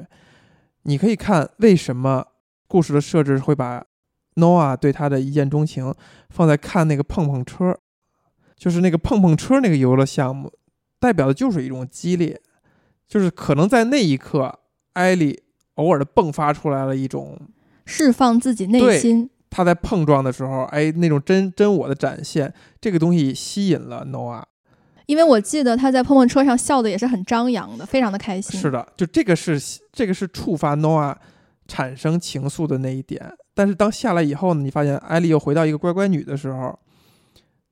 [0.82, 2.24] 你可以看为什么
[2.66, 3.85] 故事的设置会把
[4.37, 5.95] Noah 对他的一见钟情
[6.31, 7.77] 放在看那个碰碰车，
[8.57, 10.53] 就是那个碰碰车那个游乐项目，
[10.99, 12.41] 代表的就是一种激烈，
[13.09, 14.61] 就是可能在那一刻，
[14.93, 15.43] 艾莉
[15.74, 17.39] 偶尔的迸发出来了一种
[17.85, 19.28] 释放自己内心。
[19.51, 24.44] 他在碰撞的时候，哎，那种真真我的展现，这个东西吸引了 Noah，
[25.06, 28.59] 因为我记得他在碰碰车上笑的也是很张扬的，非常的开心。
[28.59, 29.60] 是的，就这个是
[29.93, 31.16] 这个是触发 Noah
[31.66, 33.28] 产生情愫的那一点。
[33.52, 36.78] 但是当下来以后呢，你发现艾莉又回到一个乖乖女的时候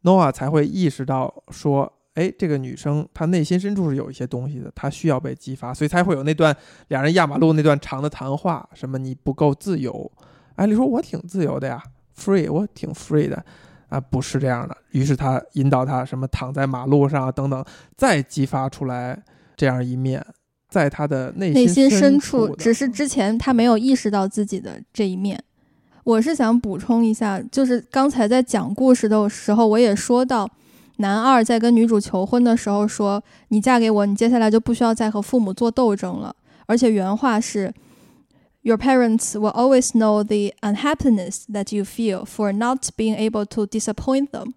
[0.02, 6.54] ，Noah 才会意识到说，哎，这个女生她内心深处是有一些东西的，她需要被激发，所以才会有那段
[6.88, 10.10] 两人压马路那段长的谈话，什么你不够自由。
[10.58, 11.80] 艾丽说：“我挺自由的呀
[12.20, 13.40] ，free，我挺 free 的，
[13.88, 17.64] 啊，不是这样的。”于是他引导他什么躺在马路上等等，
[17.96, 19.22] 再激发出来
[19.56, 20.26] 这样一面，
[20.68, 25.40] 在他的内心深处，只是之前他没有意识到自己的这一面。
[26.02, 30.50] 我是想补充一下，就是刚才在讲故事的时候，我也说到，
[30.96, 36.34] 男二在跟女主求婚的时候说：“你嫁给我，你接下来就不需要再和父母做斗争了。”
[36.66, 37.72] 而且原话是。
[38.62, 44.30] Your parents will always know the unhappiness that you feel for not being able to disappoint
[44.30, 44.52] them。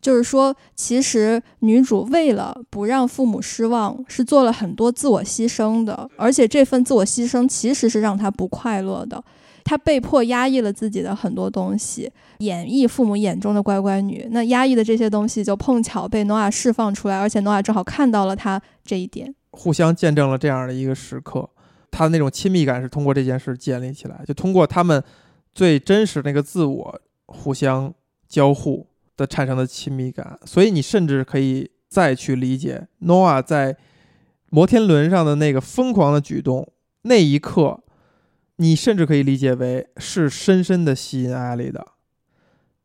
[0.00, 9.22] 就是说，其实女主为了不让父母失望，是做了很多自我牺牲的，而且这份自我牺牲其实是让她不快乐的。
[9.64, 12.08] 她被迫压抑了自己的很多东西，
[12.38, 14.28] 演绎父母眼中的乖乖女。
[14.30, 21.50] 那压抑的这些东西就碰巧被诺亚释放出来，而且诺亚正好看到了她这一点，互相见证了这样的一个时刻。
[21.90, 25.02] 他的那种亲密感是通过这件事建立起来，就通过他们
[25.54, 27.92] 最真实那个自我互相
[28.28, 28.86] 交互
[29.16, 30.38] 的产生的亲密感。
[30.44, 33.76] 所以你甚至可以再去理解 Noah 在
[34.50, 36.72] 摩天轮上的那个疯狂的举动，
[37.02, 37.80] 那一刻，
[38.56, 41.86] 你甚至可以理解为是深深的吸引艾丽的，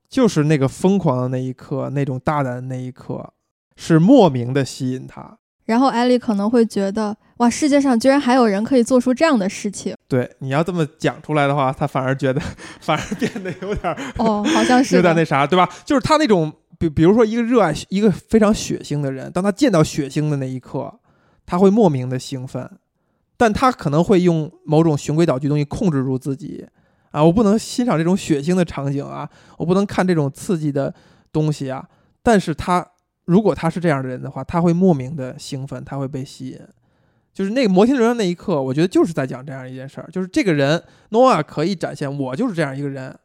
[0.10, 3.34] 就是那个疯狂的那一刻，那种大胆的那一刻，
[3.76, 5.38] 是莫名的吸引他。
[5.66, 9.96] 然后艾丽可能会觉得，哇，世界上居然还有人可以做出这样的事情。
[10.08, 12.40] 对，你要这么讲出来的话，他反而觉得，
[12.80, 15.68] 反而变得有点哦，好像是 有点那啥，对吧？
[15.84, 21.00] 就是他那种，比比如说一个热爱一个非常血腥的人，当他见到血腥的那一刻，
[21.48, 22.70] 他会莫名的兴奋，
[23.38, 26.64] 但他可能会用某种循规蹈矩东西控制住自己
[27.10, 29.28] 啊，我不能欣赏这种血腥的场景啊，
[29.58, 30.94] 我不能看这种刺激的
[31.32, 31.84] 东西啊，
[32.22, 32.86] 但是他。
[33.26, 36.60] 如果他是这样的人的话，他会莫名的兴奋，他会被吸引。
[37.34, 43.18] 就是那个摩天轮上那一刻，我觉得就是在讲这样一件事儿，就是这个人诺瓦可以展现我就是这样一个人，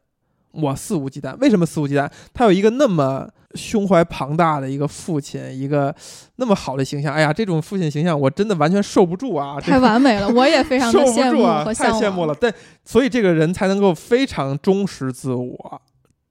[0.51, 1.35] 我肆无忌惮。
[1.39, 2.09] 为什么肆无忌惮？
[2.33, 5.93] 他有一个那么胸怀庞大的一个父亲，一个
[6.37, 7.13] 那么好的形象。
[7.13, 9.59] 哎呀，这种父亲形象我真的完全受不住啊！
[9.59, 12.33] 太完美了，我也非常的羡慕啊，太羡慕了。
[12.33, 12.53] 对，
[12.85, 15.81] 所以这个人才能够非常忠实自我，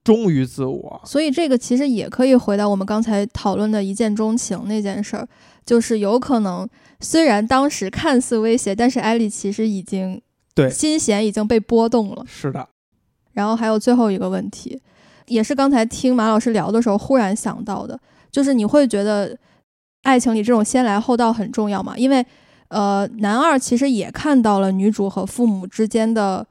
[0.03, 1.03] 忠于自我。
[1.05, 5.29] 所以这个其实也可以回到我们刚才讨论的一见钟情那件事儿，
[5.67, 6.67] 就是有可能。
[7.01, 10.21] 虽然当时看似威胁，但是艾丽其实已经
[10.55, 12.25] 对心弦已经被波动了。
[12.27, 12.69] 是的。
[13.33, 14.81] 然后还有最后一个问题，
[15.27, 17.99] 也是刚才听马老师聊的时候忽然想到的，
[18.31, 19.37] 就是你会觉得
[20.03, 21.95] 爱情里这种先来后到很重要吗？
[21.99, 22.25] 因为
[22.69, 26.47] 呃，男二其实也看到了女主和父母之间的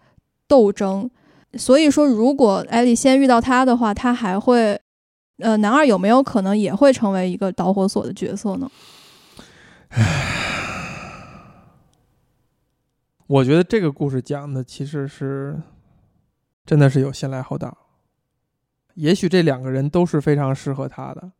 [0.47, 1.09] 斗争，
[1.55, 4.79] 所以说如果艾丽先遇到他的话，他还会
[5.39, 8.69] 呃，男二有没有可能也会成为一个导火索的角色呢？
[9.97, 11.31] 唉，
[13.27, 15.61] 我觉得这个故事讲的其实是，
[16.65, 17.77] 真的是有先来后到。
[18.95, 21.31] 也许这两个人都是非常适合他的，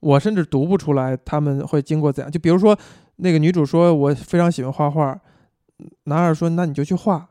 [0.00, 2.30] 我甚至读不出来他们会经过怎样。
[2.30, 2.78] 就比如说，
[3.16, 5.18] 那个女主说我非常喜欢画画，
[6.04, 7.28] 男二说那你就去画。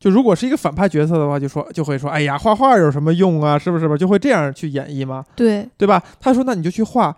[0.00, 3.56] 就如果是一个反派角色的话，就说就会说哎呀，画画有什么用啊？
[3.56, 3.86] 是不是？
[3.86, 5.24] 吧就会这样去演绎吗？
[5.36, 6.02] 对，对吧？
[6.18, 7.16] 他说那你就去画，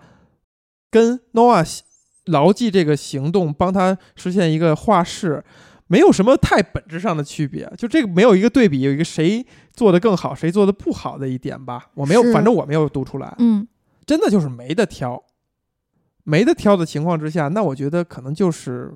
[0.90, 1.80] 跟 Noah。
[2.26, 5.42] 牢记这个行动，帮他实现一个画室，
[5.88, 7.70] 没有什么太本质上的区别。
[7.76, 11.90] 就这个没有一个对比，有一个谁做的更好，谁做的不好的一点吧。
[11.94, 13.34] 我没有，反正我没有读出来。
[13.38, 13.66] 嗯，
[14.06, 15.22] 真的就是没得挑，
[16.24, 18.94] 没得挑的情况之下，那我觉得可能就是，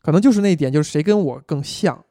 [0.00, 2.04] 可能就是那一点，就是谁跟我更像，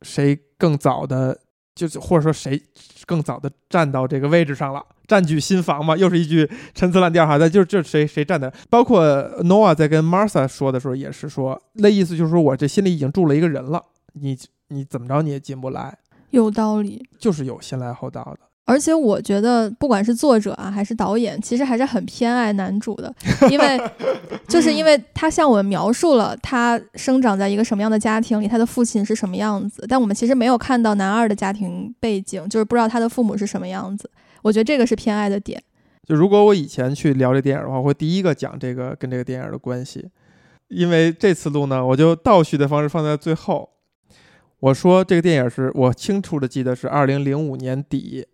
[0.00, 1.40] 谁更早的，
[1.74, 2.60] 就是或者说谁
[3.06, 4.84] 更早的站到这个位置上了。
[5.08, 7.36] 占据新房嘛，又是一句陈词滥调哈。
[7.36, 8.52] 但就是这谁谁站的？
[8.70, 9.04] 包括
[9.42, 13.82] Noah 在跟 Martha 说的时候，也是说那意思，就是说我这心里已经住了一个人了，
[14.14, 14.38] 你
[14.68, 15.98] 你怎么着你也进不来。
[16.30, 18.38] 有道理，就是有先来后到的。
[18.64, 23.12] 而且我觉得，不管是作者啊，还是导演，其实还是很偏爱男主的，
[23.50, 23.80] 因为
[24.48, 34.08] 就是因为他向我们描述了他生长在一个什么样的家庭里，他的父亲是什么样子，但我们其实没有看到男二的家庭背景，就是不知道他的父母是什么样子。
[34.42, 35.60] 我觉得这个是偏爱的点。
[36.06, 40.08] 就如果我以前去聊这电影的话，我会第一个讲这个跟这个电影的关系，
[40.68, 43.68] 因为这次录呢，我就倒叙的方式放在最后。
[44.60, 48.24] 我说这个电影是我清楚的记得是二零零五年底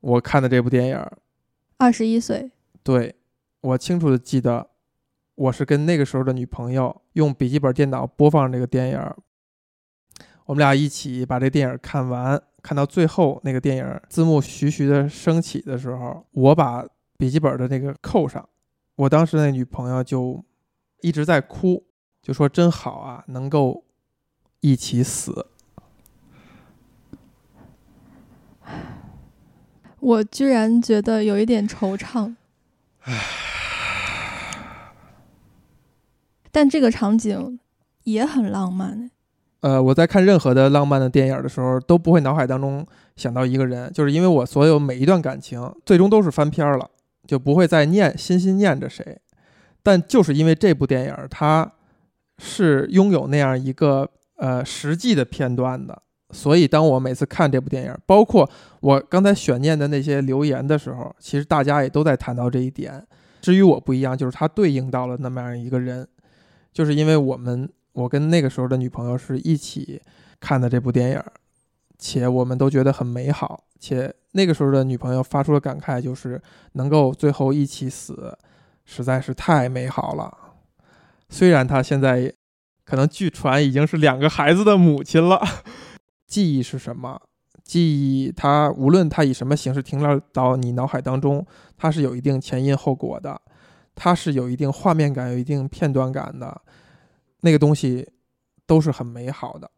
[0.00, 1.06] 我看的这部电影。
[1.78, 2.50] 二十一岁。
[2.82, 3.14] 对，
[3.60, 4.70] 我清楚的记得，
[5.34, 9.14] 我是跟那个时候的女朋友用笔记本电脑播放这个电影，
[10.46, 12.42] 我们俩一起把这电影看完。
[12.62, 16.86] 看到最后那个电影字幕徐徐的升起的时候，我把
[17.16, 18.46] 笔记本的那个扣上，
[18.96, 20.44] 我当时那女朋友就
[21.00, 21.82] 一直在哭，
[22.20, 23.86] 就说真好啊，能够
[24.60, 25.46] 一起死。
[30.00, 32.34] 我居然觉得有一点惆怅，
[36.50, 37.60] 但这个场景
[38.04, 39.10] 也很浪漫
[39.60, 42.86] 呃，我在看任何的浪漫的电影的时候，都不会脑海当中
[43.16, 46.90] 想到一个人，就是因为我所有每一段感情最终都是翻篇了，
[47.26, 49.20] 就不会再念心心念着谁。
[49.82, 51.70] 但就是因为这部电影，它
[52.38, 56.02] 是拥有那样一个呃实际的片段的，
[56.32, 58.48] 所以当我每次看这部电影，包括
[58.80, 63.06] 我刚才选念的那些留言的时候，其实大家也都在谈到这一点。
[63.40, 66.06] 至于我不一样，就是它对应到了那么样一个人，
[66.72, 67.68] 就是因为我们。
[67.92, 70.00] 我跟那个时候的女朋友是一起
[70.38, 71.22] 看的这部电影，
[71.98, 73.64] 且我们都觉得很美好。
[73.80, 76.40] 且那个时候的女朋友发出了感慨，就是
[76.74, 78.38] 能够最后一起死，
[78.84, 80.32] 实在是太美好了。
[81.28, 82.32] 虽然她现在
[82.84, 85.42] 可能据传已经是两个孩子的母亲了。
[86.30, 87.20] 记忆是什么？
[87.64, 91.44] 记忆它无论它以什么形式停留到你脑海当中，
[91.76, 93.40] 它是有一定前因后果的，
[93.96, 96.62] 它是有一定画面感、有一定片段感的。
[97.40, 98.08] 那个东西
[98.64, 99.70] 都是很美好的。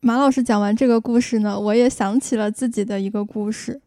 [0.00, 3.80] 马老师讲完这个故事呢，我也想起了自己的一个故事。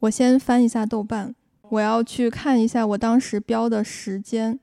[0.00, 1.34] 我先翻一下豆瓣，
[1.70, 4.58] 我要去看一下我当时标的时间。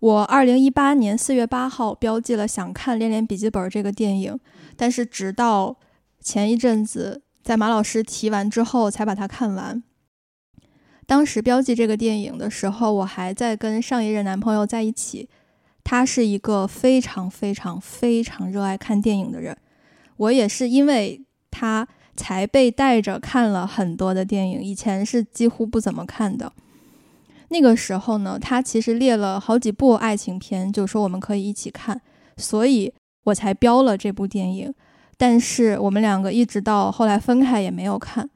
[0.00, 4.38] 我二零一八年四月八号标记了想看《恋恋笔记本》这个电影，
[4.76, 5.76] 但是直到
[6.24, 9.84] 前一阵子在马老师提完之后才把它看完。
[11.06, 15.28] 当时标记这个电影的时候，我还在跟上一任男朋友在一起。
[15.84, 19.54] 他是一个非常非常非常热爱看电影的人，
[20.16, 21.86] 我也是因为他
[22.16, 26.50] 才被带着看了很多的电影，以前是几乎不怎么看的。
[27.48, 32.00] 那个时候呢，他其实列了好几部爱情片，就说我们可以一起看，
[32.38, 32.90] 所以
[33.24, 34.72] 我才标了这部电影。
[35.16, 38.28] 但是我们两个一直到后来分开也没有看。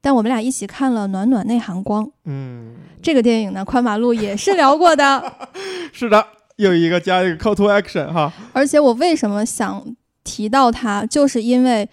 [0.00, 2.04] 但我们俩一起看了《暖暖内含光》。
[2.26, 5.32] 嗯，这个电影呢，宽马路也是聊过的。
[5.92, 6.26] 是的，
[6.56, 8.30] 又一个加一个 call to action 哈。
[8.52, 9.82] 而且我为什么想
[10.22, 11.88] 提到它，就是因为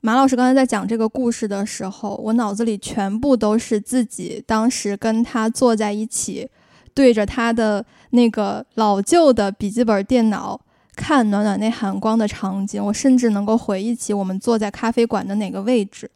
[0.00, 6.48] 马老师刚才在讲这个故事的时候，我脑子里全部都是自己当时跟他坐在一起，
[6.94, 10.60] 对着他的那个老旧的笔记本电脑
[11.00, 12.84] 看《暖暖那寒光》的场景。
[12.84, 16.10] 我甚至能够回忆起我们坐在咖啡馆的哪个位置。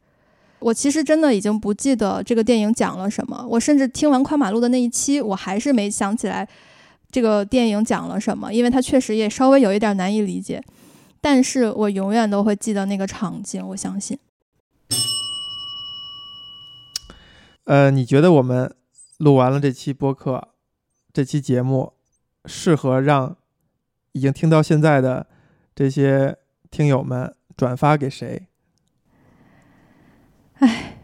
[0.59, 6.47] 我其实真的已经不记得这个电影讲了什么，我甚至听完《宽马路》的那一期，我还是没想起来
[7.11, 10.63] 这个电影讲了什么，因为它确实也稍微有一点难以理解。
[11.21, 14.19] 但是我永远都会记得那个场景，我相信。
[17.65, 18.75] 呃，你觉得我们
[19.19, 20.49] 录完了这期播客，
[21.13, 21.95] 这期节目
[22.45, 23.37] 适合让
[24.15, 25.27] 已经听到现在的
[25.75, 26.37] 这些
[26.71, 28.47] 听友们转发给谁？
[30.55, 30.99] 唉，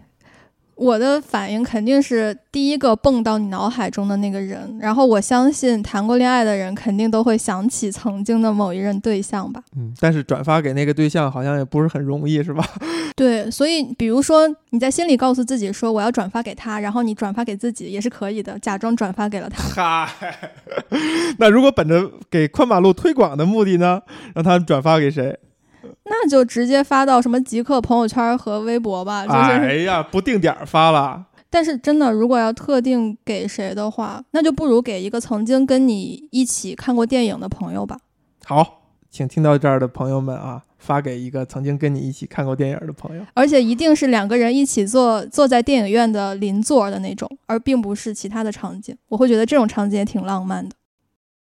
[0.81, 9.63] 我的反应肯定是第一个蹦到你脑海中的那个人，然后我相信谈过恋爱的人肯定都会想起曾经的某一任对象吧。
[9.77, 12.67] 嗯，但是转发给那个对象好像也不是很容易，是吧？
[13.15, 19.63] 对，所以比如说你在心里告诉自己说我要转发给他，然后你转发给自己也是可以的，假装转发给了他。
[19.63, 20.35] 嗨，
[21.37, 24.01] 那如果本着给宽马路推广的目的呢，
[24.35, 25.39] 让他转发给谁？
[26.05, 29.27] 那就直接发到什么极客朋友圈和微博吧。
[29.27, 31.27] 就是 哎呀，不定点发了。
[31.49, 37.99] 但是真的，如果要特定给谁的话，那就不如给一个曾经跟你一起看过电影的朋友吧。
[38.45, 48.97] 好，请听到这儿的朋友们啊，发给一个曾经跟你一起看过电影的朋友，而且一定是两个人一起坐坐在电影院的邻座的那种，而并不是其他的场景。
[49.09, 50.77] 我会觉得这种场景也挺浪漫的。